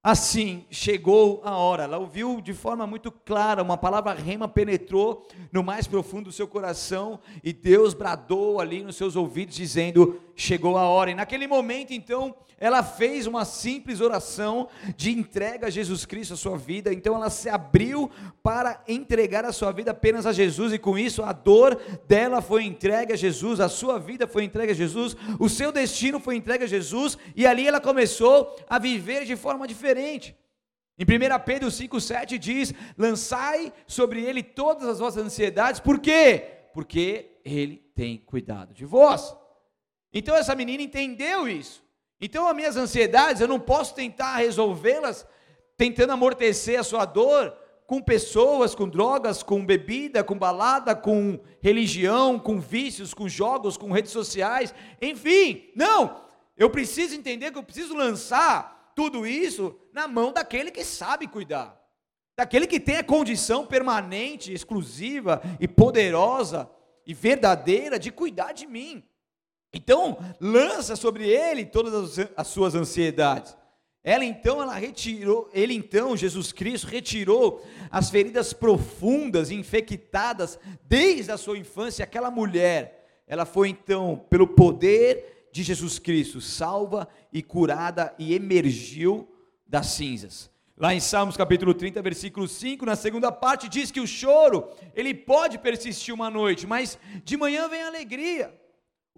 Assim, 0.00 0.64
chegou 0.70 1.42
a 1.44 1.56
hora. 1.56 1.82
Ela 1.82 1.98
ouviu 1.98 2.40
de 2.40 2.54
forma 2.54 2.86
muito 2.86 3.10
clara, 3.10 3.64
uma 3.64 3.76
palavra 3.76 4.14
rema 4.14 4.46
penetrou 4.46 5.26
no 5.50 5.62
mais 5.64 5.88
profundo 5.88 6.26
do 6.26 6.32
seu 6.32 6.46
coração 6.46 7.18
e 7.42 7.52
Deus 7.52 7.94
bradou 7.94 8.60
ali 8.60 8.82
nos 8.82 8.94
seus 8.94 9.16
ouvidos, 9.16 9.56
dizendo: 9.56 10.20
Chegou 10.36 10.78
a 10.78 10.84
hora. 10.84 11.10
E 11.10 11.14
naquele 11.16 11.48
momento, 11.48 11.92
então, 11.92 12.32
ela 12.60 12.82
fez 12.82 13.26
uma 13.26 13.44
simples 13.44 14.00
oração 14.00 14.68
de 14.96 15.10
entrega 15.10 15.68
a 15.68 15.70
Jesus 15.70 16.04
Cristo 16.04 16.34
a 16.34 16.36
sua 16.36 16.56
vida. 16.56 16.92
Então 16.92 17.14
ela 17.14 17.30
se 17.30 17.48
abriu 17.48 18.10
para 18.42 18.82
entregar 18.88 19.44
a 19.44 19.52
sua 19.52 19.70
vida 19.70 19.92
apenas 19.92 20.26
a 20.26 20.32
Jesus 20.32 20.72
e 20.72 20.78
com 20.78 20.98
isso 20.98 21.22
a 21.22 21.32
dor 21.32 21.80
dela 22.08 22.42
foi 22.42 22.64
entregue 22.64 23.12
a 23.12 23.16
Jesus, 23.16 23.60
a 23.60 23.68
sua 23.68 23.98
vida 23.98 24.26
foi 24.26 24.44
entregue 24.44 24.72
a 24.72 24.74
Jesus, 24.74 25.16
o 25.38 25.48
seu 25.48 25.70
destino 25.70 26.18
foi 26.18 26.36
entregue 26.36 26.64
a 26.64 26.68
Jesus 26.68 27.16
e 27.36 27.46
ali 27.46 27.66
ela 27.66 27.80
começou 27.80 28.56
a 28.68 28.78
viver 28.78 29.24
de 29.24 29.36
forma 29.36 29.66
diferente. 29.66 30.36
Em 30.98 31.04
1 31.04 31.44
Pedro 31.44 31.68
5,7 31.68 32.38
diz: 32.38 32.74
Lançai 32.96 33.72
sobre 33.86 34.20
ele 34.20 34.42
todas 34.42 34.88
as 34.88 34.98
vossas 34.98 35.24
ansiedades, 35.24 35.80
por 35.80 36.00
quê? 36.00 36.44
Porque 36.74 37.38
ele 37.44 37.76
tem 37.94 38.18
cuidado 38.18 38.74
de 38.74 38.84
vós. 38.84 39.36
Então 40.12 40.34
essa 40.34 40.56
menina 40.56 40.82
entendeu 40.82 41.48
isso. 41.48 41.86
Então, 42.20 42.46
as 42.48 42.56
minhas 42.56 42.76
ansiedades, 42.76 43.40
eu 43.40 43.48
não 43.48 43.60
posso 43.60 43.94
tentar 43.94 44.36
resolvê-las 44.36 45.26
tentando 45.76 46.12
amortecer 46.12 46.78
a 46.78 46.82
sua 46.82 47.04
dor 47.04 47.56
com 47.86 48.02
pessoas, 48.02 48.74
com 48.74 48.88
drogas, 48.88 49.42
com 49.42 49.64
bebida, 49.64 50.22
com 50.22 50.38
balada, 50.38 50.94
com 50.94 51.40
religião, 51.62 52.38
com 52.38 52.60
vícios, 52.60 53.14
com 53.14 53.28
jogos, 53.28 53.78
com 53.78 53.90
redes 53.90 54.12
sociais, 54.12 54.74
enfim. 55.00 55.70
Não! 55.74 56.28
Eu 56.56 56.68
preciso 56.68 57.14
entender 57.14 57.52
que 57.52 57.56
eu 57.56 57.62
preciso 57.62 57.94
lançar 57.94 58.92
tudo 58.94 59.26
isso 59.26 59.78
na 59.92 60.08
mão 60.08 60.32
daquele 60.32 60.72
que 60.72 60.84
sabe 60.84 61.28
cuidar. 61.28 61.80
Daquele 62.36 62.66
que 62.66 62.80
tem 62.80 62.96
a 62.96 63.04
condição 63.04 63.64
permanente, 63.64 64.52
exclusiva 64.52 65.40
e 65.58 65.66
poderosa 65.66 66.68
e 67.06 67.14
verdadeira 67.14 67.98
de 67.98 68.10
cuidar 68.10 68.52
de 68.52 68.66
mim. 68.66 69.02
Então, 69.72 70.18
lança 70.40 70.96
sobre 70.96 71.28
ele 71.28 71.64
todas 71.64 72.18
as, 72.36 72.46
suas 72.46 72.74
ansiedades. 72.74 73.56
Ela 74.02 74.24
então, 74.24 74.62
ela 74.62 74.74
retirou, 74.74 75.50
ele 75.52 75.74
então, 75.74 76.16
Jesus 76.16 76.52
Cristo, 76.52 76.86
retirou 76.86 77.62
as 77.90 78.08
feridas 78.08 78.52
profundas, 78.52 79.50
infectadas 79.50 80.58
desde 80.84 81.30
a 81.30 81.36
sua 81.36 81.58
infância. 81.58 82.04
Aquela 82.04 82.30
mulher, 82.30 83.22
ela 83.26 83.44
foi 83.44 83.68
então, 83.68 84.24
pelo 84.30 84.46
poder 84.46 85.48
de 85.52 85.62
Jesus 85.62 85.98
Cristo, 85.98 86.40
salva 86.40 87.06
e 87.32 87.42
curada 87.42 88.14
e 88.18 88.34
emergiu 88.34 89.28
das 89.66 89.88
cinzas. 89.88 90.50
Lá 90.74 90.94
em 90.94 91.00
Salmos 91.00 91.36
capítulo 91.36 91.74
30, 91.74 92.00
versículo 92.00 92.46
5, 92.46 92.86
na 92.86 92.94
segunda 92.94 93.32
parte, 93.32 93.68
diz 93.68 93.90
que 93.90 94.00
o 94.00 94.06
choro, 94.06 94.70
ele 94.94 95.12
pode 95.12 95.58
persistir 95.58 96.14
uma 96.14 96.30
noite, 96.30 96.66
mas 96.66 96.96
de 97.24 97.36
manhã 97.36 97.68
vem 97.68 97.82
a 97.82 97.88
alegria. 97.88 98.54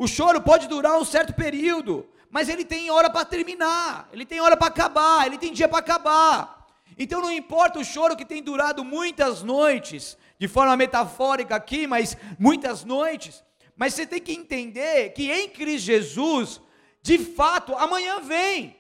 O 0.01 0.09
choro 0.09 0.41
pode 0.41 0.67
durar 0.67 0.99
um 0.99 1.05
certo 1.05 1.35
período, 1.35 2.09
mas 2.31 2.49
ele 2.49 2.65
tem 2.65 2.91
hora 2.91 3.11
para 3.11 3.23
terminar, 3.23 4.09
ele 4.11 4.25
tem 4.25 4.41
hora 4.41 4.57
para 4.57 4.69
acabar, 4.69 5.27
ele 5.27 5.37
tem 5.37 5.53
dia 5.53 5.69
para 5.69 5.81
acabar. 5.81 6.67
Então 6.99 7.21
não 7.21 7.31
importa 7.31 7.79
o 7.79 7.85
choro 7.85 8.17
que 8.17 8.25
tem 8.25 8.43
durado 8.43 8.83
muitas 8.83 9.43
noites, 9.43 10.17
de 10.39 10.49
forma 10.49 10.75
metafórica 10.75 11.55
aqui, 11.55 11.87
mas 11.87 12.17
muitas 12.39 12.83
noites, 12.83 13.45
mas 13.77 13.93
você 13.93 14.07
tem 14.07 14.23
que 14.23 14.33
entender 14.33 15.11
que 15.11 15.31
em 15.31 15.51
Cristo 15.51 15.85
Jesus, 15.85 16.63
de 17.03 17.19
fato, 17.19 17.75
amanhã 17.75 18.21
vem. 18.21 18.80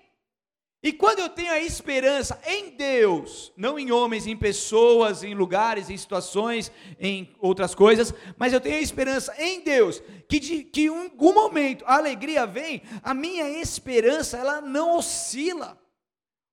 E 0.82 0.94
quando 0.94 1.18
eu 1.18 1.28
tenho 1.28 1.52
a 1.52 1.60
esperança 1.60 2.40
em 2.46 2.70
Deus, 2.70 3.52
não 3.54 3.78
em 3.78 3.92
homens, 3.92 4.26
em 4.26 4.34
pessoas, 4.34 5.22
em 5.22 5.34
lugares, 5.34 5.90
em 5.90 5.96
situações, 5.96 6.72
em 6.98 7.34
outras 7.38 7.74
coisas, 7.74 8.14
mas 8.38 8.54
eu 8.54 8.60
tenho 8.62 8.76
a 8.76 8.80
esperança 8.80 9.34
em 9.38 9.60
Deus, 9.60 10.02
que 10.26 10.40
de 10.40 10.64
que 10.64 10.84
em 10.84 10.88
algum 10.88 11.34
momento 11.34 11.84
a 11.86 11.96
alegria 11.96 12.46
vem, 12.46 12.80
a 13.02 13.12
minha 13.12 13.46
esperança 13.60 14.38
ela 14.38 14.62
não 14.62 14.96
oscila, 14.96 15.78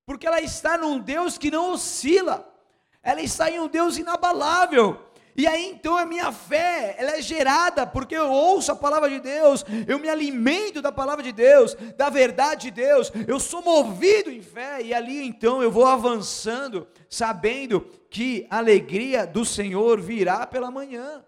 porque 0.06 0.28
ela 0.28 0.42
está 0.42 0.78
num 0.78 1.00
Deus 1.00 1.38
que 1.38 1.50
não 1.50 1.72
oscila, 1.72 2.54
ela 3.02 3.22
está 3.22 3.50
em 3.50 3.62
um 3.62 3.70
Deus 3.70 3.98
inabalável, 3.98 5.07
e 5.38 5.46
aí 5.46 5.70
então 5.70 5.96
a 5.96 6.06
minha 6.06 6.32
fé, 6.32 6.96
ela 6.98 7.18
é 7.18 7.22
gerada 7.22 7.86
porque 7.86 8.16
eu 8.16 8.32
ouço 8.32 8.72
a 8.72 8.76
palavra 8.76 9.08
de 9.08 9.20
Deus, 9.20 9.64
eu 9.88 10.00
me 10.00 10.10
alimento 10.10 10.82
da 10.82 10.92
palavra 10.92 11.24
de 11.24 11.32
Deus, 11.32 11.76
da 11.96 12.10
verdade 12.10 12.64
de 12.64 12.72
Deus, 12.72 13.12
eu 13.28 13.40
sou 13.40 13.62
movido 13.62 14.32
em 14.32 14.42
fé 14.42 14.82
e 14.82 14.94
ali 14.94 15.24
então 15.24 15.62
eu 15.62 15.72
vou 15.72 15.86
avançando, 15.86 16.88
sabendo 17.08 17.82
que 18.10 18.48
a 18.50 18.58
alegria 18.58 19.28
do 19.28 19.46
Senhor 19.46 20.02
virá 20.02 20.48
pela 20.48 20.72
manhã. 20.72 21.24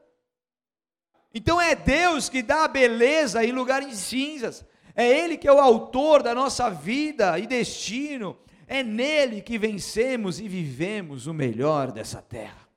Então 1.33 1.61
é 1.61 1.75
Deus 1.75 2.27
que 2.27 2.41
dá 2.41 2.63
a 2.63 2.67
beleza 2.67 3.45
em 3.45 3.51
lugares 3.51 3.95
cinzas. 3.97 4.65
É 4.95 5.07
Ele 5.07 5.37
que 5.37 5.47
é 5.47 5.53
o 5.53 5.59
autor 5.59 6.23
da 6.23 6.33
nossa 6.33 6.69
vida 6.69 7.37
e 7.37 7.45
destino. 7.45 8.37
É 8.67 8.83
nele 8.83 9.41
que 9.41 9.57
vencemos 9.57 10.39
e 10.39 10.47
vivemos 10.47 11.27
o 11.27 11.33
melhor 11.33 11.91
dessa 11.91 12.21
terra. 12.21 12.68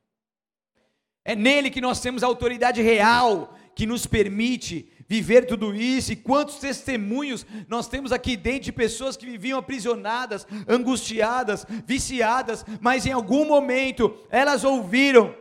É 1.25 1.37
nele 1.37 1.71
que 1.71 1.81
nós 1.81 2.01
temos 2.01 2.23
a 2.23 2.27
autoridade 2.27 2.83
real 2.83 3.57
que 3.75 3.87
nos 3.87 4.07
permite 4.07 4.89
viver 5.09 5.47
tudo 5.47 5.75
isso. 5.75 6.13
E 6.13 6.17
quantos 6.17 6.57
testemunhos 6.57 7.47
nós 7.69 7.87
temos 7.89 8.13
aqui 8.13 8.37
dentro 8.37 8.63
de 8.63 8.73
pessoas 8.73 9.17
que 9.17 9.27
viviam 9.27 9.59
aprisionadas, 9.59 10.47
angustiadas, 10.69 11.67
viciadas, 11.87 12.65
mas 12.81 13.07
em 13.07 13.13
algum 13.13 13.45
momento 13.45 14.17
elas 14.31 14.65
ouviram 14.65 15.35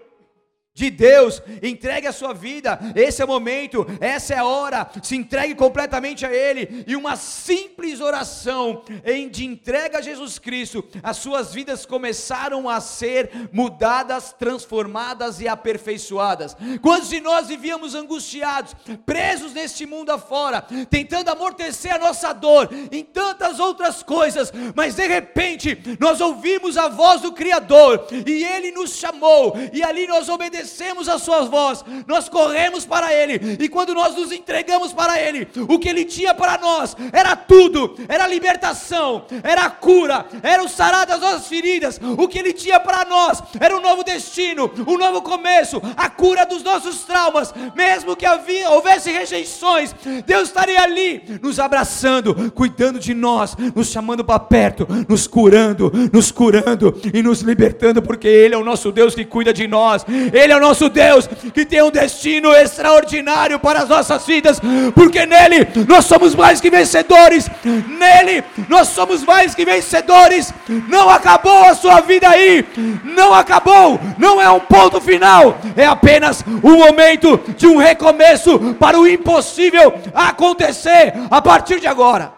de 0.81 0.89
Deus, 0.89 1.43
entregue 1.61 2.07
a 2.07 2.11
sua 2.11 2.33
vida, 2.33 2.79
esse 2.95 3.21
é 3.21 3.25
o 3.25 3.27
momento, 3.27 3.85
essa 3.99 4.33
é 4.33 4.37
a 4.39 4.45
hora, 4.45 4.89
se 5.03 5.15
entregue 5.15 5.53
completamente 5.53 6.25
a 6.25 6.33
Ele, 6.33 6.83
e 6.87 6.95
uma 6.95 7.15
simples 7.15 8.01
oração 8.01 8.83
em 9.05 9.29
de 9.29 9.45
entrega 9.45 9.99
a 9.99 10.01
Jesus 10.01 10.39
Cristo, 10.39 10.83
as 11.03 11.17
suas 11.17 11.53
vidas 11.53 11.85
começaram 11.85 12.67
a 12.67 12.81
ser 12.81 13.29
mudadas, 13.51 14.33
transformadas 14.33 15.39
e 15.39 15.47
aperfeiçoadas. 15.47 16.57
Quantos 16.81 17.09
de 17.09 17.19
nós 17.19 17.47
vivíamos 17.47 17.93
angustiados, 17.93 18.75
presos 19.05 19.53
neste 19.53 19.85
mundo 19.85 20.09
afora, 20.11 20.65
tentando 20.89 21.29
amortecer 21.29 21.93
a 21.93 21.99
nossa 21.99 22.33
dor 22.33 22.69
em 22.91 23.03
tantas 23.03 23.59
outras 23.59 24.01
coisas, 24.01 24.51
mas 24.75 24.95
de 24.95 25.07
repente 25.07 25.77
nós 25.99 26.19
ouvimos 26.19 26.75
a 26.75 26.89
voz 26.89 27.21
do 27.21 27.33
Criador, 27.33 28.07
e 28.25 28.43
Ele 28.43 28.71
nos 28.71 28.95
chamou, 28.95 29.53
e 29.71 29.83
ali 29.83 30.07
nós 30.07 30.27
obedecemos 30.27 30.70
obedecemos 30.71 31.09
a 31.09 31.19
Sua 31.19 31.43
voz, 31.43 31.83
nós 32.07 32.29
corremos 32.29 32.85
para 32.85 33.13
Ele, 33.13 33.57
e 33.59 33.67
quando 33.67 33.93
nós 33.93 34.15
nos 34.15 34.31
entregamos 34.31 34.93
para 34.93 35.19
Ele, 35.19 35.47
o 35.67 35.77
que 35.77 35.89
Ele 35.89 36.05
tinha 36.05 36.33
para 36.33 36.57
nós 36.57 36.95
era 37.11 37.35
tudo: 37.35 37.95
era 38.07 38.27
libertação, 38.27 39.25
era 39.43 39.69
cura, 39.69 40.25
era 40.41 40.63
o 40.63 40.69
sarar 40.69 41.05
das 41.05 41.19
nossas 41.19 41.47
feridas, 41.47 41.99
o 42.17 42.27
que 42.27 42.39
Ele 42.39 42.53
tinha 42.53 42.79
para 42.79 43.05
nós 43.05 43.43
era 43.59 43.75
um 43.75 43.81
novo 43.81 44.03
destino, 44.03 44.71
um 44.87 44.97
novo 44.97 45.21
começo, 45.21 45.81
a 45.97 46.09
cura 46.09 46.45
dos 46.45 46.63
nossos 46.63 47.03
traumas, 47.03 47.53
mesmo 47.75 48.15
que 48.15 48.25
havia, 48.25 48.69
houvesse 48.69 49.11
rejeições, 49.11 49.93
Deus 50.25 50.43
estaria 50.43 50.81
ali, 50.81 51.23
nos 51.41 51.59
abraçando, 51.59 52.51
cuidando 52.51 52.99
de 52.99 53.13
nós, 53.13 53.55
nos 53.75 53.89
chamando 53.89 54.23
para 54.23 54.39
perto, 54.39 54.87
nos 55.07 55.27
curando, 55.27 55.91
nos 56.13 56.31
curando 56.31 56.99
e 57.13 57.21
nos 57.21 57.41
libertando, 57.41 58.01
porque 58.01 58.27
Ele 58.27 58.55
é 58.55 58.57
o 58.57 58.63
nosso 58.63 58.91
Deus 58.91 59.13
que 59.13 59.25
cuida 59.25 59.53
de 59.53 59.67
nós, 59.67 60.05
Ele 60.33 60.50
é 60.51 60.57
o 60.57 60.59
nosso 60.59 60.89
Deus 60.89 61.27
que 61.53 61.65
tem 61.65 61.81
um 61.81 61.91
destino 61.91 62.53
extraordinário 62.53 63.59
para 63.59 63.79
as 63.79 63.89
nossas 63.89 64.25
vidas, 64.25 64.59
porque 64.93 65.25
nele 65.25 65.67
nós 65.87 66.05
somos 66.05 66.35
mais 66.35 66.59
que 66.59 66.69
vencedores, 66.69 67.49
nele 67.63 68.43
nós 68.69 68.89
somos 68.89 69.23
mais 69.23 69.55
que 69.55 69.65
vencedores. 69.65 70.53
Não 70.87 71.09
acabou 71.09 71.65
a 71.65 71.75
sua 71.75 72.01
vida 72.01 72.29
aí, 72.29 72.65
não 73.03 73.33
acabou, 73.33 73.99
não 74.17 74.41
é 74.41 74.49
um 74.49 74.59
ponto 74.59 74.99
final, 74.99 75.57
é 75.75 75.85
apenas 75.85 76.43
um 76.63 76.77
momento 76.77 77.39
de 77.57 77.67
um 77.67 77.77
recomeço 77.77 78.75
para 78.79 78.99
o 78.99 79.07
impossível 79.07 79.93
acontecer 80.13 81.13
a 81.29 81.41
partir 81.41 81.79
de 81.79 81.87
agora. 81.87 82.33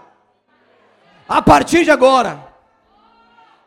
A 1.28 1.42
partir 1.42 1.84
de 1.84 1.92
agora. 1.92 2.44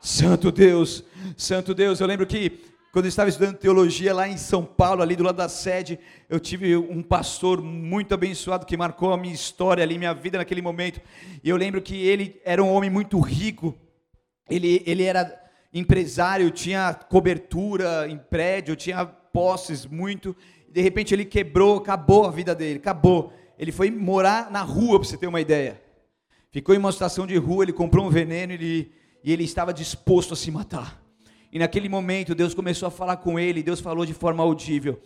Santo 0.01 0.53
Deus, 0.53 1.03
Santo 1.37 1.75
Deus, 1.75 2.01
eu 2.01 2.07
lembro 2.07 2.27
que 2.27 2.65
quando 2.97 3.05
eu 3.05 3.11
estava 3.11 3.29
estudando 3.29 3.59
teologia 3.59 4.15
lá 4.15 4.27
em 4.27 4.39
São 4.39 4.65
Paulo, 4.65 5.03
ali 5.03 5.15
do 5.15 5.23
lado 5.23 5.37
da 5.37 5.51
sede, 5.51 5.99
eu 6.31 6.41
tive 6.41 6.75
um 6.79 7.03
pastor 7.03 7.61
muito 7.61 8.15
abençoado 8.15 8.65
que 8.65 8.75
marcou 8.75 9.13
a 9.13 9.19
minha 9.19 9.35
história 9.35 9.85
ali, 9.85 9.99
minha 9.99 10.15
vida 10.15 10.39
naquele 10.39 10.63
momento. 10.63 10.99
E 11.45 11.51
eu 11.51 11.59
lembro 11.59 11.83
que 11.83 11.95
ele 11.95 12.41
era 12.43 12.65
um 12.65 12.73
homem 12.73 12.89
muito 12.89 13.21
rico, 13.21 13.77
ele, 14.49 14.83
ele 14.87 15.03
era 15.03 15.39
empresário, 15.75 16.51
tinha 16.51 16.95
cobertura 16.95 18.09
em 18.09 18.17
prédio, 18.17 18.75
tinha 18.75 19.05
posses 19.05 19.85
muito. 19.85 20.35
De 20.67 20.81
repente 20.81 21.13
ele 21.13 21.27
quebrou, 21.27 21.77
acabou 21.77 22.25
a 22.25 22.31
vida 22.31 22.55
dele, 22.55 22.79
acabou. 22.79 23.31
Ele 23.59 23.73
foi 23.73 23.91
morar 23.91 24.51
na 24.51 24.63
rua, 24.63 24.99
para 24.99 25.07
você 25.07 25.19
ter 25.19 25.27
uma 25.27 25.43
ideia. 25.43 25.83
Ficou 26.51 26.75
em 26.75 26.79
uma 26.79 26.93
situação 26.93 27.27
de 27.27 27.37
rua, 27.37 27.63
ele 27.63 27.75
comprou 27.75 28.07
um 28.07 28.11
veneno 28.11 28.55
ele, 28.55 28.91
e 29.23 29.31
ele 29.31 29.45
estava 29.45 29.75
disposto 29.75 30.33
a 30.33 30.37
se 30.37 30.51
matar. 30.51 31.06
E 31.57 31.59
naquele 31.59 31.88
momento 31.88 32.35
Deus 32.35 32.53
começou 32.53 32.87
a 32.87 32.90
falar 32.90 33.16
com 33.16 33.38
ele, 33.38 33.62
Deus 33.62 33.81
falou 33.81 34.05
de 34.05 34.12
forma 34.12 34.42
audível: 34.42 35.01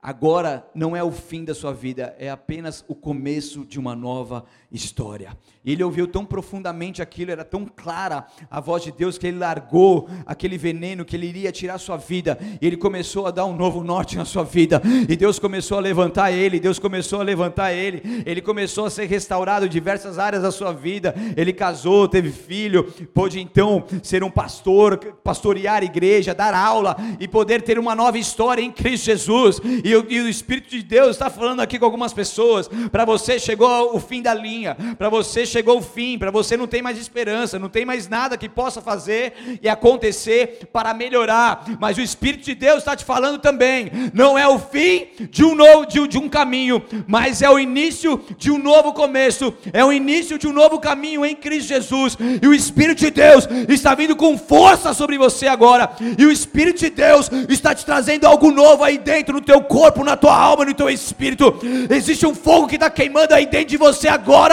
agora 0.00 0.64
não 0.72 0.94
é 0.94 1.02
o 1.02 1.10
fim 1.10 1.44
da 1.44 1.52
sua 1.52 1.72
vida, 1.72 2.14
é 2.16 2.30
apenas 2.30 2.84
o 2.86 2.94
começo 2.94 3.66
de 3.66 3.76
uma 3.76 3.96
nova 3.96 4.44
história. 4.76 5.36
Ele 5.64 5.82
ouviu 5.82 6.06
tão 6.06 6.24
profundamente 6.24 7.02
aquilo, 7.02 7.32
era 7.32 7.44
tão 7.44 7.66
clara 7.66 8.24
a 8.48 8.60
voz 8.60 8.84
de 8.84 8.92
Deus 8.92 9.18
que 9.18 9.26
ele 9.26 9.38
largou 9.38 10.08
aquele 10.24 10.56
veneno 10.56 11.04
que 11.04 11.16
ele 11.16 11.26
iria 11.26 11.50
tirar 11.50 11.78
sua 11.78 11.96
vida, 11.96 12.38
e 12.60 12.66
ele 12.66 12.76
começou 12.76 13.26
a 13.26 13.32
dar 13.32 13.46
um 13.46 13.56
novo 13.56 13.82
norte 13.82 14.16
na 14.16 14.24
sua 14.24 14.44
vida. 14.44 14.80
E 15.08 15.16
Deus 15.16 15.40
começou 15.40 15.78
a 15.78 15.80
levantar 15.80 16.30
ele, 16.30 16.60
Deus 16.60 16.78
começou 16.78 17.20
a 17.20 17.24
levantar 17.24 17.72
ele. 17.72 18.22
Ele 18.24 18.40
começou 18.40 18.86
a 18.86 18.90
ser 18.90 19.06
restaurado 19.06 19.66
em 19.66 19.68
diversas 19.68 20.18
áreas 20.18 20.42
da 20.42 20.52
sua 20.52 20.72
vida. 20.72 21.14
Ele 21.36 21.52
casou, 21.52 22.06
teve 22.06 22.30
filho, 22.30 22.84
pôde 23.12 23.40
então 23.40 23.84
ser 24.02 24.22
um 24.22 24.30
pastor, 24.30 24.98
pastorear 25.24 25.82
igreja, 25.82 26.34
dar 26.34 26.54
aula 26.54 26.96
e 27.18 27.26
poder 27.26 27.62
ter 27.62 27.78
uma 27.78 27.94
nova 27.94 28.18
história 28.18 28.62
em 28.62 28.70
Cristo 28.70 29.06
Jesus. 29.06 29.60
E, 29.84 29.90
e 29.90 30.20
o 30.20 30.28
Espírito 30.28 30.70
de 30.70 30.82
Deus 30.82 31.10
está 31.10 31.28
falando 31.28 31.60
aqui 31.60 31.78
com 31.78 31.84
algumas 31.84 32.12
pessoas. 32.12 32.68
Para 32.92 33.04
você 33.04 33.38
chegou 33.38 33.96
o 33.96 34.00
fim 34.00 34.22
da 34.22 34.34
linha, 34.66 34.76
para 34.96 35.08
você 35.08 35.46
chegou 35.46 35.78
o 35.78 35.82
fim, 35.82 36.18
para 36.18 36.30
você 36.30 36.56
não 36.56 36.66
tem 36.66 36.82
mais 36.82 36.98
esperança, 36.98 37.58
não 37.58 37.68
tem 37.68 37.84
mais 37.84 38.08
nada 38.08 38.36
que 38.36 38.48
possa 38.48 38.80
fazer 38.80 39.58
e 39.62 39.68
acontecer 39.68 40.68
para 40.72 40.92
melhorar. 40.92 41.64
Mas 41.78 41.96
o 41.96 42.00
Espírito 42.00 42.44
de 42.44 42.54
Deus 42.54 42.78
está 42.78 42.96
te 42.96 43.04
falando 43.04 43.38
também, 43.38 43.90
não 44.12 44.36
é 44.38 44.48
o 44.48 44.58
fim 44.58 45.08
de 45.30 45.44
um 45.44 45.54
novo 45.54 45.86
de, 45.86 46.06
de 46.08 46.18
um 46.18 46.28
caminho, 46.28 46.82
mas 47.06 47.42
é 47.42 47.50
o 47.50 47.58
início 47.58 48.20
de 48.36 48.50
um 48.50 48.58
novo 48.58 48.92
começo, 48.92 49.54
é 49.72 49.84
o 49.84 49.92
início 49.92 50.38
de 50.38 50.48
um 50.48 50.52
novo 50.52 50.80
caminho 50.80 51.24
em 51.24 51.34
Cristo 51.34 51.68
Jesus. 51.68 52.16
E 52.42 52.46
o 52.46 52.54
Espírito 52.54 52.98
de 52.98 53.10
Deus 53.10 53.48
está 53.68 53.94
vindo 53.94 54.16
com 54.16 54.36
força 54.38 54.92
sobre 54.94 55.18
você 55.18 55.46
agora. 55.46 55.90
E 56.18 56.24
o 56.24 56.32
Espírito 56.32 56.80
de 56.80 56.90
Deus 56.90 57.30
está 57.48 57.74
te 57.74 57.84
trazendo 57.84 58.26
algo 58.26 58.50
novo 58.50 58.82
aí 58.82 58.98
dentro 58.98 59.34
no 59.34 59.40
teu 59.40 59.60
corpo, 59.62 60.04
na 60.04 60.16
tua 60.16 60.36
alma, 60.36 60.64
no 60.64 60.74
teu 60.74 60.88
espírito. 60.88 61.58
Existe 61.90 62.26
um 62.26 62.34
fogo 62.34 62.66
que 62.66 62.76
está 62.76 62.88
queimando 62.88 63.34
aí 63.34 63.46
dentro 63.46 63.68
de 63.68 63.76
você 63.76 64.08
agora, 64.08 64.45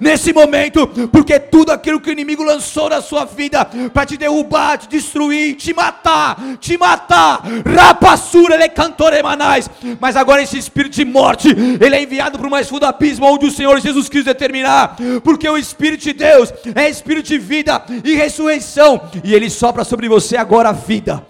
nesse 0.00 0.32
momento 0.32 0.86
porque 1.10 1.38
tudo 1.38 1.70
aquilo 1.72 2.00
que 2.00 2.10
o 2.10 2.12
inimigo 2.12 2.42
lançou 2.42 2.88
na 2.88 3.00
sua 3.00 3.24
vida 3.24 3.64
para 3.92 4.06
te 4.06 4.16
derrubar, 4.16 4.78
te 4.78 4.88
destruir, 4.88 5.56
te 5.56 5.74
matar, 5.74 6.36
te 6.60 6.76
matar, 6.76 7.42
rapassura, 7.64 8.54
ele 8.54 8.64
é 8.64 8.68
cantor 8.68 9.12
emanais, 9.12 9.70
mas 10.00 10.16
agora 10.16 10.42
esse 10.42 10.58
espírito 10.58 10.94
de 10.94 11.04
morte, 11.04 11.48
ele 11.48 11.94
é 11.94 12.02
enviado 12.02 12.38
para 12.38 12.46
o 12.46 12.50
mais 12.50 12.68
fundo 12.68 12.86
abismo 12.86 13.26
onde 13.26 13.46
o 13.46 13.50
Senhor 13.50 13.80
Jesus 13.80 14.08
quis 14.08 14.24
determinar, 14.24 14.96
porque 15.22 15.48
o 15.48 15.58
Espírito 15.58 16.02
de 16.02 16.12
Deus 16.12 16.52
é 16.74 16.88
espírito 16.88 17.28
de 17.28 17.38
vida 17.38 17.82
e 18.04 18.14
ressurreição, 18.14 19.00
e 19.24 19.34
ele 19.34 19.48
sopra 19.50 19.84
sobre 19.84 20.08
você 20.08 20.36
agora 20.36 20.70
a 20.70 20.72
vida, 20.72 21.24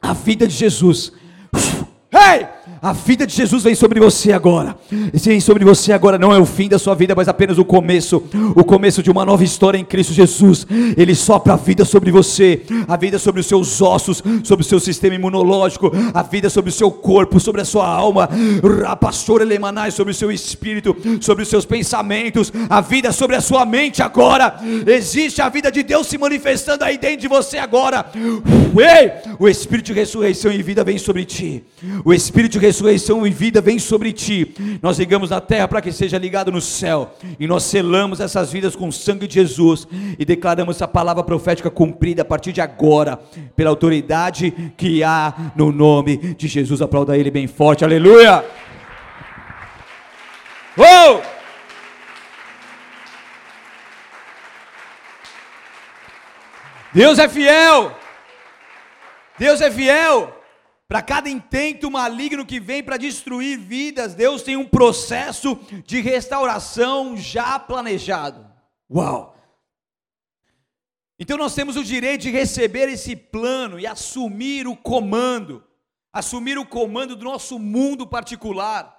a 0.00 0.12
vida 0.12 0.46
de 0.46 0.54
Jesus. 0.54 1.12
Ei! 2.12 2.42
Hey! 2.42 2.59
A 2.82 2.94
vida 2.94 3.26
de 3.26 3.34
Jesus 3.36 3.62
vem 3.62 3.74
sobre 3.74 4.00
você 4.00 4.32
agora. 4.32 4.74
Vem 5.12 5.38
sobre 5.38 5.66
você 5.66 5.92
agora 5.92 6.18
não 6.18 6.34
é 6.34 6.38
o 6.38 6.46
fim 6.46 6.66
da 6.66 6.78
sua 6.78 6.94
vida, 6.94 7.14
mas 7.14 7.28
apenas 7.28 7.58
o 7.58 7.64
começo, 7.64 8.22
o 8.56 8.64
começo 8.64 9.02
de 9.02 9.10
uma 9.10 9.22
nova 9.22 9.44
história 9.44 9.76
em 9.76 9.84
Cristo 9.84 10.14
Jesus. 10.14 10.66
Ele 10.96 11.14
sopra 11.14 11.52
a 11.52 11.56
vida 11.56 11.84
sobre 11.84 12.10
você, 12.10 12.62
a 12.88 12.96
vida 12.96 13.18
sobre 13.18 13.42
os 13.42 13.46
seus 13.46 13.82
ossos, 13.82 14.22
sobre 14.42 14.64
o 14.64 14.68
seu 14.68 14.80
sistema 14.80 15.14
imunológico, 15.14 15.92
a 16.14 16.22
vida 16.22 16.48
sobre 16.48 16.70
o 16.70 16.72
seu 16.72 16.90
corpo, 16.90 17.38
sobre 17.38 17.60
a 17.60 17.66
sua 17.66 17.86
alma, 17.86 18.30
rapastor 18.82 19.42
elemanais 19.42 19.92
sobre 19.92 20.12
o 20.12 20.16
seu 20.16 20.32
espírito, 20.32 20.96
sobre 21.20 21.42
os 21.42 21.50
seus 21.50 21.66
pensamentos, 21.66 22.50
a 22.68 22.80
vida 22.80 23.12
sobre 23.12 23.36
a 23.36 23.42
sua 23.42 23.66
mente 23.66 24.02
agora. 24.02 24.58
Existe 24.86 25.42
a 25.42 25.50
vida 25.50 25.70
de 25.70 25.82
Deus 25.82 26.06
se 26.06 26.16
manifestando 26.16 26.82
aí 26.82 26.96
dentro 26.96 27.20
de 27.20 27.28
você 27.28 27.58
agora. 27.58 28.06
Ei, 28.14 29.34
o 29.38 29.46
espírito 29.46 29.86
de 29.86 29.92
ressurreição 29.92 30.50
e 30.50 30.62
vida 30.62 30.82
vem 30.82 30.96
sobre 30.96 31.26
ti. 31.26 31.62
O 32.04 32.14
espírito 32.14 32.52
de 32.52 32.69
ressurreição 32.70 33.26
e 33.26 33.30
vida 33.30 33.60
vem 33.60 33.78
sobre 33.78 34.12
ti. 34.12 34.54
Nós 34.80 34.98
ligamos 34.98 35.30
na 35.30 35.40
terra 35.40 35.66
para 35.66 35.82
que 35.82 35.92
seja 35.92 36.16
ligado 36.16 36.52
no 36.52 36.60
céu. 36.60 37.14
E 37.38 37.46
nós 37.46 37.64
selamos 37.64 38.20
essas 38.20 38.52
vidas 38.52 38.76
com 38.76 38.88
o 38.88 38.92
sangue 38.92 39.26
de 39.26 39.34
Jesus 39.34 39.86
e 40.18 40.24
declaramos 40.24 40.76
essa 40.76 40.88
palavra 40.88 41.22
profética 41.22 41.70
cumprida 41.70 42.22
a 42.22 42.24
partir 42.24 42.52
de 42.52 42.60
agora, 42.60 43.18
pela 43.56 43.70
autoridade 43.70 44.72
que 44.76 45.02
há 45.02 45.52
no 45.56 45.72
nome 45.72 46.16
de 46.34 46.46
Jesus. 46.46 46.80
Aplauda 46.80 47.16
ele 47.16 47.30
bem 47.30 47.46
forte. 47.46 47.84
Aleluia! 47.84 48.44
Oh! 50.78 51.20
Deus 56.92 57.18
é 57.18 57.28
fiel. 57.28 57.96
Deus 59.38 59.60
é 59.60 59.70
fiel. 59.70 60.39
Para 60.90 61.02
cada 61.02 61.30
intento 61.30 61.88
maligno 61.88 62.44
que 62.44 62.58
vem 62.58 62.82
para 62.82 62.96
destruir 62.96 63.56
vidas, 63.56 64.12
Deus 64.12 64.42
tem 64.42 64.56
um 64.56 64.66
processo 64.66 65.56
de 65.86 66.00
restauração 66.00 67.16
já 67.16 67.60
planejado. 67.60 68.44
Uau! 68.92 69.36
Então 71.16 71.38
nós 71.38 71.54
temos 71.54 71.76
o 71.76 71.84
direito 71.84 72.22
de 72.22 72.30
receber 72.32 72.88
esse 72.88 73.14
plano 73.14 73.78
e 73.78 73.86
assumir 73.86 74.66
o 74.66 74.74
comando, 74.76 75.62
assumir 76.12 76.58
o 76.58 76.66
comando 76.66 77.14
do 77.14 77.24
nosso 77.24 77.56
mundo 77.56 78.04
particular. 78.04 78.92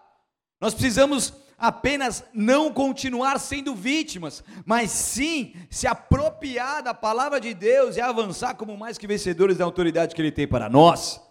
Nós 0.61 0.73
precisamos 0.73 1.33
apenas 1.57 2.23
não 2.33 2.71
continuar 2.71 3.37
sendo 3.37 3.75
vítimas, 3.75 4.41
mas 4.65 4.91
sim 4.91 5.53
se 5.69 5.87
apropriar 5.87 6.83
da 6.83 6.93
palavra 6.93 7.37
de 7.41 7.53
Deus 7.53 7.97
e 7.97 8.01
avançar 8.01 8.55
como 8.55 8.77
mais 8.77 8.97
que 8.97 9.05
vencedores 9.05 9.57
da 9.57 9.65
autoridade 9.65 10.15
que 10.15 10.21
Ele 10.21 10.31
tem 10.31 10.47
para 10.47 10.69
nós. 10.69 11.29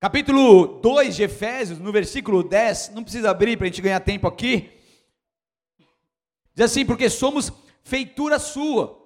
Capítulo 0.00 0.80
2 0.80 1.16
de 1.16 1.24
Efésios, 1.24 1.80
no 1.80 1.90
versículo 1.90 2.44
10, 2.44 2.90
não 2.90 3.02
precisa 3.02 3.30
abrir 3.30 3.56
para 3.56 3.66
a 3.66 3.68
gente 3.68 3.82
ganhar 3.82 3.98
tempo 3.98 4.28
aqui. 4.28 4.70
Diz 6.54 6.66
assim: 6.66 6.86
porque 6.86 7.10
somos 7.10 7.52
feitura 7.82 8.38
sua, 8.38 8.96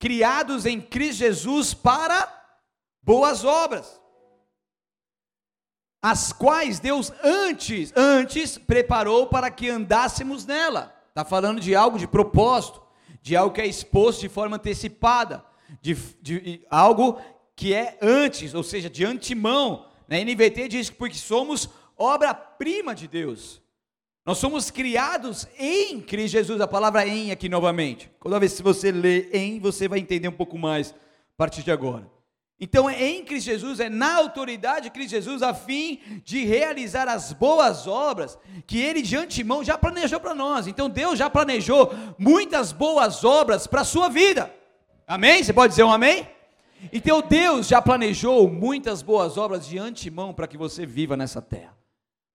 criados 0.00 0.66
em 0.66 0.80
Cristo 0.80 1.20
Jesus 1.20 1.72
para 1.74 2.28
boas 3.00 3.44
obras, 3.44 4.00
as 6.02 6.32
quais 6.32 6.80
Deus 6.80 7.12
antes, 7.22 7.92
antes 7.94 8.58
preparou 8.58 9.28
para 9.28 9.48
que 9.48 9.70
andássemos 9.70 10.44
nela. 10.44 10.92
Está 11.10 11.24
falando 11.24 11.60
de 11.60 11.76
algo 11.76 12.00
de 12.00 12.08
propósito, 12.08 12.82
de 13.20 13.36
algo 13.36 13.54
que 13.54 13.60
é 13.60 13.66
exposto 13.66 14.22
de 14.22 14.28
forma 14.28 14.56
antecipada, 14.56 15.44
de, 15.80 15.94
de, 16.20 16.40
de 16.40 16.66
algo 16.68 17.20
que 17.54 17.72
é 17.72 17.96
antes, 18.02 18.54
ou 18.54 18.64
seja, 18.64 18.90
de 18.90 19.04
antemão 19.04 19.91
Na 20.12 20.18
NVT 20.18 20.68
diz 20.68 20.90
que 20.90 20.96
porque 20.96 21.16
somos 21.16 21.70
obra-prima 21.96 22.94
de 22.94 23.08
Deus. 23.08 23.62
Nós 24.26 24.36
somos 24.36 24.70
criados 24.70 25.48
em 25.58 26.02
Cristo 26.02 26.32
Jesus, 26.32 26.60
a 26.60 26.68
palavra 26.68 27.06
em 27.08 27.30
aqui 27.30 27.48
novamente. 27.48 28.10
Toda 28.22 28.38
vez 28.38 28.52
que 28.54 28.62
você 28.62 28.92
lê 28.92 29.30
em, 29.32 29.58
você 29.58 29.88
vai 29.88 30.00
entender 30.00 30.28
um 30.28 30.32
pouco 30.32 30.58
mais 30.58 30.90
a 30.90 30.94
partir 31.38 31.62
de 31.62 31.70
agora. 31.70 32.06
Então, 32.60 32.90
é 32.90 33.02
em 33.02 33.24
Cristo 33.24 33.46
Jesus, 33.46 33.80
é 33.80 33.88
na 33.88 34.16
autoridade 34.16 34.82
de 34.82 34.90
Cristo 34.90 35.12
Jesus, 35.12 35.42
a 35.42 35.54
fim 35.54 35.98
de 36.22 36.44
realizar 36.44 37.08
as 37.08 37.32
boas 37.32 37.86
obras 37.86 38.38
que 38.66 38.78
Ele 38.78 39.00
de 39.00 39.16
antemão 39.16 39.64
já 39.64 39.78
planejou 39.78 40.20
para 40.20 40.34
nós. 40.34 40.66
Então, 40.66 40.90
Deus 40.90 41.18
já 41.18 41.30
planejou 41.30 41.90
muitas 42.18 42.70
boas 42.70 43.24
obras 43.24 43.66
para 43.66 43.80
a 43.80 43.84
sua 43.84 44.10
vida. 44.10 44.54
Amém? 45.06 45.42
Você 45.42 45.54
pode 45.54 45.70
dizer 45.70 45.84
um 45.84 45.90
amém? 45.90 46.28
Então, 46.90 47.20
Deus 47.20 47.68
já 47.68 47.82
planejou 47.82 48.48
muitas 48.48 49.02
boas 49.02 49.36
obras 49.36 49.66
de 49.66 49.78
antemão 49.78 50.32
para 50.32 50.46
que 50.48 50.56
você 50.56 50.86
viva 50.86 51.16
nessa 51.16 51.42
terra. 51.42 51.76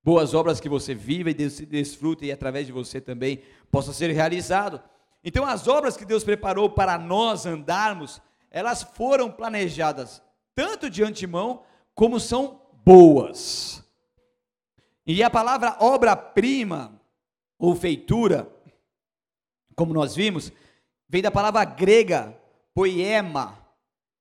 Boas 0.04 0.34
obras 0.34 0.60
que 0.60 0.70
você 0.70 0.94
viva 0.94 1.32
e 1.32 1.34
desfruta 1.34 2.26
e 2.26 2.32
através 2.32 2.68
de 2.68 2.72
você 2.72 3.02
também 3.02 3.42
possa 3.72 3.92
ser 3.92 4.12
realizado. 4.12 4.80
Então, 5.24 5.46
as 5.46 5.68
obras 5.68 5.98
que 5.98 6.06
Deus 6.06 6.24
preparou 6.24 6.70
para 6.70 6.98
nós 6.98 7.46
andarmos 7.46 8.22
elas 8.50 8.82
foram 8.82 9.32
planejadas 9.32 10.22
tanto 10.56 10.90
de 10.90 11.04
antemão 11.04 11.64
como 11.94 12.20
são 12.20 12.60
boas. 12.84 13.84
E 15.06 15.22
a 15.22 15.30
palavra 15.30 15.78
obra-prima 15.80 17.00
ou 17.60 17.76
feitura, 17.76 18.52
como 19.76 19.94
nós 19.94 20.16
vimos, 20.16 20.52
vem 21.08 21.22
da 21.22 21.30
palavra 21.30 21.64
grega 21.64 22.36
poema, 22.74 23.58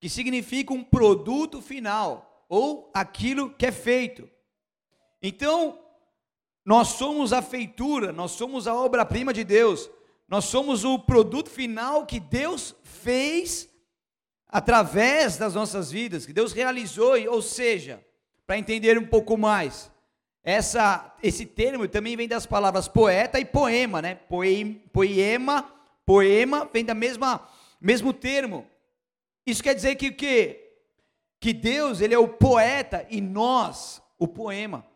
que 0.01 0.09
significa 0.09 0.73
um 0.73 0.85
produto 0.85 1.61
final 1.61 2.45
ou 2.49 2.91
aquilo 2.95 3.51
que 3.51 3.67
é 3.67 3.73
feito. 3.73 4.29
Então, 5.23 5.79
nós 6.65 6.89
somos 6.89 7.33
a 7.33 7.43
feitura, 7.43 8.13
nós 8.13 8.33
somos 8.33 8.67
a 8.67 8.75
obra-prima 8.75 9.33
de 9.33 9.45
Deus, 9.45 9.91
nós 10.29 10.45
somos 10.45 10.85
o 10.85 10.99
produto 10.99 11.49
final 11.49 12.05
que 12.05 12.21
Deus 12.21 12.75
fez 12.83 13.69
através 14.49 15.37
das 15.37 15.55
nossas 15.55 15.91
vidas, 15.91 16.27
que 16.27 16.33
Deus 16.33 16.53
realizou, 16.53 17.15
ou 17.31 17.43
seja, 17.43 18.05
para 18.47 18.59
entender 18.59 18.99
um 18.99 19.07
pouco 19.07 19.37
mais, 19.37 19.91
essa, 20.43 21.17
esse 21.23 21.45
termo 21.45 21.89
também 21.89 22.17
vem 22.17 22.29
das 22.29 22.47
palavras 22.47 22.87
poeta 22.87 23.41
e 23.41 23.45
poema, 23.45 24.01
né? 24.01 24.15
Poema, 24.93 25.69
poema 26.05 26.71
vem 26.73 26.85
da 26.85 26.95
mesma 26.95 27.49
mesmo 27.81 28.13
termo. 28.13 28.67
Isso 29.47 29.63
quer 29.63 29.75
dizer 29.75 29.95
que 29.97 30.09
o 30.09 30.15
que 30.15 30.63
que 31.39 31.53
Deus 31.53 32.01
ele 32.01 32.15
é 32.15 32.19
o 32.19 32.29
poeta 32.29 33.07
e 33.11 33.21
nós 33.21 34.03
o 34.19 34.27
poema. 34.27 34.87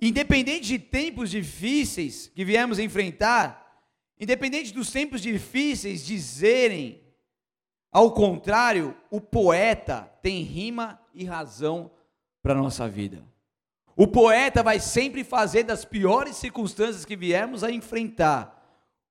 Independente 0.00 0.66
de 0.66 0.78
tempos 0.78 1.30
difíceis 1.30 2.32
que 2.34 2.44
viemos 2.44 2.78
enfrentar, 2.78 3.84
independente 4.18 4.72
dos 4.72 4.90
tempos 4.90 5.20
difíceis 5.20 6.04
dizerem 6.04 7.02
ao 7.92 8.10
contrário, 8.12 8.96
o 9.10 9.20
poeta 9.20 10.10
tem 10.22 10.42
rima 10.42 10.98
e 11.12 11.26
razão 11.26 11.90
para 12.42 12.54
a 12.54 12.56
nossa 12.56 12.88
vida. 12.88 13.22
O 13.94 14.06
poeta 14.06 14.62
vai 14.62 14.80
sempre 14.80 15.22
fazer 15.22 15.64
das 15.64 15.84
piores 15.84 16.36
circunstâncias 16.36 17.04
que 17.04 17.14
viemos 17.14 17.62
a 17.62 17.70
enfrentar 17.70 18.58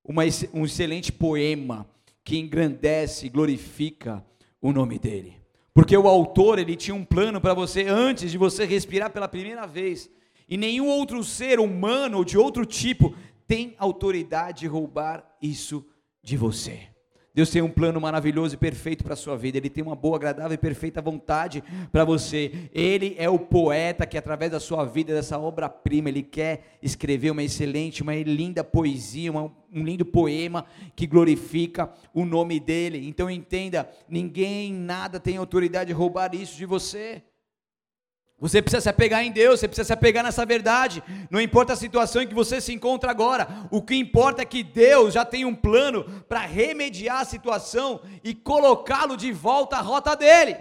uma, 0.04 0.24
um 0.52 0.66
excelente 0.66 1.12
poema 1.12 1.88
que 2.24 2.40
engrandece 2.40 3.30
glorifica 3.30 4.26
o 4.62 4.72
nome 4.72 5.00
dele. 5.00 5.42
Porque 5.74 5.96
o 5.96 6.08
autor, 6.08 6.60
ele 6.60 6.76
tinha 6.76 6.94
um 6.94 7.06
plano 7.06 7.40
para 7.40 7.54
você 7.54 7.86
antes 7.88 8.32
de 8.32 8.38
você 8.38 8.66
respirar 8.66 9.10
pela 9.10 9.28
primeira 9.28 9.66
vez. 9.66 10.10
E 10.48 10.58
nenhum 10.58 10.88
outro 10.88 11.24
ser 11.24 11.60
humano 11.60 12.18
ou 12.18 12.26
de 12.26 12.38
outro 12.38 12.66
tipo 12.66 13.16
tem 13.48 13.74
autoridade 13.78 14.62
de 14.62 14.68
roubar 14.68 15.26
isso 15.42 15.86
de 16.22 16.38
você. 16.38 16.91
Deus 17.34 17.50
tem 17.50 17.62
um 17.62 17.70
plano 17.70 18.02
maravilhoso 18.02 18.56
e 18.56 18.58
perfeito 18.58 19.04
para 19.04 19.14
a 19.14 19.18
sua 19.18 19.38
vida. 19.38 19.58
Ele 19.58 19.70
tem 19.70 19.84
uma 19.84 19.96
boa, 19.96 20.18
agradável 20.18 20.54
e 20.54 20.58
perfeita 20.58 21.02
vontade 21.02 21.64
para 21.90 22.04
você. 22.04 22.70
Ele 22.74 23.16
é 23.18 23.30
o 23.30 23.40
poeta 23.40 24.06
que, 24.06 24.18
através 24.18 24.52
da 24.52 24.60
sua 24.60 24.84
vida, 24.84 25.14
dessa 25.14 25.40
obra-prima, 25.40 26.10
ele 26.10 26.24
quer 26.24 26.78
escrever 26.82 27.32
uma 27.32 27.42
excelente, 27.42 28.02
uma 28.04 28.16
linda 28.16 28.64
poesia, 28.64 29.32
uma, 29.32 29.44
um 29.74 29.84
lindo 29.84 30.06
poema 30.06 30.66
que 30.94 31.08
glorifica 31.08 31.90
o 32.14 32.26
nome 32.26 32.60
dele. 32.60 33.08
Então 33.08 33.30
entenda: 33.30 33.90
ninguém, 34.10 34.74
nada 34.74 35.18
tem 35.20 35.38
autoridade 35.38 35.88
de 35.88 35.94
roubar 35.94 36.36
isso 36.36 36.58
de 36.58 36.66
você. 36.66 37.24
Você 38.42 38.60
precisa 38.60 38.82
se 38.82 38.90
apegar 38.90 39.24
em 39.24 39.32
Deus, 39.32 39.60
você 39.60 39.68
precisa 39.68 39.86
se 39.86 39.94
apegar 39.94 40.24
nessa 40.24 40.44
verdade. 40.44 41.04
Não 41.30 41.40
importa 41.40 41.74
a 41.74 41.76
situação 41.76 42.24
em 42.24 42.28
que 42.28 42.34
você 42.34 42.60
se 42.60 42.74
encontra 42.74 43.12
agora, 43.12 43.48
o 43.70 43.84
que 43.84 43.94
importa 43.94 44.42
é 44.42 44.46
que 44.46 44.64
Deus 44.64 45.14
já 45.14 45.24
tem 45.24 45.46
um 45.46 45.54
plano 45.54 46.04
para 46.28 46.40
remediar 46.40 47.20
a 47.20 47.26
situação 47.26 48.02
e 48.24 48.34
colocá-lo 48.34 49.16
de 49.16 49.32
volta 49.32 49.78
à 49.78 49.82
rota 49.82 50.16
dele. 50.16 50.58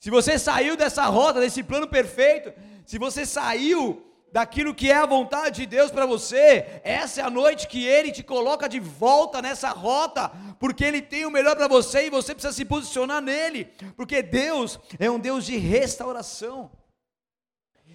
Se 0.00 0.10
você 0.10 0.36
saiu 0.36 0.76
dessa 0.76 1.04
rota, 1.04 1.38
desse 1.38 1.62
plano 1.62 1.86
perfeito, 1.86 2.52
se 2.84 2.98
você 2.98 3.24
saiu 3.24 4.04
daquilo 4.32 4.74
que 4.74 4.90
é 4.90 4.96
a 4.96 5.06
vontade 5.06 5.60
de 5.60 5.66
Deus 5.66 5.92
para 5.92 6.04
você, 6.04 6.80
essa 6.82 7.20
é 7.20 7.24
a 7.24 7.30
noite 7.30 7.68
que 7.68 7.86
Ele 7.86 8.10
te 8.10 8.24
coloca 8.24 8.68
de 8.68 8.80
volta 8.80 9.40
nessa 9.40 9.68
rota, 9.68 10.32
porque 10.58 10.82
Ele 10.82 11.00
tem 11.00 11.24
o 11.24 11.30
melhor 11.30 11.54
para 11.54 11.68
você 11.68 12.06
e 12.06 12.10
você 12.10 12.34
precisa 12.34 12.52
se 12.52 12.64
posicionar 12.64 13.22
nele, 13.22 13.68
porque 13.96 14.22
Deus 14.22 14.80
é 14.98 15.08
um 15.08 15.20
Deus 15.20 15.46
de 15.46 15.56
restauração. 15.56 16.81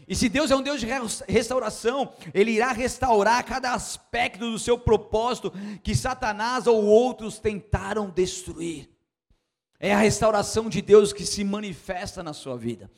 E 0.07 0.15
se 0.15 0.29
Deus 0.29 0.49
é 0.51 0.55
um 0.55 0.61
Deus 0.61 0.79
de 0.79 0.87
restauração, 1.27 2.13
Ele 2.33 2.51
irá 2.51 2.71
restaurar 2.71 3.43
cada 3.43 3.73
aspecto 3.73 4.49
do 4.49 4.57
seu 4.57 4.79
propósito 4.79 5.51
que 5.83 5.93
Satanás 5.93 6.65
ou 6.65 6.85
outros 6.85 7.39
tentaram 7.39 8.09
destruir. 8.09 8.89
É 9.79 9.93
a 9.93 9.99
restauração 9.99 10.69
de 10.69 10.81
Deus 10.81 11.11
que 11.11 11.25
se 11.25 11.43
manifesta 11.43 12.23
na 12.23 12.33
sua 12.33 12.57
vida. 12.57 12.89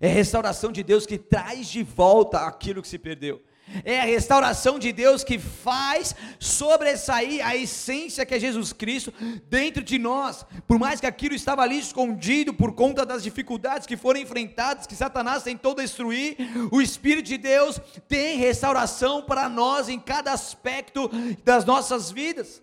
É 0.00 0.10
a 0.10 0.14
restauração 0.14 0.72
de 0.72 0.82
Deus 0.82 1.06
que 1.06 1.16
traz 1.16 1.68
de 1.68 1.82
volta 1.82 2.40
aquilo 2.40 2.82
que 2.82 2.88
se 2.88 2.98
perdeu. 2.98 3.40
É 3.84 4.00
a 4.00 4.04
restauração 4.04 4.78
de 4.78 4.92
Deus 4.92 5.24
que 5.24 5.38
faz 5.38 6.14
sobressair 6.38 7.44
a 7.44 7.56
essência 7.56 8.24
que 8.24 8.34
é 8.34 8.38
Jesus 8.38 8.72
Cristo 8.72 9.12
dentro 9.48 9.82
de 9.82 9.98
nós. 9.98 10.46
Por 10.68 10.78
mais 10.78 11.00
que 11.00 11.06
aquilo 11.06 11.34
estava 11.34 11.62
ali 11.62 11.78
escondido 11.78 12.54
por 12.54 12.72
conta 12.74 13.04
das 13.04 13.24
dificuldades 13.24 13.86
que 13.86 13.96
foram 13.96 14.20
enfrentadas, 14.20 14.86
que 14.86 14.94
Satanás 14.94 15.42
tentou 15.42 15.74
destruir, 15.74 16.36
o 16.70 16.80
Espírito 16.80 17.26
de 17.26 17.38
Deus 17.38 17.80
tem 18.08 18.38
restauração 18.38 19.22
para 19.22 19.48
nós 19.48 19.88
em 19.88 19.98
cada 19.98 20.32
aspecto 20.32 21.10
das 21.44 21.64
nossas 21.64 22.10
vidas. 22.10 22.62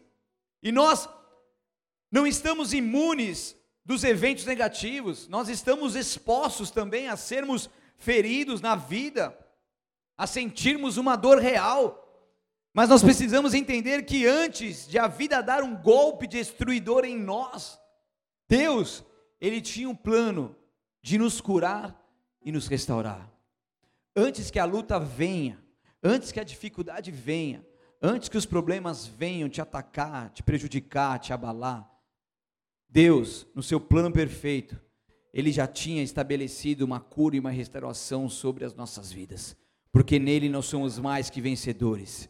E 0.62 0.72
nós 0.72 1.10
não 2.10 2.26
estamos 2.26 2.74
imunes 2.74 3.56
dos 3.86 4.06
eventos 4.06 4.46
negativos, 4.46 5.28
nós 5.28 5.50
estamos 5.50 5.96
expostos 5.96 6.72
também 6.72 7.10
a 7.10 7.18
sermos 7.18 7.70
feridos 7.98 8.62
na 8.62 8.76
vida 8.76 9.38
a 10.18 10.28
sentirmos 10.28 10.98
uma 10.98 11.16
dor 11.16 11.40
real. 11.40 12.00
Mas 12.74 12.90
nós 12.90 13.04
precisamos 13.04 13.54
entender 13.54 14.04
que 14.04 14.26
antes 14.26 14.88
de 14.88 14.98
a 14.98 15.08
vida 15.08 15.42
dar 15.42 15.64
um 15.64 15.76
golpe 15.76 16.26
destruidor 16.26 17.06
em 17.06 17.18
nós, 17.18 17.80
Deus, 18.48 19.04
Ele 19.40 19.62
tinha 19.62 19.90
um 19.90 19.96
plano 19.96 20.56
de 21.02 21.18
nos 21.18 21.40
curar 21.40 22.00
e 22.44 22.52
nos 22.52 22.68
restaurar. 22.68 23.32
Antes 24.16 24.50
que 24.50 24.60
a 24.60 24.66
luta 24.66 25.00
venha, 25.00 25.64
antes 26.02 26.32
que 26.32 26.40
a 26.40 26.44
dificuldade 26.44 27.12
venha, 27.12 27.66
antes 28.02 28.28
que 28.28 28.38
os 28.38 28.46
problemas 28.46 29.06
venham 29.06 29.50
te 29.50 29.62
atacar, 29.62 30.32
te 30.32 30.42
prejudicar, 30.42 31.20
te 31.20 31.32
abalar, 31.32 31.90
Deus, 32.90 33.48
no 33.56 33.64
seu 33.64 33.80
plano 33.80 34.12
perfeito, 34.12 34.80
Ele 35.32 35.52
já 35.52 35.68
tinha 35.68 36.04
estabelecido 36.04 36.86
uma 36.86 37.00
cura 37.00 37.36
e 37.36 37.40
uma 37.40 37.50
restauração 37.50 38.30
sobre 38.30 38.66
as 38.66 38.74
nossas 38.74 39.12
vidas 39.12 39.56
porque 39.94 40.18
nele 40.18 40.50
nós 40.50 40.66
somos 40.66 40.98
mais 40.98 41.30
que 41.30 41.40
vencedores. 41.40 42.28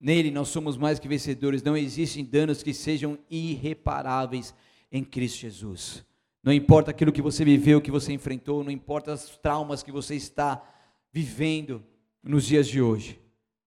Nele 0.00 0.30
nós 0.30 0.48
somos 0.48 0.76
mais 0.76 1.00
que 1.00 1.08
vencedores. 1.08 1.60
Não 1.60 1.76
existem 1.76 2.24
danos 2.24 2.62
que 2.62 2.72
sejam 2.72 3.18
irreparáveis 3.28 4.54
em 4.92 5.02
Cristo 5.02 5.40
Jesus. 5.40 6.06
Não 6.40 6.52
importa 6.52 6.92
aquilo 6.92 7.12
que 7.12 7.20
você 7.20 7.44
viveu, 7.44 7.82
que 7.82 7.90
você 7.90 8.12
enfrentou, 8.12 8.62
não 8.62 8.70
importa 8.70 9.12
os 9.12 9.36
traumas 9.36 9.82
que 9.82 9.90
você 9.90 10.14
está 10.14 10.62
vivendo 11.12 11.84
nos 12.22 12.46
dias 12.46 12.68
de 12.68 12.80
hoje. 12.80 13.20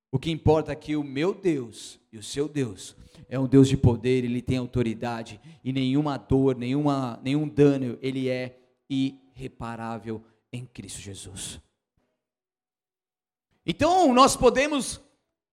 O 0.10 0.18
que 0.18 0.32
importa 0.32 0.72
é 0.72 0.76
que 0.76 0.96
o 0.96 1.04
meu 1.04 1.34
Deus 1.34 2.00
e 2.14 2.18
o 2.18 2.24
seu 2.24 2.48
Deus 2.48 2.96
é 3.28 3.38
um 3.38 3.48
Deus 3.48 3.68
de 3.68 3.76
poder, 3.76 4.24
ele 4.24 4.42
tem 4.42 4.58
autoridade 4.58 5.40
e 5.64 5.74
nenhuma 5.74 6.18
dor, 6.18 6.56
nenhuma, 6.56 7.20
nenhum 7.22 7.48
dano, 7.48 7.98
ele 8.02 8.30
é 8.30 8.58
irreparável 8.90 10.24
em 10.52 10.66
Cristo 10.66 11.02
Jesus. 11.02 11.60
Então 13.66 14.14
nós 14.14 14.36
podemos 14.36 15.02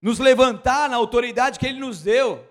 nos 0.02 0.18
levantar 0.18 0.88
na 0.88 0.96
autoridade 0.96 1.58
que 1.58 1.66
Ele 1.66 1.78
nos 1.78 2.02
deu, 2.02 2.44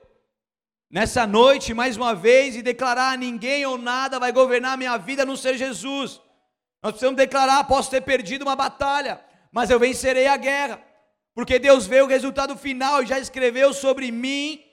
nessa 0.89 1.28
noite, 1.28 1.74
mais 1.74 1.97
uma 1.97 2.16
vez, 2.16 2.55
e 2.55 2.62
declarar: 2.62 3.18
ninguém 3.18 3.66
ou 3.66 3.78
nada 3.78 4.20
vai 4.20 4.32
governar 4.32 4.78
minha 4.78 4.97
vida 4.97 5.24
a 5.24 5.26
não 5.26 5.36
ser 5.36 5.57
Jesus. 5.57 6.22
Nós 6.82 6.93
precisamos 6.93 7.18
declarar: 7.18 7.64
posso 7.66 7.91
ter 7.91 8.01
perdido 8.01 8.43
uma 8.43 8.55
batalha, 8.55 9.20
mas 9.51 9.70
eu 9.70 9.80
vencerei 9.80 10.28
a 10.28 10.38
guerra, 10.38 10.82
porque 11.34 11.60
Deus 11.60 11.86
vê 11.86 12.01
o 12.01 12.07
resultado 12.07 12.55
final 12.55 13.03
e 13.03 13.07
já 13.07 13.20
escreveu 13.20 13.74
sobre 13.74 14.12
mim, 14.12 14.64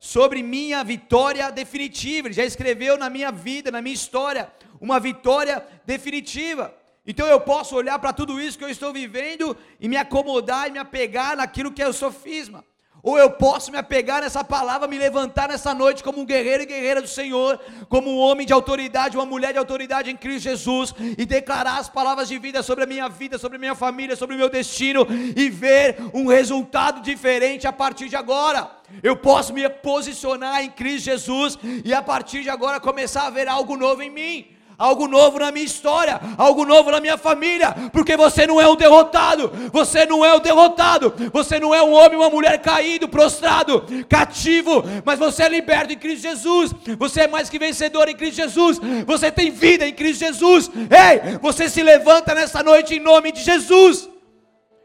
sobre 0.00 0.42
minha 0.42 0.82
vitória 0.82 1.50
definitiva. 1.52 2.28
Ele 2.28 2.34
já 2.34 2.44
escreveu 2.44 2.98
na 2.98 3.08
minha 3.08 3.30
vida, 3.30 3.70
na 3.70 3.80
minha 3.80 3.94
história, 3.94 4.52
uma 4.80 4.98
vitória 4.98 5.64
definitiva. 5.86 6.74
Então 7.06 7.26
eu 7.26 7.40
posso 7.40 7.74
olhar 7.74 7.98
para 7.98 8.12
tudo 8.12 8.40
isso 8.40 8.56
que 8.56 8.64
eu 8.64 8.68
estou 8.68 8.92
vivendo 8.92 9.56
e 9.80 9.88
me 9.88 9.96
acomodar 9.96 10.68
e 10.68 10.70
me 10.70 10.78
apegar 10.78 11.36
naquilo 11.36 11.72
que 11.72 11.82
é 11.82 11.88
o 11.88 11.92
sofisma. 11.92 12.64
Ou 13.02 13.18
eu 13.18 13.32
posso 13.32 13.72
me 13.72 13.78
apegar 13.78 14.20
nessa 14.22 14.44
palavra, 14.44 14.86
me 14.86 14.96
levantar 14.96 15.48
nessa 15.48 15.74
noite 15.74 16.04
como 16.04 16.20
um 16.20 16.24
guerreiro 16.24 16.62
e 16.62 16.66
guerreira 16.66 17.02
do 17.02 17.08
Senhor, 17.08 17.58
como 17.88 18.08
um 18.08 18.16
homem 18.16 18.46
de 18.46 18.52
autoridade, 18.52 19.16
uma 19.16 19.26
mulher 19.26 19.50
de 19.50 19.58
autoridade 19.58 20.08
em 20.08 20.16
Cristo 20.16 20.44
Jesus, 20.44 20.94
e 21.18 21.26
declarar 21.26 21.78
as 21.78 21.88
palavras 21.88 22.28
de 22.28 22.38
vida 22.38 22.62
sobre 22.62 22.84
a 22.84 22.86
minha 22.86 23.08
vida, 23.08 23.38
sobre 23.38 23.56
a 23.56 23.58
minha 23.58 23.74
família, 23.74 24.14
sobre 24.14 24.36
o 24.36 24.38
meu 24.38 24.48
destino, 24.48 25.04
e 25.36 25.50
ver 25.50 25.96
um 26.14 26.28
resultado 26.28 27.00
diferente 27.00 27.66
a 27.66 27.72
partir 27.72 28.08
de 28.08 28.14
agora. 28.14 28.70
Eu 29.02 29.16
posso 29.16 29.52
me 29.52 29.68
posicionar 29.68 30.62
em 30.62 30.70
Cristo 30.70 31.06
Jesus, 31.06 31.58
e 31.84 31.92
a 31.92 32.02
partir 32.02 32.44
de 32.44 32.50
agora 32.50 32.78
começar 32.78 33.26
a 33.26 33.30
ver 33.30 33.48
algo 33.48 33.76
novo 33.76 34.00
em 34.00 34.10
mim 34.10 34.61
algo 34.78 35.06
novo 35.06 35.38
na 35.38 35.52
minha 35.52 35.64
história, 35.64 36.20
algo 36.36 36.64
novo 36.64 36.90
na 36.90 37.00
minha 37.00 37.16
família, 37.16 37.74
porque 37.92 38.16
você 38.16 38.46
não 38.46 38.60
é 38.60 38.68
um 38.68 38.76
derrotado, 38.76 39.50
você 39.72 40.04
não 40.06 40.24
é 40.24 40.34
um 40.34 40.40
derrotado, 40.40 41.14
você 41.32 41.60
não 41.60 41.74
é 41.74 41.82
um 41.82 41.92
homem, 41.92 42.18
uma 42.18 42.30
mulher 42.30 42.60
caído, 42.60 43.08
prostrado, 43.08 43.84
cativo, 44.08 44.82
mas 45.04 45.18
você 45.18 45.44
é 45.44 45.48
liberto 45.48 45.92
em 45.92 45.98
Cristo 45.98 46.22
Jesus, 46.22 46.74
você 46.98 47.22
é 47.22 47.28
mais 47.28 47.48
que 47.48 47.58
vencedor 47.58 48.08
em 48.08 48.16
Cristo 48.16 48.36
Jesus, 48.36 48.80
você 49.06 49.30
tem 49.30 49.50
vida 49.50 49.86
em 49.86 49.92
Cristo 49.92 50.20
Jesus. 50.20 50.68
Ei, 50.68 51.38
você 51.38 51.68
se 51.68 51.82
levanta 51.82 52.34
nessa 52.34 52.62
noite 52.62 52.94
em 52.94 53.00
nome 53.00 53.32
de 53.32 53.42
Jesus, 53.42 54.08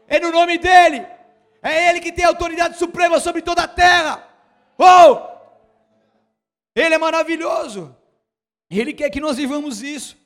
é 0.06 0.20
no 0.20 0.30
nome 0.30 0.58
dEle, 0.58 1.04
é 1.62 1.90
Ele 1.90 2.00
que 2.00 2.12
tem 2.12 2.24
autoridade 2.24 2.78
suprema 2.78 3.18
sobre 3.20 3.42
toda 3.42 3.62
a 3.62 3.68
terra. 3.68 4.24
Oh! 4.78 5.18
Ele 6.74 6.94
é 6.94 6.98
maravilhoso. 6.98 7.97
Ele 8.70 8.92
quer 8.92 9.10
que 9.10 9.20
nós 9.20 9.36
vivamos 9.36 9.82
isso. 9.82 10.16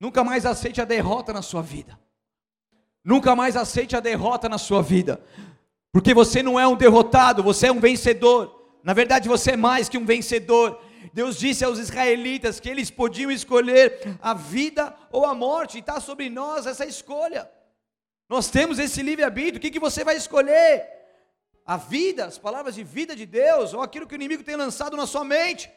Nunca 0.00 0.24
mais 0.24 0.44
aceite 0.44 0.80
a 0.80 0.84
derrota 0.84 1.32
na 1.32 1.42
sua 1.42 1.62
vida. 1.62 1.98
Nunca 3.04 3.36
mais 3.36 3.56
aceite 3.56 3.94
a 3.94 4.00
derrota 4.00 4.48
na 4.48 4.58
sua 4.58 4.82
vida. 4.82 5.22
Porque 5.92 6.12
você 6.12 6.42
não 6.42 6.58
é 6.58 6.66
um 6.66 6.74
derrotado, 6.74 7.42
você 7.42 7.68
é 7.68 7.72
um 7.72 7.78
vencedor. 7.78 8.78
Na 8.82 8.92
verdade, 8.92 9.28
você 9.28 9.52
é 9.52 9.56
mais 9.56 9.88
que 9.88 9.96
um 9.96 10.04
vencedor. 10.04 10.80
Deus 11.12 11.38
disse 11.38 11.64
aos 11.64 11.78
israelitas 11.78 12.58
que 12.58 12.68
eles 12.68 12.90
podiam 12.90 13.30
escolher 13.30 14.18
a 14.20 14.34
vida 14.34 14.94
ou 15.12 15.24
a 15.24 15.34
morte, 15.34 15.76
e 15.76 15.80
está 15.80 16.00
sobre 16.00 16.28
nós 16.28 16.66
essa 16.66 16.84
escolha. 16.84 17.48
Nós 18.28 18.50
temos 18.50 18.78
esse 18.78 19.02
livre-arbítrio, 19.02 19.58
o 19.58 19.60
que, 19.60 19.70
que 19.70 19.78
você 19.78 20.02
vai 20.02 20.16
escolher? 20.16 20.84
A 21.64 21.76
vida, 21.76 22.24
as 22.26 22.38
palavras 22.38 22.74
de 22.74 22.82
vida 22.82 23.14
de 23.14 23.26
Deus, 23.26 23.72
ou 23.72 23.80
aquilo 23.80 24.06
que 24.06 24.14
o 24.14 24.16
inimigo 24.16 24.42
tem 24.42 24.56
lançado 24.56 24.96
na 24.96 25.06
sua 25.06 25.24
mente? 25.24 25.70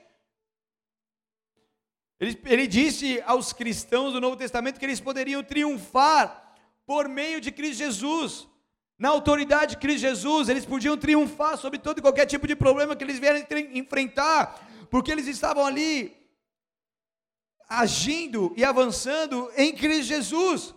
Ele, 2.20 2.40
ele 2.46 2.68
disse 2.68 3.22
aos 3.26 3.54
cristãos 3.54 4.14
do 4.14 4.22
Novo 4.22 4.36
Testamento 4.36 4.80
que 4.80 4.86
eles 4.86 5.00
poderiam 5.00 5.44
triunfar 5.44 6.56
por 6.86 7.08
meio 7.08 7.40
de 7.40 7.52
Cristo 7.52 7.78
Jesus. 7.78 8.48
Na 8.98 9.10
autoridade 9.10 9.76
de 9.76 9.82
Cristo 9.82 10.00
Jesus, 10.00 10.50
eles 10.50 10.66
podiam 10.66 10.98
triunfar 10.98 11.58
sobre 11.58 11.78
todo 11.78 12.00
e 12.00 12.02
qualquer 12.02 12.26
tipo 12.26 12.48
de 12.48 12.56
problema 12.56 12.96
que 12.96 13.04
eles 13.04 13.20
vierem 13.20 13.46
enfrentar, 13.78 14.68
porque 14.90 15.12
eles 15.12 15.28
estavam 15.28 15.64
ali 15.64 16.18
agindo 17.70 18.54
e 18.58 18.64
avançando 18.64 19.52
em 19.56 19.76
Cristo 19.76 20.06
Jesus. 20.06 20.74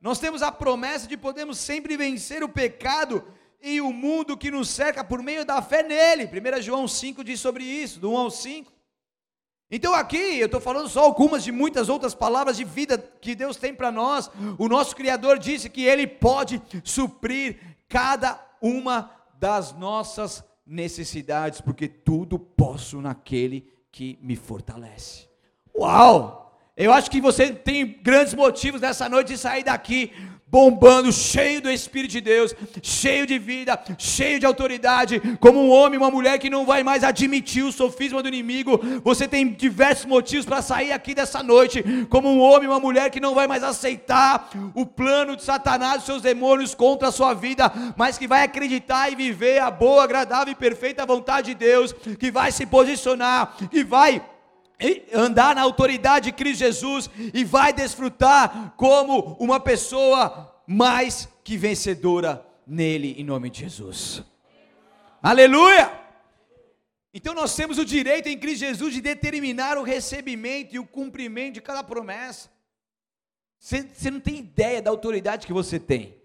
Nós 0.00 0.18
temos 0.18 0.40
a 0.42 0.50
promessa 0.50 1.06
de 1.06 1.16
podermos 1.18 1.58
sempre 1.58 1.96
vencer 1.98 2.42
o 2.42 2.48
pecado 2.48 3.22
e 3.60 3.82
o 3.82 3.92
mundo 3.92 4.38
que 4.38 4.50
nos 4.50 4.70
cerca 4.70 5.04
por 5.04 5.22
meio 5.22 5.44
da 5.44 5.60
fé 5.60 5.82
nele. 5.82 6.24
1 6.24 6.62
João 6.62 6.88
5 6.88 7.22
diz 7.22 7.38
sobre 7.38 7.64
isso, 7.64 8.00
do 8.00 8.10
1 8.12 8.16
ao 8.16 8.30
5. 8.30 8.79
Então 9.70 9.94
aqui 9.94 10.38
eu 10.38 10.46
estou 10.46 10.60
falando 10.60 10.88
só 10.88 11.00
algumas 11.04 11.44
de 11.44 11.52
muitas 11.52 11.88
outras 11.88 12.14
palavras 12.14 12.56
de 12.56 12.64
vida 12.64 12.98
que 12.98 13.34
Deus 13.34 13.56
tem 13.56 13.72
para 13.72 13.92
nós. 13.92 14.30
O 14.58 14.68
nosso 14.68 14.96
Criador 14.96 15.38
disse 15.38 15.70
que 15.70 15.84
Ele 15.84 16.06
pode 16.06 16.60
suprir 16.82 17.58
cada 17.88 18.44
uma 18.60 19.10
das 19.38 19.72
nossas 19.72 20.44
necessidades, 20.66 21.60
porque 21.60 21.88
tudo 21.88 22.38
posso 22.38 23.00
naquele 23.00 23.72
que 23.90 24.18
me 24.20 24.36
fortalece. 24.36 25.28
Uau! 25.76 26.49
Eu 26.80 26.94
acho 26.94 27.10
que 27.10 27.20
você 27.20 27.50
tem 27.52 27.98
grandes 28.02 28.32
motivos 28.32 28.80
nessa 28.80 29.06
noite 29.06 29.28
de 29.28 29.38
sair 29.38 29.62
daqui 29.62 30.12
bombando, 30.46 31.12
cheio 31.12 31.60
do 31.60 31.70
Espírito 31.70 32.12
de 32.12 32.20
Deus, 32.22 32.54
cheio 32.82 33.26
de 33.26 33.38
vida, 33.38 33.78
cheio 33.98 34.40
de 34.40 34.46
autoridade, 34.46 35.20
como 35.38 35.60
um 35.60 35.70
homem, 35.70 35.98
uma 35.98 36.10
mulher 36.10 36.38
que 36.38 36.50
não 36.50 36.64
vai 36.64 36.82
mais 36.82 37.04
admitir 37.04 37.62
o 37.64 37.70
sofisma 37.70 38.22
do 38.22 38.28
inimigo. 38.28 38.80
Você 39.04 39.28
tem 39.28 39.52
diversos 39.52 40.06
motivos 40.06 40.46
para 40.46 40.62
sair 40.62 40.90
aqui 40.90 41.14
dessa 41.14 41.42
noite, 41.42 41.84
como 42.08 42.28
um 42.28 42.40
homem, 42.40 42.66
uma 42.66 42.80
mulher 42.80 43.10
que 43.10 43.20
não 43.20 43.34
vai 43.34 43.46
mais 43.46 43.62
aceitar 43.62 44.50
o 44.74 44.86
plano 44.86 45.36
de 45.36 45.44
Satanás, 45.44 45.98
os 45.98 46.06
seus 46.06 46.22
demônios 46.22 46.74
contra 46.74 47.08
a 47.08 47.12
sua 47.12 47.34
vida, 47.34 47.70
mas 47.94 48.16
que 48.18 48.26
vai 48.26 48.42
acreditar 48.42 49.12
e 49.12 49.14
viver 49.14 49.60
a 49.60 49.70
boa, 49.70 50.02
agradável 50.02 50.50
e 50.50 50.56
perfeita 50.56 51.06
vontade 51.06 51.48
de 51.48 51.54
Deus, 51.54 51.92
que 52.18 52.30
vai 52.30 52.50
se 52.50 52.64
posicionar, 52.64 53.54
que 53.70 53.84
vai 53.84 54.20
andar 55.12 55.54
na 55.54 55.62
autoridade 55.62 56.26
de 56.26 56.32
Cristo 56.32 56.60
Jesus 56.60 57.10
e 57.34 57.44
vai 57.44 57.72
desfrutar 57.72 58.74
como 58.76 59.36
uma 59.38 59.60
pessoa 59.60 60.62
mais 60.66 61.28
que 61.44 61.56
vencedora 61.56 62.46
nele, 62.66 63.14
em 63.18 63.24
nome 63.24 63.50
de 63.50 63.60
Jesus. 63.60 64.22
Aleluia! 65.22 66.00
Então 67.12 67.34
nós 67.34 67.54
temos 67.54 67.76
o 67.78 67.84
direito 67.84 68.28
em 68.28 68.38
Cristo 68.38 68.60
Jesus 68.60 68.94
de 68.94 69.00
determinar 69.00 69.76
o 69.76 69.82
recebimento 69.82 70.74
e 70.74 70.78
o 70.78 70.86
cumprimento 70.86 71.54
de 71.54 71.60
cada 71.60 71.82
promessa. 71.82 72.48
Você, 73.58 73.82
você 73.82 74.10
não 74.10 74.20
tem 74.20 74.38
ideia 74.38 74.80
da 74.80 74.90
autoridade 74.90 75.46
que 75.46 75.52
você 75.52 75.78
tem. 75.78 76.16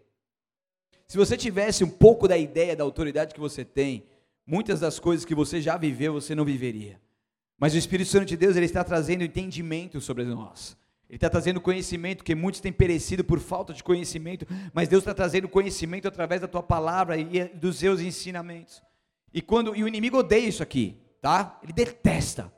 Se 1.07 1.17
você 1.17 1.35
tivesse 1.35 1.83
um 1.83 1.89
pouco 1.89 2.27
da 2.27 2.37
ideia 2.37 2.75
da 2.75 2.83
autoridade 2.83 3.33
que 3.33 3.39
você 3.39 3.65
tem, 3.65 4.05
muitas 4.45 4.79
das 4.79 4.99
coisas 4.99 5.25
que 5.25 5.35
você 5.35 5.61
já 5.61 5.75
viveu, 5.77 6.13
você 6.13 6.33
não 6.33 6.45
viveria. 6.45 7.01
Mas 7.57 7.73
o 7.73 7.77
Espírito 7.77 8.09
Santo 8.09 8.25
de 8.25 8.37
Deus 8.37 8.55
ele 8.55 8.65
está 8.65 8.83
trazendo 8.83 9.23
entendimento 9.23 10.01
sobre 10.01 10.25
nós. 10.25 10.77
Ele 11.07 11.17
está 11.17 11.29
trazendo 11.29 11.61
conhecimento, 11.61 12.23
que 12.23 12.33
muitos 12.33 12.59
têm 12.59 12.73
perecido 12.73 13.23
por 13.23 13.39
falta 13.39 13.73
de 13.73 13.83
conhecimento, 13.83 14.45
mas 14.73 14.87
Deus 14.87 15.01
está 15.01 15.13
trazendo 15.13 15.47
conhecimento 15.47 16.07
através 16.07 16.41
da 16.41 16.47
tua 16.47 16.63
palavra 16.63 17.17
e 17.17 17.47
dos 17.49 17.77
seus 17.77 18.01
ensinamentos. 18.01 18.81
E 19.33 19.41
quando 19.41 19.75
e 19.75 19.83
o 19.83 19.87
inimigo 19.87 20.17
odeia 20.17 20.47
isso 20.47 20.63
aqui, 20.63 20.99
tá? 21.21 21.59
Ele 21.61 21.73
detesta. 21.73 22.51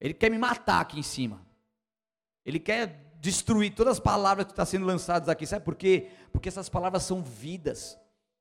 Ele 0.00 0.14
quer 0.14 0.30
me 0.30 0.38
matar 0.38 0.80
aqui 0.80 0.98
em 0.98 1.02
cima. 1.02 1.44
Ele 2.44 2.58
quer 2.58 3.14
destruir 3.20 3.74
todas 3.74 3.94
as 3.94 4.00
palavras 4.00 4.46
que 4.46 4.52
estão 4.52 4.64
sendo 4.64 4.86
lançadas 4.86 5.28
aqui. 5.28 5.46
Sabe 5.46 5.64
por 5.64 5.74
quê? 5.74 6.08
Porque 6.32 6.48
essas 6.48 6.68
palavras 6.68 7.02
são 7.02 7.22
vidas. 7.22 7.98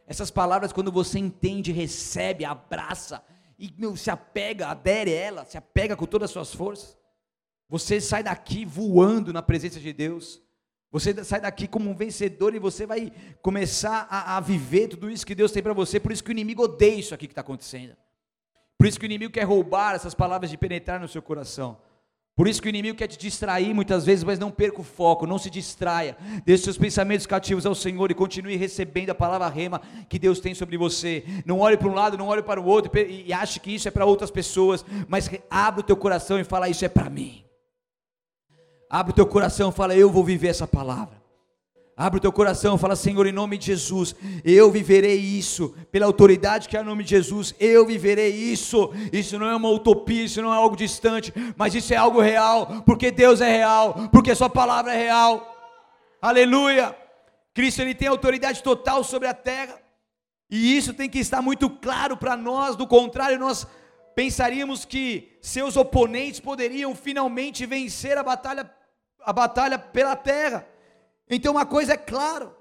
Essas 0.07 0.31
palavras, 0.31 0.71
quando 0.71 0.91
você 0.91 1.19
entende, 1.19 1.71
recebe, 1.71 2.45
abraça, 2.45 3.23
e 3.59 3.73
meu, 3.77 3.95
se 3.95 4.09
apega, 4.09 4.67
adere 4.67 5.11
a 5.11 5.15
ela, 5.15 5.45
se 5.45 5.57
apega 5.57 5.95
com 5.95 6.05
todas 6.05 6.29
as 6.29 6.31
suas 6.31 6.53
forças. 6.53 6.97
Você 7.67 7.99
sai 7.99 8.23
daqui 8.23 8.65
voando 8.65 9.33
na 9.33 9.41
presença 9.41 9.79
de 9.79 9.91
Deus. 9.91 10.41
Você 10.91 11.23
sai 11.23 11.41
daqui 11.41 11.67
como 11.67 11.89
um 11.89 11.95
vencedor 11.95 12.55
e 12.55 12.59
você 12.59 12.85
vai 12.85 13.11
começar 13.41 14.07
a, 14.09 14.37
a 14.37 14.39
viver 14.39 14.87
tudo 14.87 15.09
isso 15.09 15.25
que 15.25 15.35
Deus 15.35 15.51
tem 15.51 15.61
para 15.61 15.73
você. 15.73 15.99
Por 15.99 16.11
isso 16.11 16.23
que 16.23 16.31
o 16.31 16.31
inimigo 16.31 16.63
odeia 16.63 16.95
isso 16.95 17.13
aqui 17.13 17.27
que 17.27 17.33
está 17.33 17.41
acontecendo. 17.41 17.95
Por 18.77 18.87
isso 18.87 18.97
que 18.97 19.05
o 19.05 19.07
inimigo 19.07 19.33
quer 19.33 19.43
roubar 19.43 19.93
essas 19.93 20.15
palavras 20.15 20.49
de 20.49 20.57
penetrar 20.57 20.99
no 20.99 21.07
seu 21.07 21.21
coração. 21.21 21.77
Por 22.39 22.47
isso 22.47 22.61
que 22.61 22.69
o 22.69 22.71
inimigo 22.71 22.97
quer 22.97 23.07
te 23.07 23.17
distrair 23.17 23.73
muitas 23.73 24.05
vezes, 24.05 24.23
mas 24.23 24.39
não 24.39 24.49
perca 24.49 24.79
o 24.79 24.83
foco, 24.83 25.27
não 25.27 25.37
se 25.37 25.49
distraia. 25.49 26.15
Deixe 26.45 26.63
seus 26.63 26.77
pensamentos 26.77 27.25
cativos 27.25 27.65
ao 27.65 27.75
Senhor 27.75 28.09
e 28.11 28.13
continue 28.13 28.55
recebendo 28.55 29.09
a 29.09 29.13
palavra 29.13 29.49
rema 29.49 29.81
que 30.07 30.17
Deus 30.17 30.39
tem 30.39 30.55
sobre 30.55 30.77
você. 30.77 31.25
Não 31.45 31.59
olhe 31.59 31.75
para 31.75 31.89
um 31.89 31.93
lado, 31.93 32.17
não 32.17 32.29
olhe 32.29 32.41
para 32.41 32.61
o 32.61 32.65
outro 32.65 32.89
e 32.97 33.33
ache 33.33 33.59
que 33.59 33.75
isso 33.75 33.89
é 33.89 33.91
para 33.91 34.05
outras 34.05 34.31
pessoas, 34.31 34.85
mas 35.09 35.29
abra 35.49 35.81
o 35.81 35.83
teu 35.83 35.97
coração 35.97 36.39
e 36.39 36.45
fala: 36.45 36.69
Isso 36.69 36.85
é 36.85 36.87
para 36.87 37.09
mim. 37.09 37.43
Abre 38.89 39.11
o 39.11 39.15
teu 39.15 39.27
coração 39.27 39.69
e 39.69 39.73
fala: 39.73 39.93
Eu 39.93 40.09
vou 40.09 40.23
viver 40.23 40.47
essa 40.47 40.65
palavra. 40.65 41.18
Abre 42.01 42.17
o 42.17 42.21
teu 42.21 42.31
coração, 42.31 42.77
fala, 42.77 42.95
Senhor, 42.95 43.27
em 43.27 43.33
nome 43.33 43.57
de 43.57 43.65
Jesus, 43.65 44.15
eu 44.45 44.71
viverei 44.71 45.17
isso, 45.17 45.75
pela 45.91 46.05
autoridade 46.05 46.69
que 46.69 46.77
é 46.77 46.79
o 46.79 46.85
nome 46.85 47.03
de 47.03 47.09
Jesus, 47.09 47.53
eu 47.59 47.85
viverei 47.85 48.29
isso. 48.29 48.93
Isso 49.11 49.37
não 49.37 49.47
é 49.47 49.53
uma 49.53 49.69
utopia, 49.69 50.23
isso 50.23 50.41
não 50.41 50.53
é 50.53 50.55
algo 50.55 50.77
distante, 50.77 51.33
mas 51.57 51.75
isso 51.75 51.93
é 51.93 51.97
algo 51.97 52.21
real, 52.21 52.83
porque 52.85 53.11
Deus 53.11 53.41
é 53.41 53.51
real, 53.51 54.07
porque 54.13 54.33
Sua 54.33 54.49
palavra 54.49 54.93
é 54.93 54.97
real. 54.97 55.45
Aleluia! 56.21 56.95
Cristo 57.53 57.81
ele 57.81 57.93
tem 57.93 58.07
autoridade 58.07 58.63
total 58.63 59.03
sobre 59.03 59.27
a 59.27 59.33
terra, 59.33 59.77
e 60.49 60.77
isso 60.77 60.93
tem 60.93 61.09
que 61.09 61.19
estar 61.19 61.41
muito 61.41 61.69
claro 61.69 62.15
para 62.15 62.37
nós, 62.37 62.77
do 62.77 62.87
contrário, 62.87 63.37
nós 63.37 63.67
pensaríamos 64.15 64.85
que 64.85 65.37
seus 65.41 65.75
oponentes 65.75 66.39
poderiam 66.39 66.95
finalmente 66.95 67.65
vencer 67.65 68.17
a 68.17 68.23
batalha 68.23 68.71
a 69.21 69.33
batalha 69.33 69.77
pela 69.77 70.15
terra. 70.15 70.65
Então 71.29 71.53
uma 71.53 71.65
coisa 71.65 71.93
é 71.93 71.97
claro, 71.97 72.55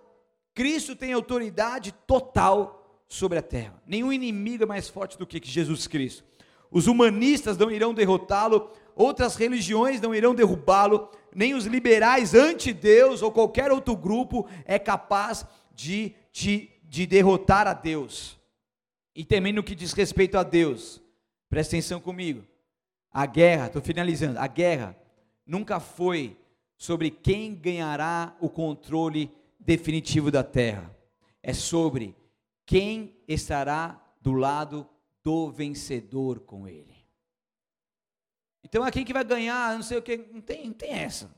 Cristo 0.54 0.94
tem 0.94 1.12
autoridade 1.12 1.92
total 2.06 3.02
sobre 3.08 3.38
a 3.38 3.42
terra. 3.42 3.80
Nenhum 3.86 4.12
inimigo 4.12 4.64
é 4.64 4.66
mais 4.66 4.88
forte 4.88 5.18
do 5.18 5.26
que 5.26 5.40
Jesus 5.42 5.86
Cristo. 5.86 6.24
Os 6.70 6.86
humanistas 6.86 7.56
não 7.56 7.70
irão 7.70 7.94
derrotá-lo, 7.94 8.70
outras 8.94 9.36
religiões 9.36 10.00
não 10.00 10.14
irão 10.14 10.34
derrubá-lo, 10.34 11.10
nem 11.34 11.54
os 11.54 11.64
liberais 11.64 12.34
anti-Deus 12.34 13.22
ou 13.22 13.32
qualquer 13.32 13.72
outro 13.72 13.96
grupo 13.96 14.46
é 14.64 14.78
capaz 14.78 15.46
de, 15.74 16.14
de, 16.30 16.68
de 16.84 17.06
derrotar 17.06 17.66
a 17.66 17.72
Deus. 17.72 18.38
E 19.14 19.24
também 19.24 19.52
no 19.52 19.62
que 19.62 19.74
diz 19.74 19.92
respeito 19.92 20.36
a 20.36 20.42
Deus, 20.42 21.00
presta 21.48 21.74
atenção 21.74 22.00
comigo. 22.00 22.44
A 23.10 23.24
guerra, 23.24 23.66
estou 23.66 23.80
finalizando, 23.80 24.38
a 24.38 24.46
guerra 24.46 24.96
nunca 25.46 25.80
foi 25.80 26.36
sobre 26.78 27.10
quem 27.10 27.54
ganhará 27.54 28.36
o 28.40 28.48
controle 28.48 29.30
definitivo 29.58 30.30
da 30.30 30.44
terra. 30.44 30.96
É 31.42 31.52
sobre 31.52 32.16
quem 32.64 33.16
estará 33.26 34.00
do 34.22 34.32
lado 34.32 34.88
do 35.24 35.50
vencedor 35.50 36.40
com 36.40 36.68
ele. 36.68 36.96
Então 38.64 38.86
é 38.86 38.90
quem 38.90 39.04
que 39.04 39.12
vai 39.12 39.24
ganhar, 39.24 39.74
não 39.74 39.82
sei 39.82 39.98
o 39.98 40.02
que, 40.02 40.16
não 40.16 40.40
tem, 40.40 40.66
não 40.66 40.72
tem 40.72 40.90
essa. 40.90 41.30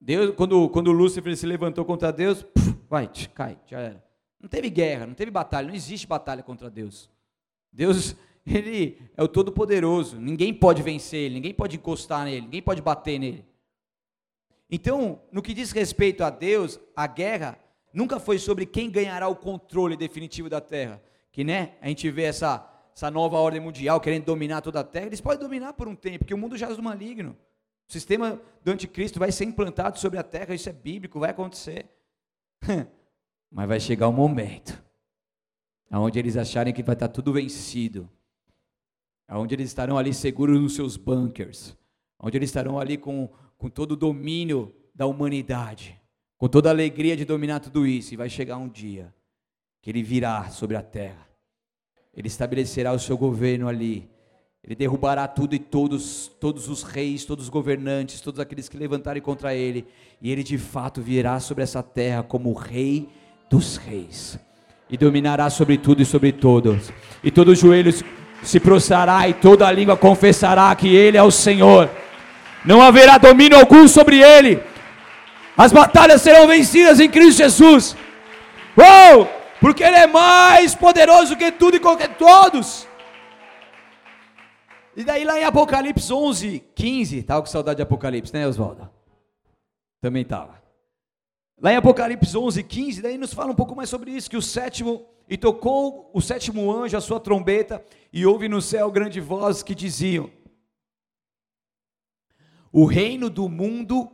Deus, 0.00 0.34
quando, 0.34 0.68
quando 0.68 0.92
Lúcifer 0.92 1.36
se 1.36 1.46
levantou 1.46 1.84
contra 1.84 2.12
Deus, 2.12 2.42
puf, 2.42 2.76
vai, 2.88 3.10
cai, 3.34 3.58
já 3.66 3.78
era. 3.78 4.04
Não 4.40 4.48
teve 4.48 4.68
guerra, 4.68 5.06
não 5.06 5.14
teve 5.14 5.30
batalha, 5.30 5.68
não 5.68 5.74
existe 5.74 6.06
batalha 6.06 6.42
contra 6.42 6.68
Deus. 6.68 7.10
Deus, 7.72 8.14
ele 8.46 9.00
é 9.16 9.22
o 9.22 9.28
todo-poderoso, 9.28 10.18
ninguém 10.18 10.52
pode 10.52 10.82
vencer 10.82 11.20
ele, 11.20 11.36
ninguém 11.36 11.54
pode 11.54 11.76
encostar 11.76 12.24
nele, 12.24 12.42
ninguém 12.42 12.62
pode 12.62 12.82
bater 12.82 13.18
nele. 13.18 13.44
Então, 14.70 15.22
no 15.30 15.42
que 15.42 15.54
diz 15.54 15.72
respeito 15.72 16.24
a 16.24 16.30
Deus, 16.30 16.80
a 16.96 17.06
guerra 17.06 17.58
nunca 17.92 18.18
foi 18.18 18.38
sobre 18.38 18.66
quem 18.66 18.90
ganhará 18.90 19.28
o 19.28 19.36
controle 19.36 19.96
definitivo 19.96 20.48
da 20.48 20.60
terra. 20.60 21.02
Que 21.30 21.44
né, 21.44 21.74
a 21.80 21.88
gente 21.88 22.10
vê 22.10 22.24
essa, 22.24 22.66
essa 22.94 23.10
nova 23.10 23.36
ordem 23.36 23.60
mundial 23.60 24.00
querendo 24.00 24.24
dominar 24.24 24.60
toda 24.60 24.80
a 24.80 24.84
terra. 24.84 25.06
Eles 25.06 25.20
podem 25.20 25.38
dominar 25.38 25.72
por 25.74 25.88
um 25.88 25.94
tempo, 25.94 26.20
porque 26.20 26.34
o 26.34 26.38
mundo 26.38 26.56
já 26.56 26.68
é 26.68 26.74
do 26.74 26.82
maligno. 26.82 27.36
O 27.88 27.92
sistema 27.92 28.40
do 28.64 28.70
anticristo 28.70 29.18
vai 29.18 29.30
ser 29.30 29.44
implantado 29.44 29.98
sobre 29.98 30.18
a 30.18 30.22
terra, 30.22 30.54
isso 30.54 30.68
é 30.68 30.72
bíblico, 30.72 31.20
vai 31.20 31.30
acontecer. 31.30 31.86
Mas 33.50 33.68
vai 33.68 33.78
chegar 33.78 34.08
um 34.08 34.12
momento 34.12 34.82
onde 35.90 36.18
eles 36.18 36.36
acharem 36.36 36.74
que 36.74 36.82
vai 36.82 36.94
estar 36.94 37.08
tudo 37.08 37.32
vencido, 37.32 38.08
onde 39.30 39.54
eles 39.54 39.68
estarão 39.68 39.96
ali 39.96 40.12
seguros 40.12 40.60
nos 40.60 40.74
seus 40.74 40.96
bunkers, 40.96 41.76
onde 42.18 42.36
eles 42.36 42.50
estarão 42.50 42.78
ali 42.78 42.96
com 42.96 43.30
com 43.58 43.68
todo 43.68 43.92
o 43.92 43.96
domínio 43.96 44.74
da 44.94 45.06
humanidade, 45.06 45.98
com 46.38 46.48
toda 46.48 46.68
a 46.68 46.72
alegria 46.72 47.16
de 47.16 47.24
dominar 47.24 47.60
tudo 47.60 47.86
isso, 47.86 48.14
e 48.14 48.16
vai 48.16 48.28
chegar 48.28 48.56
um 48.56 48.68
dia 48.68 49.12
que 49.82 49.90
ele 49.90 50.02
virá 50.02 50.48
sobre 50.50 50.76
a 50.76 50.82
terra, 50.82 51.28
ele 52.14 52.28
estabelecerá 52.28 52.92
o 52.92 52.98
seu 52.98 53.16
governo 53.16 53.68
ali, 53.68 54.08
ele 54.62 54.74
derrubará 54.74 55.28
tudo 55.28 55.54
e 55.54 55.58
todos, 55.58 56.28
todos 56.40 56.68
os 56.68 56.82
reis, 56.82 57.24
todos 57.24 57.44
os 57.44 57.50
governantes, 57.50 58.20
todos 58.20 58.40
aqueles 58.40 58.68
que 58.68 58.78
levantarem 58.78 59.22
contra 59.22 59.54
ele, 59.54 59.86
e 60.22 60.30
ele 60.30 60.42
de 60.42 60.56
fato 60.56 61.02
virá 61.02 61.38
sobre 61.40 61.62
essa 61.62 61.82
terra 61.82 62.22
como 62.22 62.50
o 62.50 62.54
rei 62.54 63.08
dos 63.50 63.76
reis, 63.76 64.38
e 64.88 64.96
dominará 64.96 65.50
sobre 65.50 65.76
tudo 65.76 66.00
e 66.00 66.06
sobre 66.06 66.32
todos, 66.32 66.90
e 67.22 67.30
todos 67.30 67.54
os 67.54 67.58
joelhos 67.58 68.02
se 68.42 68.60
prostrará 68.60 69.28
e 69.28 69.34
toda 69.34 69.66
a 69.66 69.72
língua 69.72 69.96
confessará 69.96 70.74
que 70.76 70.94
ele 70.94 71.16
é 71.16 71.22
o 71.22 71.30
Senhor 71.30 71.90
não 72.64 72.80
haverá 72.80 73.18
domínio 73.18 73.58
algum 73.58 73.86
sobre 73.86 74.22
ele. 74.22 74.62
As 75.56 75.72
batalhas 75.72 76.22
serão 76.22 76.46
vencidas 76.46 76.98
em 76.98 77.08
Cristo 77.08 77.38
Jesus. 77.38 77.96
Uou! 78.76 79.28
Porque 79.60 79.82
Ele 79.82 79.96
é 79.96 80.06
mais 80.06 80.74
poderoso 80.74 81.36
que 81.36 81.50
tudo 81.52 81.76
e 81.76 81.80
qualquer 81.80 82.16
todos. 82.16 82.86
E 84.96 85.02
daí 85.02 85.24
lá 85.24 85.38
em 85.38 85.44
Apocalipse 85.44 86.12
11, 86.12 86.62
15, 86.74 87.18
estava 87.18 87.40
com 87.40 87.46
saudade 87.46 87.76
de 87.76 87.82
Apocalipse, 87.82 88.32
né 88.32 88.46
Oswaldo? 88.46 88.88
Também 90.00 90.22
estava. 90.22 90.62
Lá 91.60 91.72
em 91.72 91.76
Apocalipse 91.76 92.36
11, 92.36 92.62
15, 92.62 93.02
daí 93.02 93.16
nos 93.16 93.32
fala 93.32 93.52
um 93.52 93.54
pouco 93.54 93.74
mais 93.74 93.88
sobre 93.88 94.10
isso, 94.10 94.28
que 94.28 94.36
o 94.36 94.42
sétimo, 94.42 95.06
e 95.28 95.36
tocou 95.36 96.10
o 96.12 96.20
sétimo 96.20 96.70
anjo 96.70 96.96
a 96.96 97.00
sua 97.00 97.18
trombeta, 97.18 97.82
e 98.12 98.26
houve 98.26 98.48
no 98.48 98.60
céu 98.60 98.90
grande 98.90 99.20
voz 99.20 99.62
que 99.62 99.74
diziam, 99.74 100.30
o 102.76 102.86
reino 102.86 103.30
do 103.30 103.48
mundo 103.48 104.10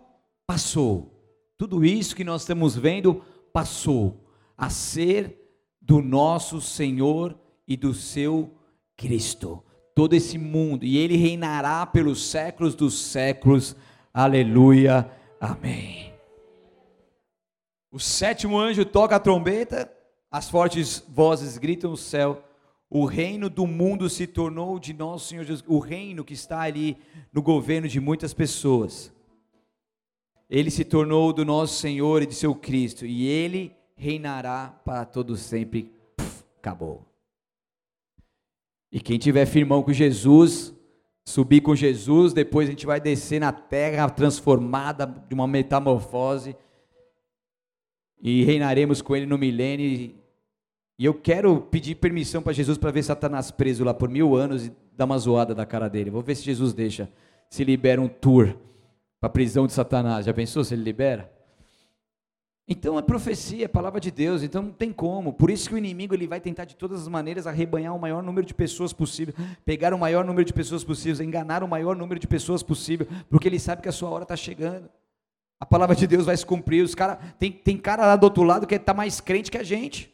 passou. 0.47 1.19
Tudo 1.57 1.83
isso 1.83 2.15
que 2.15 2.23
nós 2.23 2.43
estamos 2.43 2.77
vendo 2.77 3.25
passou 3.55 4.31
a 4.55 4.69
ser 4.69 5.41
do 5.81 6.03
nosso 6.03 6.61
Senhor 6.61 7.41
e 7.67 7.75
do 7.75 7.95
seu 7.95 8.55
Cristo. 8.99 9.65
Todo 9.95 10.13
esse 10.13 10.37
mundo, 10.37 10.85
e 10.85 10.99
ele 10.99 11.17
reinará 11.17 11.87
pelos 11.87 12.23
séculos 12.27 12.75
dos 12.75 13.01
séculos. 13.01 13.75
Aleluia. 14.13 15.11
Amém. 15.41 16.13
O 17.91 17.99
sétimo 17.99 18.59
anjo 18.59 18.85
toca 18.85 19.17
a 19.17 19.21
trombeta, 19.21 19.91
as 20.31 20.51
fortes 20.51 21.03
vozes 21.09 21.57
gritam 21.57 21.93
no 21.93 21.97
céu 21.97 22.45
o 22.91 23.05
reino 23.05 23.49
do 23.49 23.69
mundo 23.69 24.11
se 24.11 24.27
tornou 24.27 24.77
de 24.81 24.93
nosso 24.93 25.29
Senhor 25.29 25.45
Jesus, 25.45 25.65
o 25.69 25.79
reino 25.79 26.25
que 26.25 26.35
está 26.35 26.63
ali 26.63 26.99
no 27.33 27.41
governo 27.41 27.87
de 27.87 28.01
muitas 28.01 28.35
pessoas. 28.35 29.13
Ele 30.49 30.73
se 30.73 30.85
tornou 30.85 31.33
do 31.33 31.45
nosso 31.45 31.75
Senhor 31.75 32.21
e 32.21 32.27
de 32.27 32.35
seu 32.35 32.53
Cristo, 32.53 33.07
e 33.07 33.29
ele 33.29 33.73
reinará 33.95 34.81
para 34.85 35.05
todo 35.05 35.37
sempre. 35.37 35.93
Puf, 36.17 36.43
acabou. 36.59 37.07
E 38.91 38.99
quem 38.99 39.19
tiver 39.19 39.47
firmão 39.47 39.85
com 39.85 39.93
Jesus, 39.93 40.75
subir 41.25 41.61
com 41.61 41.77
Jesus, 41.77 42.33
depois 42.33 42.67
a 42.67 42.73
gente 42.73 42.87
vai 42.87 43.01
descer 43.01 43.39
na 43.39 43.53
terra 43.53 44.11
transformada 44.11 45.07
de 45.07 45.33
uma 45.33 45.47
metamorfose 45.47 46.57
e 48.21 48.43
reinaremos 48.43 49.01
com 49.01 49.15
ele 49.15 49.27
no 49.27 49.39
milênio 49.39 50.20
e 51.01 51.07
eu 51.07 51.15
quero 51.15 51.63
pedir 51.63 51.95
permissão 51.95 52.43
para 52.43 52.53
Jesus 52.53 52.77
para 52.77 52.91
ver 52.91 53.03
Satanás 53.03 53.51
preso 53.51 53.83
lá 53.83 53.95
por 53.95 54.07
mil 54.07 54.37
anos 54.37 54.67
e 54.67 54.73
dar 54.95 55.07
uma 55.07 55.17
zoada 55.17 55.55
da 55.55 55.65
cara 55.65 55.89
dele. 55.89 56.11
Vou 56.11 56.21
ver 56.21 56.35
se 56.35 56.43
Jesus 56.43 56.75
deixa, 56.75 57.09
se 57.49 57.65
libera 57.65 57.99
um 57.99 58.07
tour 58.07 58.55
para 59.19 59.29
a 59.29 59.31
prisão 59.31 59.67
de 59.67 59.73
Satanás. 59.73 60.27
Já 60.27 60.35
pensou 60.35 60.63
se 60.63 60.75
ele 60.75 60.83
libera? 60.83 61.33
Então 62.69 62.99
é 62.99 63.03
profecia, 63.03 63.65
é 63.65 63.69
palavra 63.69 63.99
de 63.99 64.11
Deus, 64.11 64.43
então 64.43 64.61
não 64.61 64.73
tem 64.73 64.93
como. 64.93 65.33
Por 65.33 65.51
isso 65.51 65.71
que 65.71 65.75
o 65.75 65.79
inimigo 65.79 66.13
ele 66.13 66.27
vai 66.27 66.39
tentar 66.39 66.67
de 66.67 66.77
todas 66.77 67.01
as 67.01 67.09
maneiras 67.09 67.47
arrebanhar 67.47 67.97
o 67.97 67.99
maior 67.99 68.23
número 68.23 68.47
de 68.47 68.53
pessoas 68.53 68.93
possível, 68.93 69.33
pegar 69.65 69.95
o 69.95 69.99
maior 69.99 70.23
número 70.23 70.45
de 70.45 70.53
pessoas 70.53 70.85
possível, 70.85 71.25
enganar 71.25 71.65
o 71.65 71.69
maior 71.69 71.97
número 71.97 72.21
de 72.21 72.27
pessoas 72.27 72.63
possível, 72.63 73.07
porque 73.31 73.49
ele 73.49 73.59
sabe 73.59 73.81
que 73.81 73.89
a 73.89 73.93
sua 73.93 74.11
hora 74.11 74.25
está 74.25 74.37
chegando. 74.37 74.87
A 75.59 75.65
palavra 75.65 75.97
de 75.97 76.07
Deus 76.07 76.27
vai 76.27 76.37
se 76.37 76.45
cumprir. 76.45 76.85
Os 76.85 76.95
cara, 76.95 77.17
tem, 77.39 77.51
tem 77.51 77.79
cara 77.79 78.05
lá 78.05 78.17
do 78.17 78.25
outro 78.25 78.43
lado 78.43 78.67
que 78.67 78.75
está 78.75 78.93
mais 78.93 79.19
crente 79.19 79.51
que 79.51 79.57
a 79.57 79.63
gente. 79.63 80.10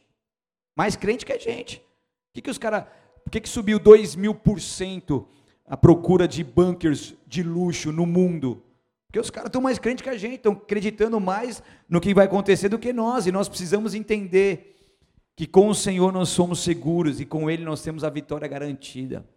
Mais 0.77 0.95
crente 0.95 1.25
que 1.25 1.33
a 1.33 1.39
gente. 1.39 1.79
Por 1.79 2.35
que, 2.35 2.41
que 2.43 2.51
os 2.51 2.59
caras. 2.59 2.83
Por 3.23 3.31
que, 3.31 3.41
que 3.41 3.49
subiu 3.49 3.79
2 3.79 4.15
mil 4.15 4.35
por 4.35 4.61
cento 4.61 5.27
a 5.65 5.75
procura 5.75 6.27
de 6.27 6.43
bunkers 6.43 7.15
de 7.25 7.41
luxo 7.41 7.91
no 7.91 8.05
mundo? 8.05 8.63
Porque 9.07 9.19
os 9.19 9.31
caras 9.31 9.47
estão 9.47 9.59
mais 9.59 9.79
crentes 9.79 10.03
que 10.03 10.09
a 10.09 10.17
gente, 10.17 10.35
estão 10.35 10.53
acreditando 10.53 11.19
mais 11.19 11.63
no 11.89 11.99
que 11.99 12.13
vai 12.13 12.25
acontecer 12.25 12.69
do 12.69 12.77
que 12.77 12.93
nós, 12.93 13.25
e 13.25 13.31
nós 13.31 13.49
precisamos 13.49 13.95
entender 13.95 14.75
que 15.35 15.47
com 15.47 15.67
o 15.67 15.73
Senhor 15.73 16.13
nós 16.13 16.29
somos 16.29 16.59
seguros 16.59 17.19
e 17.19 17.25
com 17.25 17.49
Ele 17.49 17.63
nós 17.63 17.81
temos 17.81 18.03
a 18.03 18.09
vitória 18.09 18.47
garantida. 18.47 19.27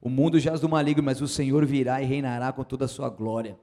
O 0.00 0.08
mundo 0.08 0.40
jaz 0.40 0.60
do 0.60 0.68
maligno, 0.68 1.02
mas 1.02 1.20
o 1.20 1.28
Senhor 1.28 1.66
virá 1.66 2.00
e 2.00 2.06
reinará 2.06 2.52
com 2.52 2.64
toda 2.64 2.86
a 2.86 2.88
sua 2.88 3.10
glória. 3.10 3.58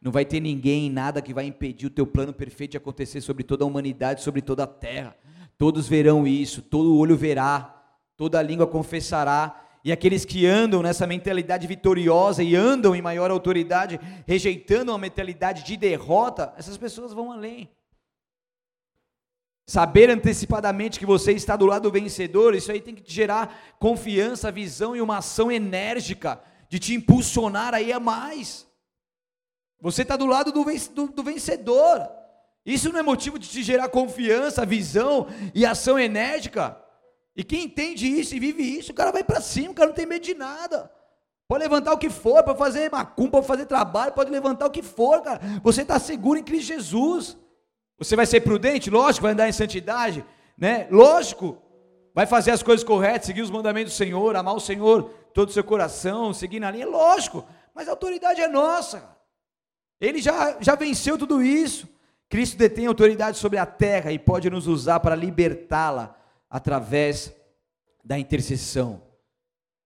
Não 0.00 0.12
vai 0.12 0.26
ter 0.26 0.40
ninguém, 0.40 0.90
nada 0.90 1.22
que 1.22 1.32
vai 1.32 1.46
impedir 1.46 1.86
o 1.86 1.90
teu 1.90 2.06
plano 2.06 2.34
perfeito 2.34 2.72
de 2.72 2.76
acontecer 2.76 3.22
sobre 3.22 3.44
toda 3.44 3.64
a 3.64 3.66
humanidade, 3.66 4.22
sobre 4.22 4.42
toda 4.42 4.64
a 4.64 4.66
terra. 4.66 5.16
Todos 5.62 5.86
verão 5.86 6.26
isso, 6.26 6.60
todo 6.60 6.98
olho 6.98 7.16
verá, 7.16 7.80
toda 8.16 8.42
língua 8.42 8.66
confessará. 8.66 9.64
E 9.84 9.92
aqueles 9.92 10.24
que 10.24 10.44
andam 10.44 10.82
nessa 10.82 11.06
mentalidade 11.06 11.68
vitoriosa 11.68 12.42
e 12.42 12.56
andam 12.56 12.96
em 12.96 13.00
maior 13.00 13.30
autoridade, 13.30 14.00
rejeitando 14.26 14.90
uma 14.90 14.98
mentalidade 14.98 15.62
de 15.62 15.76
derrota, 15.76 16.52
essas 16.58 16.76
pessoas 16.76 17.12
vão 17.12 17.30
além. 17.30 17.70
Saber 19.64 20.10
antecipadamente 20.10 20.98
que 20.98 21.06
você 21.06 21.30
está 21.30 21.54
do 21.54 21.66
lado 21.66 21.84
do 21.84 21.92
vencedor, 21.92 22.56
isso 22.56 22.72
aí 22.72 22.80
tem 22.80 22.96
que 22.96 23.02
te 23.02 23.14
gerar 23.14 23.76
confiança, 23.78 24.50
visão 24.50 24.96
e 24.96 25.00
uma 25.00 25.18
ação 25.18 25.48
enérgica 25.48 26.42
de 26.68 26.80
te 26.80 26.92
impulsionar 26.92 27.72
aí 27.72 27.92
a 27.92 28.00
mais. 28.00 28.66
Você 29.80 30.02
está 30.02 30.16
do 30.16 30.26
lado 30.26 30.50
do, 30.50 30.64
do 31.06 31.22
vencedor. 31.22 32.21
Isso 32.64 32.92
não 32.92 33.00
é 33.00 33.02
motivo 33.02 33.38
de 33.38 33.48
te 33.48 33.62
gerar 33.62 33.88
confiança, 33.88 34.64
visão 34.64 35.26
e 35.54 35.66
ação 35.66 35.98
enérgica? 35.98 36.80
E 37.34 37.42
quem 37.42 37.64
entende 37.64 38.06
isso 38.06 38.34
e 38.34 38.40
vive 38.40 38.62
isso, 38.62 38.92
o 38.92 38.94
cara 38.94 39.10
vai 39.10 39.24
para 39.24 39.40
cima, 39.40 39.70
o 39.70 39.74
cara 39.74 39.88
não 39.88 39.94
tem 39.94 40.06
medo 40.06 40.24
de 40.24 40.34
nada. 40.34 40.90
Pode 41.48 41.64
levantar 41.64 41.92
o 41.92 41.98
que 41.98 42.08
for, 42.08 42.42
para 42.42 42.54
fazer 42.54 42.90
macumba, 42.90 43.38
para 43.38 43.42
fazer 43.42 43.66
trabalho, 43.66 44.12
pode 44.12 44.30
levantar 44.30 44.66
o 44.66 44.70
que 44.70 44.82
for, 44.82 45.20
cara. 45.22 45.40
Você 45.62 45.82
está 45.82 45.98
seguro 45.98 46.38
em 46.38 46.42
Cristo 46.42 46.68
Jesus. 46.68 47.36
Você 47.98 48.16
vai 48.16 48.26
ser 48.26 48.40
prudente? 48.40 48.90
Lógico, 48.90 49.24
vai 49.24 49.32
andar 49.32 49.48
em 49.48 49.52
santidade, 49.52 50.24
né? 50.56 50.86
Lógico, 50.90 51.60
vai 52.14 52.26
fazer 52.26 52.52
as 52.52 52.62
coisas 52.62 52.84
corretas, 52.84 53.26
seguir 53.26 53.42
os 53.42 53.50
mandamentos 53.50 53.92
do 53.92 53.96
Senhor, 53.96 54.36
amar 54.36 54.54
o 54.54 54.60
Senhor 54.60 55.10
todo 55.34 55.48
o 55.48 55.52
seu 55.52 55.64
coração, 55.64 56.32
seguir 56.32 56.60
na 56.60 56.70
linha, 56.70 56.86
lógico, 56.86 57.44
mas 57.74 57.88
a 57.88 57.92
autoridade 57.92 58.40
é 58.40 58.48
nossa. 58.48 59.16
Ele 60.00 60.20
já, 60.20 60.56
já 60.60 60.74
venceu 60.74 61.16
tudo 61.16 61.42
isso. 61.42 61.88
Cristo 62.32 62.56
detém 62.56 62.86
autoridade 62.86 63.36
sobre 63.36 63.58
a 63.58 63.66
terra 63.66 64.10
e 64.10 64.18
pode 64.18 64.48
nos 64.48 64.66
usar 64.66 65.00
para 65.00 65.14
libertá-la 65.14 66.18
através 66.48 67.30
da 68.02 68.18
intercessão. 68.18 69.02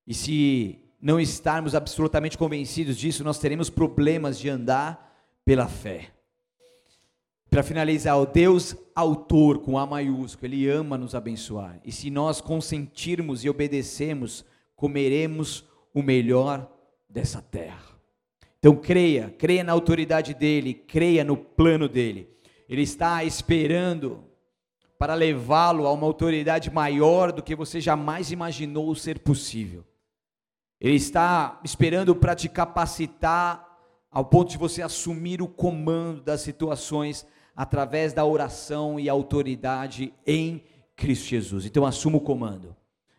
E 0.06 0.14
se 0.14 0.78
não 1.02 1.18
estarmos 1.18 1.74
absolutamente 1.74 2.38
convencidos 2.38 2.96
disso, 2.96 3.24
nós 3.24 3.40
teremos 3.40 3.68
problemas 3.68 4.38
de 4.38 4.48
andar 4.48 5.12
pela 5.44 5.66
fé. 5.66 6.12
Para 7.50 7.64
finalizar, 7.64 8.16
o 8.16 8.26
Deus 8.26 8.76
autor 8.94 9.58
com 9.58 9.76
A 9.76 9.84
maiúsculo, 9.84 10.46
ele 10.46 10.68
ama 10.70 10.96
nos 10.96 11.16
abençoar. 11.16 11.80
E 11.84 11.90
se 11.90 12.10
nós 12.10 12.40
consentirmos 12.40 13.44
e 13.44 13.50
obedecermos, 13.50 14.44
comeremos 14.76 15.64
o 15.92 16.00
melhor 16.00 16.70
dessa 17.08 17.42
terra. 17.42 17.82
Então 18.60 18.76
creia, 18.76 19.34
creia 19.36 19.64
na 19.64 19.72
autoridade 19.72 20.32
dele, 20.32 20.74
creia 20.74 21.24
no 21.24 21.36
plano 21.36 21.88
dele. 21.88 22.35
Ele 22.68 22.82
está 22.82 23.22
esperando 23.24 24.24
para 24.98 25.14
levá-lo 25.14 25.86
a 25.86 25.92
uma 25.92 26.06
autoridade 26.06 26.70
maior 26.70 27.32
do 27.32 27.42
que 27.42 27.54
você 27.54 27.80
jamais 27.80 28.30
imaginou 28.30 28.94
ser 28.94 29.18
possível. 29.18 29.84
Ele 30.80 30.96
está 30.96 31.60
esperando 31.64 32.14
para 32.14 32.34
te 32.34 32.48
capacitar 32.48 33.64
ao 34.10 34.24
ponto 34.24 34.50
de 34.50 34.58
você 34.58 34.82
assumir 34.82 35.42
o 35.42 35.48
comando 35.48 36.22
das 36.22 36.40
situações 36.40 37.26
através 37.54 38.12
da 38.12 38.24
oração 38.24 38.98
e 39.00 39.08
autoridade 39.08 40.12
em 40.26 40.62
Cristo 40.94 41.26
Jesus. 41.26 41.66
Então 41.66 41.84
assuma 41.84 42.18
o 42.18 42.20
comando. 42.20 42.74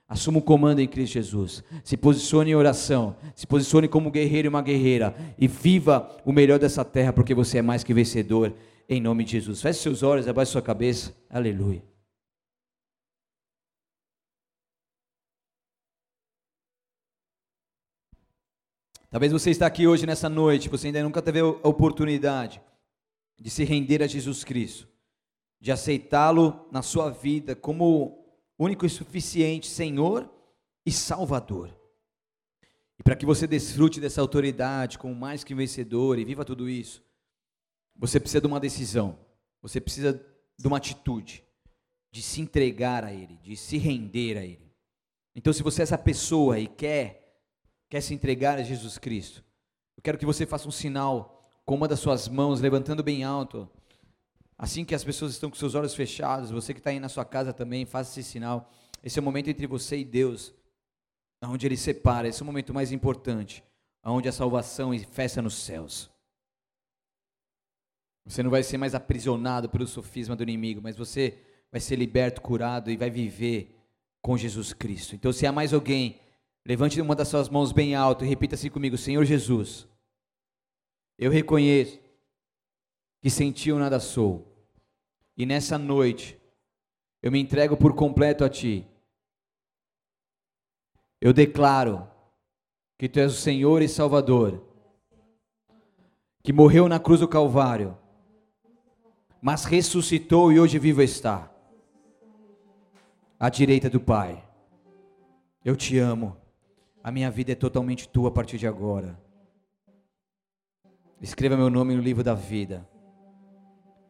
Assuma 0.08 0.40
o 0.40 0.42
comando 0.42 0.80
em 0.80 0.88
Cristo 0.88 1.14
Jesus. 1.14 1.64
Se 1.84 1.98
posicione 1.98 2.52
em 2.52 2.56
oração. 2.56 3.16
Se 3.36 3.46
posicione 3.46 3.88
como 3.88 4.10
guerreiro 4.10 4.48
e 4.48 4.50
uma 4.50 4.62
guerreira. 4.62 5.16
E 5.38 5.48
viva 5.48 6.10
o 6.24 6.32
melhor 6.32 6.60
dessa 6.60 6.86
terra, 6.86 7.12
porque 7.12 7.34
você 7.34 7.58
é 7.58 7.62
mais 7.62 7.84
que 7.84 7.94
vencedor. 7.94 8.54
Em 8.90 9.02
nome 9.02 9.26
de 9.26 9.32
Jesus. 9.32 9.62
Feche 9.62 9.80
seus 9.82 10.02
olhos, 10.02 10.28
abaixe 10.28 10.54
sua 10.54 10.62
cabeça. 10.62 11.14
Aleluia. 11.30 11.84
Talvez 19.10 19.32
você 19.32 19.50
está 19.50 19.66
aqui 19.66 19.88
hoje 19.88 20.06
nessa 20.06 20.30
noite, 20.30 20.70
você 20.70 20.88
ainda 20.88 21.02
nunca 21.02 21.22
teve 21.22 21.40
a 21.40 21.46
oportunidade 21.46 22.62
de 23.40 23.50
se 23.50 23.64
render 23.64 24.04
a 24.04 24.08
Jesus 24.08 24.44
Cristo, 24.44 24.88
de 25.60 25.72
aceitá-lo 25.72 26.68
na 26.72 26.82
sua 26.82 27.10
vida 27.10 27.56
como 27.56 28.26
único 28.60 28.86
e 28.86 28.90
suficiente 28.90 29.68
Senhor 29.68 30.30
e 30.86 30.92
Salvador. 30.92 31.74
E 33.00 33.04
para 33.04 33.16
que 33.16 33.26
você 33.26 33.48
desfrute 33.48 34.00
dessa 34.00 34.22
autoridade 34.22 34.98
como 34.98 35.16
mais 35.16 35.44
que 35.44 35.56
vencedor 35.56 36.20
e 36.20 36.26
viva 36.26 36.44
tudo 36.44 36.68
isso, 36.68 37.02
você 37.98 38.20
precisa 38.20 38.42
de 38.42 38.48
uma 38.48 38.60
decisão, 38.60 39.18
você 39.62 39.82
precisa 39.82 40.24
de 40.58 40.68
uma 40.68 40.78
atitude, 40.78 41.44
de 42.12 42.22
se 42.22 42.42
entregar 42.42 43.04
a 43.04 43.12
Ele, 43.12 43.38
de 43.38 43.56
se 43.56 43.78
render 43.78 44.38
a 44.38 44.44
Ele. 44.44 44.72
Então, 45.36 45.54
se 45.54 45.64
você 45.64 45.82
é 45.82 45.84
essa 45.84 45.98
pessoa 45.98 46.60
e 46.60 46.68
quer 46.68 47.24
quer 47.90 48.02
se 48.02 48.14
entregar 48.14 48.60
a 48.60 48.64
Jesus 48.64 48.98
Cristo, 48.98 49.44
eu 49.96 50.04
quero 50.04 50.18
que 50.18 50.26
você 50.26 50.46
faça 50.46 50.68
um 50.68 50.72
sinal 50.72 51.42
com 51.66 51.76
uma 51.76 51.88
das 51.88 52.00
suas 52.00 52.28
mãos, 52.28 52.60
levantando 52.60 53.04
bem 53.04 53.24
alto. 53.24 53.70
Assim 54.58 54.84
que 54.84 54.96
as 54.96 55.04
pessoas 55.04 55.34
estão 55.34 55.50
com 55.50 55.56
seus 55.56 55.76
olhos 55.76 55.94
fechados, 55.94 56.52
você 56.52 56.74
que 56.74 56.80
está 56.80 56.90
aí 56.90 57.00
na 57.00 57.10
sua 57.10 57.24
casa 57.24 57.54
também, 57.54 57.86
faça 57.86 58.20
esse 58.20 58.30
sinal. 58.30 58.70
Esse 59.04 59.20
é 59.20 59.22
o 59.22 59.24
momento 59.24 59.50
entre 59.50 59.68
você 59.68 59.98
e 59.98 60.06
Deus, 60.06 60.54
onde 61.44 61.66
Ele 61.66 61.78
separa. 61.78 62.28
Esse 62.28 62.42
é 62.42 62.44
o 62.44 62.46
momento 62.46 62.74
mais 62.74 62.92
importante, 62.92 63.64
onde 64.04 64.28
a 64.28 64.32
salvação 64.32 64.94
e 64.94 65.00
festa 65.00 65.42
nos 65.42 65.56
céus. 65.56 66.10
Você 68.28 68.44
não 68.44 68.52
vai 68.52 68.64
ser 68.64 68.78
mais 68.78 68.94
aprisionado 68.94 69.70
pelo 69.70 69.88
sofisma 69.88 70.36
do 70.36 70.44
inimigo, 70.44 70.82
mas 70.82 70.98
você 70.98 71.38
vai 71.72 71.80
ser 71.80 71.96
liberto, 71.96 72.42
curado 72.42 72.92
e 72.92 72.98
vai 72.98 73.10
viver 73.10 73.76
com 74.22 74.38
Jesus 74.38 74.74
Cristo. 74.74 75.16
Então, 75.16 75.32
se 75.32 75.46
há 75.46 75.52
mais 75.52 75.74
alguém 75.74 76.20
Levante 76.68 77.00
uma 77.00 77.16
das 77.16 77.30
suas 77.30 77.48
mãos 77.48 77.72
bem 77.72 77.96
alto 77.96 78.26
e 78.26 78.28
repita 78.28 78.56
assim 78.56 78.70
comigo: 78.70 78.98
Senhor 78.98 79.24
Jesus, 79.24 79.88
eu 81.18 81.32
reconheço 81.32 81.98
que 83.22 83.30
sem 83.30 83.54
ti 83.54 83.70
eu 83.70 83.80
nada 83.80 84.02
sou, 84.02 84.46
e 85.38 85.46
nessa 85.46 85.78
noite 85.78 86.38
eu 87.24 87.32
me 87.32 87.40
entrego 87.40 87.78
por 87.78 87.96
completo 87.96 88.44
a 88.44 88.50
ti. 88.50 88.86
Eu 91.22 91.32
declaro 91.32 92.06
que 92.98 93.08
tu 93.08 93.18
és 93.18 93.32
o 93.32 93.38
Senhor 93.38 93.82
e 93.82 93.88
Salvador, 93.88 94.62
que 96.44 96.52
morreu 96.52 96.90
na 96.90 97.00
cruz 97.00 97.22
do 97.22 97.30
Calvário, 97.30 97.98
mas 99.42 99.66
ressuscitou 99.66 100.52
e 100.52 100.60
hoje 100.60 100.80
vivo 100.80 101.02
está, 101.02 101.52
à 103.40 103.50
direita 103.50 103.90
do 103.90 104.00
Pai. 104.00 104.44
Eu 105.64 105.76
te 105.76 105.98
amo. 105.98 106.36
A 107.04 107.12
minha 107.12 107.30
vida 107.30 107.52
é 107.52 107.56
totalmente 107.56 108.10
tua 108.10 108.30
a 108.30 108.32
partir 108.32 108.58
de 108.58 108.68
agora. 108.68 109.20
Escreva 111.22 111.56
meu 111.56 111.70
nome 111.70 111.96
no 111.96 112.02
livro 112.02 112.24
da 112.24 112.34
vida. 112.34 112.88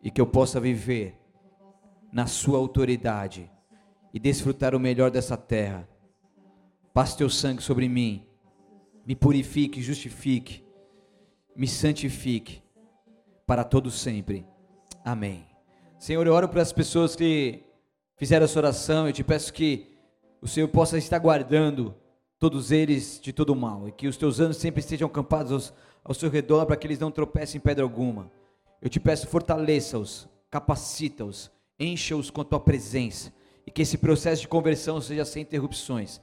E 0.02 0.10
que 0.10 0.22
eu 0.22 0.28
possa 0.28 0.60
viver 0.60 1.20
na 2.12 2.26
sua 2.26 2.58
autoridade 2.58 3.52
e 4.14 4.20
desfrutar 4.20 4.74
o 4.74 4.80
melhor 4.80 5.12
dessa 5.12 5.36
terra. 5.36 5.88
Passe 6.94 7.18
teu 7.18 7.30
sangue 7.30 7.62
sobre 7.62 7.88
mim. 7.88 8.26
Me 9.06 9.16
purifique, 9.16 9.82
justifique, 9.82 10.64
me 11.56 11.68
santifique 11.68 12.62
para 13.46 13.64
todo 13.64 13.92
sempre. 13.92 14.46
Amém. 15.08 15.46
Senhor, 15.98 16.28
eu 16.28 16.34
oro 16.34 16.50
para 16.50 16.62
as 16.62 16.74
pessoas 16.74 17.16
que 17.16 17.64
fizeram 18.18 18.44
essa 18.44 18.60
oração, 18.60 19.08
eu 19.08 19.14
te 19.14 19.24
peço 19.24 19.54
que 19.54 19.98
o 20.42 20.48
Senhor 20.50 20.68
possa 20.68 20.98
estar 20.98 21.18
guardando 21.18 21.96
todos 22.38 22.74
eles 22.74 23.18
de 23.24 23.32
todo 23.32 23.56
mal, 23.56 23.88
e 23.88 23.92
que 23.94 24.06
os 24.06 24.18
teus 24.18 24.42
anos 24.42 24.58
sempre 24.58 24.82
estejam 24.82 25.08
acampados 25.08 25.74
ao 26.04 26.14
seu 26.14 26.30
redor, 26.30 26.66
para 26.66 26.76
que 26.76 26.86
eles 26.86 27.00
não 27.00 27.10
tropecem 27.10 27.58
em 27.58 27.62
pedra 27.62 27.86
alguma. 27.86 28.30
Eu 28.82 28.90
te 28.90 29.00
peço, 29.00 29.28
fortaleça-os, 29.28 30.28
capacita-os, 30.52 31.50
encha-os 31.80 32.30
com 32.30 32.42
a 32.42 32.46
tua 32.46 32.60
presença, 32.60 33.32
e 33.66 33.72
que 33.72 33.84
esse 33.84 33.98
processo 33.98 34.42
de 34.42 34.50
conversão 34.50 35.00
seja 35.00 35.24
sem 35.24 35.42
interrupções, 35.44 36.20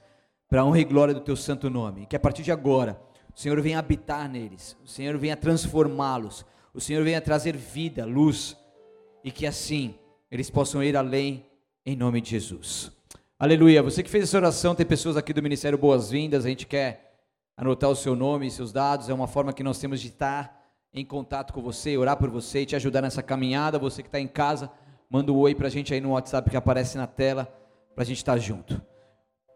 para 0.47 0.61
a 0.61 0.63
honra 0.63 0.81
e 0.81 0.83
glória 0.85 1.15
do 1.15 1.21
teu 1.21 1.35
santo 1.35 1.71
nome, 1.71 2.03
e 2.03 2.05
que 2.05 2.15
a 2.15 2.19
partir 2.19 2.43
de 2.43 2.51
agora, 2.51 3.01
o 3.35 3.39
Senhor 3.39 3.59
venha 3.61 3.79
habitar 3.79 4.29
neles, 4.29 4.77
o 4.83 4.87
Senhor 4.87 5.17
venha 5.17 5.35
transformá-los, 5.35 6.45
o 6.71 6.79
Senhor 6.79 7.03
venha 7.03 7.19
trazer 7.19 7.57
vida, 7.57 8.05
luz, 8.05 8.55
e 9.25 9.31
que 9.31 9.47
assim 9.47 9.95
eles 10.29 10.51
possam 10.51 10.83
ir 10.83 10.95
além, 10.95 11.43
em 11.83 11.95
nome 11.95 12.21
de 12.21 12.29
Jesus. 12.29 12.91
Aleluia. 13.39 13.81
Você 13.81 14.03
que 14.03 14.09
fez 14.09 14.25
essa 14.25 14.37
oração, 14.37 14.75
tem 14.75 14.85
pessoas 14.85 15.17
aqui 15.17 15.33
do 15.33 15.41
Ministério 15.41 15.79
Boas-Vindas, 15.79 16.45
a 16.45 16.49
gente 16.49 16.67
quer 16.67 17.15
anotar 17.57 17.89
o 17.89 17.95
seu 17.95 18.15
nome 18.15 18.45
e 18.45 18.51
seus 18.51 18.71
dados, 18.71 19.09
é 19.09 19.13
uma 19.13 19.27
forma 19.27 19.51
que 19.51 19.63
nós 19.63 19.79
temos 19.79 19.99
de 19.99 20.09
estar 20.09 20.63
em 20.93 21.03
contato 21.03 21.53
com 21.53 21.61
você, 21.61 21.97
orar 21.97 22.17
por 22.17 22.29
você 22.29 22.61
e 22.61 22.65
te 22.67 22.75
ajudar 22.75 23.01
nessa 23.01 23.23
caminhada. 23.23 23.79
Você 23.79 24.03
que 24.03 24.07
está 24.07 24.19
em 24.19 24.27
casa, 24.27 24.71
manda 25.09 25.31
um 25.31 25.37
oi 25.37 25.55
para 25.55 25.67
a 25.67 25.71
gente 25.71 25.91
aí 25.91 25.99
no 25.99 26.11
WhatsApp 26.11 26.49
que 26.49 26.55
aparece 26.55 26.95
na 26.95 27.07
tela, 27.07 27.45
para 27.95 28.03
a 28.03 28.05
gente 28.05 28.17
estar 28.17 28.37
junto. 28.37 28.79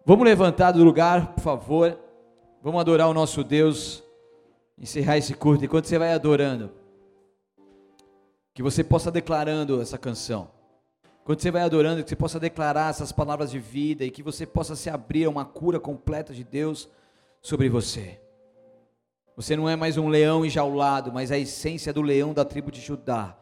Vamos 0.04 0.26
levantar 0.26 0.72
do 0.72 0.84
lugar, 0.84 1.34
por 1.34 1.42
favor. 1.42 2.00
Vamos 2.64 2.82
adorar 2.82 3.08
o 3.08 3.14
nosso 3.14 3.44
Deus, 3.44 4.04
encerrar 4.78 5.18
esse 5.18 5.34
culto. 5.36 5.64
Enquanto 5.64 5.86
você 5.86 6.00
vai 6.00 6.12
adorando, 6.12 6.72
que 8.60 8.64
você 8.64 8.84
possa 8.84 9.10
declarando 9.10 9.82
essa 9.82 9.98
canção. 9.98 10.52
Quando 11.24 11.40
você 11.40 11.50
vai 11.50 11.62
adorando, 11.62 12.04
que 12.04 12.10
você 12.10 12.16
possa 12.18 12.38
declarar 12.38 12.90
essas 12.90 13.10
palavras 13.10 13.52
de 13.52 13.58
vida 13.58 14.04
e 14.04 14.12
que 14.12 14.22
você 14.22 14.46
possa 14.46 14.76
se 14.76 14.90
abrir 14.90 15.24
a 15.24 15.30
uma 15.30 15.46
cura 15.46 15.80
completa 15.80 16.34
de 16.34 16.44
Deus 16.44 16.90
sobre 17.42 17.70
você. 17.70 18.20
Você 19.38 19.56
não 19.56 19.70
é 19.70 19.78
mais 19.78 19.96
um 19.96 20.10
leão 20.10 20.46
enjaulado, 20.46 21.10
mas 21.10 21.32
a 21.32 21.38
essência 21.38 21.94
do 21.94 22.02
leão 22.02 22.34
da 22.34 22.44
tribo 22.44 22.70
de 22.70 22.82
Judá. 22.82 23.38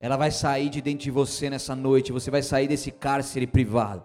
Ela 0.00 0.16
vai 0.16 0.30
sair 0.30 0.70
de 0.70 0.80
dentro 0.80 1.04
de 1.04 1.10
você 1.10 1.50
nessa 1.50 1.76
noite. 1.76 2.10
Você 2.10 2.30
vai 2.30 2.42
sair 2.42 2.66
desse 2.66 2.90
cárcere 2.90 3.46
privado. 3.46 4.04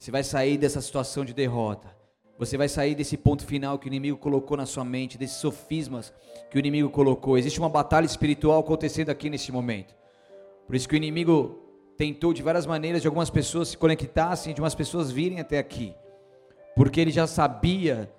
Você 0.00 0.10
vai 0.10 0.24
sair 0.24 0.58
dessa 0.58 0.80
situação 0.80 1.24
de 1.24 1.32
derrota. 1.32 1.95
Você 2.38 2.58
vai 2.58 2.68
sair 2.68 2.94
desse 2.94 3.16
ponto 3.16 3.46
final 3.46 3.78
que 3.78 3.86
o 3.86 3.88
inimigo 3.88 4.18
colocou 4.18 4.56
na 4.56 4.66
sua 4.66 4.84
mente, 4.84 5.16
desses 5.16 5.38
sofismas 5.38 6.12
que 6.50 6.56
o 6.56 6.58
inimigo 6.58 6.90
colocou. 6.90 7.38
Existe 7.38 7.58
uma 7.58 7.68
batalha 7.68 8.04
espiritual 8.04 8.60
acontecendo 8.60 9.08
aqui 9.08 9.30
nesse 9.30 9.50
momento. 9.50 9.94
Por 10.66 10.76
isso 10.76 10.88
que 10.88 10.94
o 10.94 10.96
inimigo 10.96 11.58
tentou 11.96 12.34
de 12.34 12.42
várias 12.42 12.66
maneiras 12.66 13.00
de 13.00 13.08
algumas 13.08 13.30
pessoas 13.30 13.68
se 13.68 13.76
conectassem, 13.78 14.52
de 14.52 14.60
umas 14.60 14.74
pessoas 14.74 15.10
virem 15.10 15.40
até 15.40 15.58
aqui, 15.58 15.94
porque 16.74 17.00
ele 17.00 17.10
já 17.10 17.26
sabia 17.26 18.12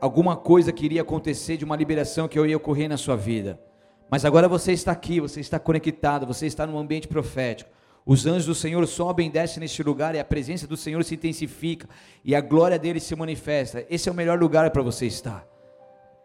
alguma 0.00 0.36
coisa 0.36 0.72
que 0.72 0.84
iria 0.84 1.02
acontecer, 1.02 1.56
de 1.56 1.64
uma 1.64 1.76
liberação 1.76 2.28
que 2.28 2.38
ia 2.38 2.56
ocorrer 2.56 2.88
na 2.88 2.96
sua 2.96 3.16
vida. 3.16 3.60
Mas 4.08 4.24
agora 4.24 4.48
você 4.48 4.72
está 4.72 4.92
aqui, 4.92 5.20
você 5.20 5.40
está 5.40 5.58
conectado, 5.58 6.26
você 6.26 6.46
está 6.46 6.66
num 6.66 6.78
ambiente 6.78 7.08
profético. 7.08 7.70
Os 8.04 8.26
anjos 8.26 8.46
do 8.46 8.54
Senhor 8.54 8.86
sobem 8.86 9.28
e 9.28 9.30
descem 9.30 9.60
neste 9.60 9.82
lugar 9.82 10.14
e 10.14 10.18
a 10.18 10.24
presença 10.24 10.66
do 10.66 10.76
Senhor 10.76 11.04
se 11.04 11.14
intensifica 11.14 11.88
e 12.24 12.34
a 12.34 12.40
glória 12.40 12.78
dele 12.78 13.00
se 13.00 13.14
manifesta. 13.14 13.84
Esse 13.90 14.08
é 14.08 14.12
o 14.12 14.14
melhor 14.14 14.38
lugar 14.38 14.70
para 14.70 14.82
você 14.82 15.06
estar. 15.06 15.46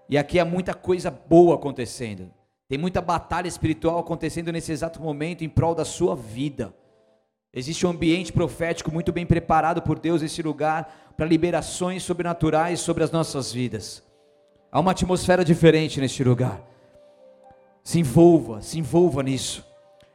E 0.07 0.17
aqui 0.17 0.39
há 0.39 0.45
muita 0.45 0.73
coisa 0.73 1.11
boa 1.11 1.55
acontecendo. 1.55 2.31
Tem 2.67 2.77
muita 2.77 3.01
batalha 3.01 3.47
espiritual 3.47 3.99
acontecendo 3.99 4.51
nesse 4.51 4.71
exato 4.71 5.01
momento 5.01 5.43
em 5.43 5.49
prol 5.49 5.75
da 5.75 5.85
sua 5.85 6.15
vida. 6.15 6.73
Existe 7.53 7.85
um 7.85 7.91
ambiente 7.91 8.33
profético 8.33 8.91
muito 8.91 9.11
bem 9.11 9.25
preparado 9.25 9.81
por 9.81 9.99
Deus 9.99 10.21
nesse 10.21 10.41
lugar 10.41 11.13
para 11.15 11.25
liberações 11.25 12.03
sobrenaturais 12.03 12.79
sobre 12.79 13.03
as 13.03 13.11
nossas 13.11 13.51
vidas. 13.51 14.03
Há 14.71 14.79
uma 14.79 14.91
atmosfera 14.91 15.45
diferente 15.45 16.01
neste 16.01 16.23
lugar. 16.23 16.61
Se 17.83 17.99
envolva, 17.99 18.61
se 18.61 18.79
envolva 18.79 19.23
nisso. 19.23 19.65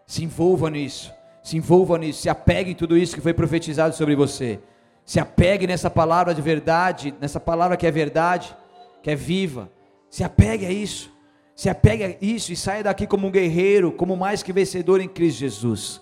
Se 0.06 0.24
envolva 0.24 0.68
nisso. 0.68 1.19
Se 1.50 1.56
envolva 1.56 1.98
nisso. 1.98 2.22
Se 2.22 2.28
apegue 2.28 2.70
em 2.70 2.74
tudo 2.76 2.96
isso 2.96 3.12
que 3.12 3.20
foi 3.20 3.34
profetizado 3.34 3.92
sobre 3.96 4.14
você. 4.14 4.60
Se 5.04 5.18
apegue 5.18 5.66
nessa 5.66 5.90
palavra 5.90 6.32
de 6.32 6.40
verdade, 6.40 7.12
nessa 7.20 7.40
palavra 7.40 7.76
que 7.76 7.84
é 7.84 7.90
verdade, 7.90 8.56
que 9.02 9.10
é 9.10 9.16
viva. 9.16 9.68
Se 10.08 10.22
apegue 10.22 10.64
a 10.64 10.70
isso. 10.70 11.12
Se 11.56 11.68
apegue 11.68 12.04
a 12.04 12.16
isso 12.20 12.52
e 12.52 12.56
saia 12.56 12.84
daqui 12.84 13.04
como 13.04 13.26
um 13.26 13.32
guerreiro, 13.32 13.90
como 13.90 14.16
mais 14.16 14.44
que 14.44 14.52
vencedor 14.52 15.00
em 15.00 15.08
Cristo 15.08 15.40
Jesus. 15.40 16.00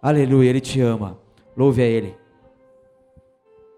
Aleluia, 0.00 0.48
Ele 0.48 0.62
te 0.62 0.80
ama. 0.80 1.18
Louve 1.54 1.82
a 1.82 1.84
Ele. 1.84 2.16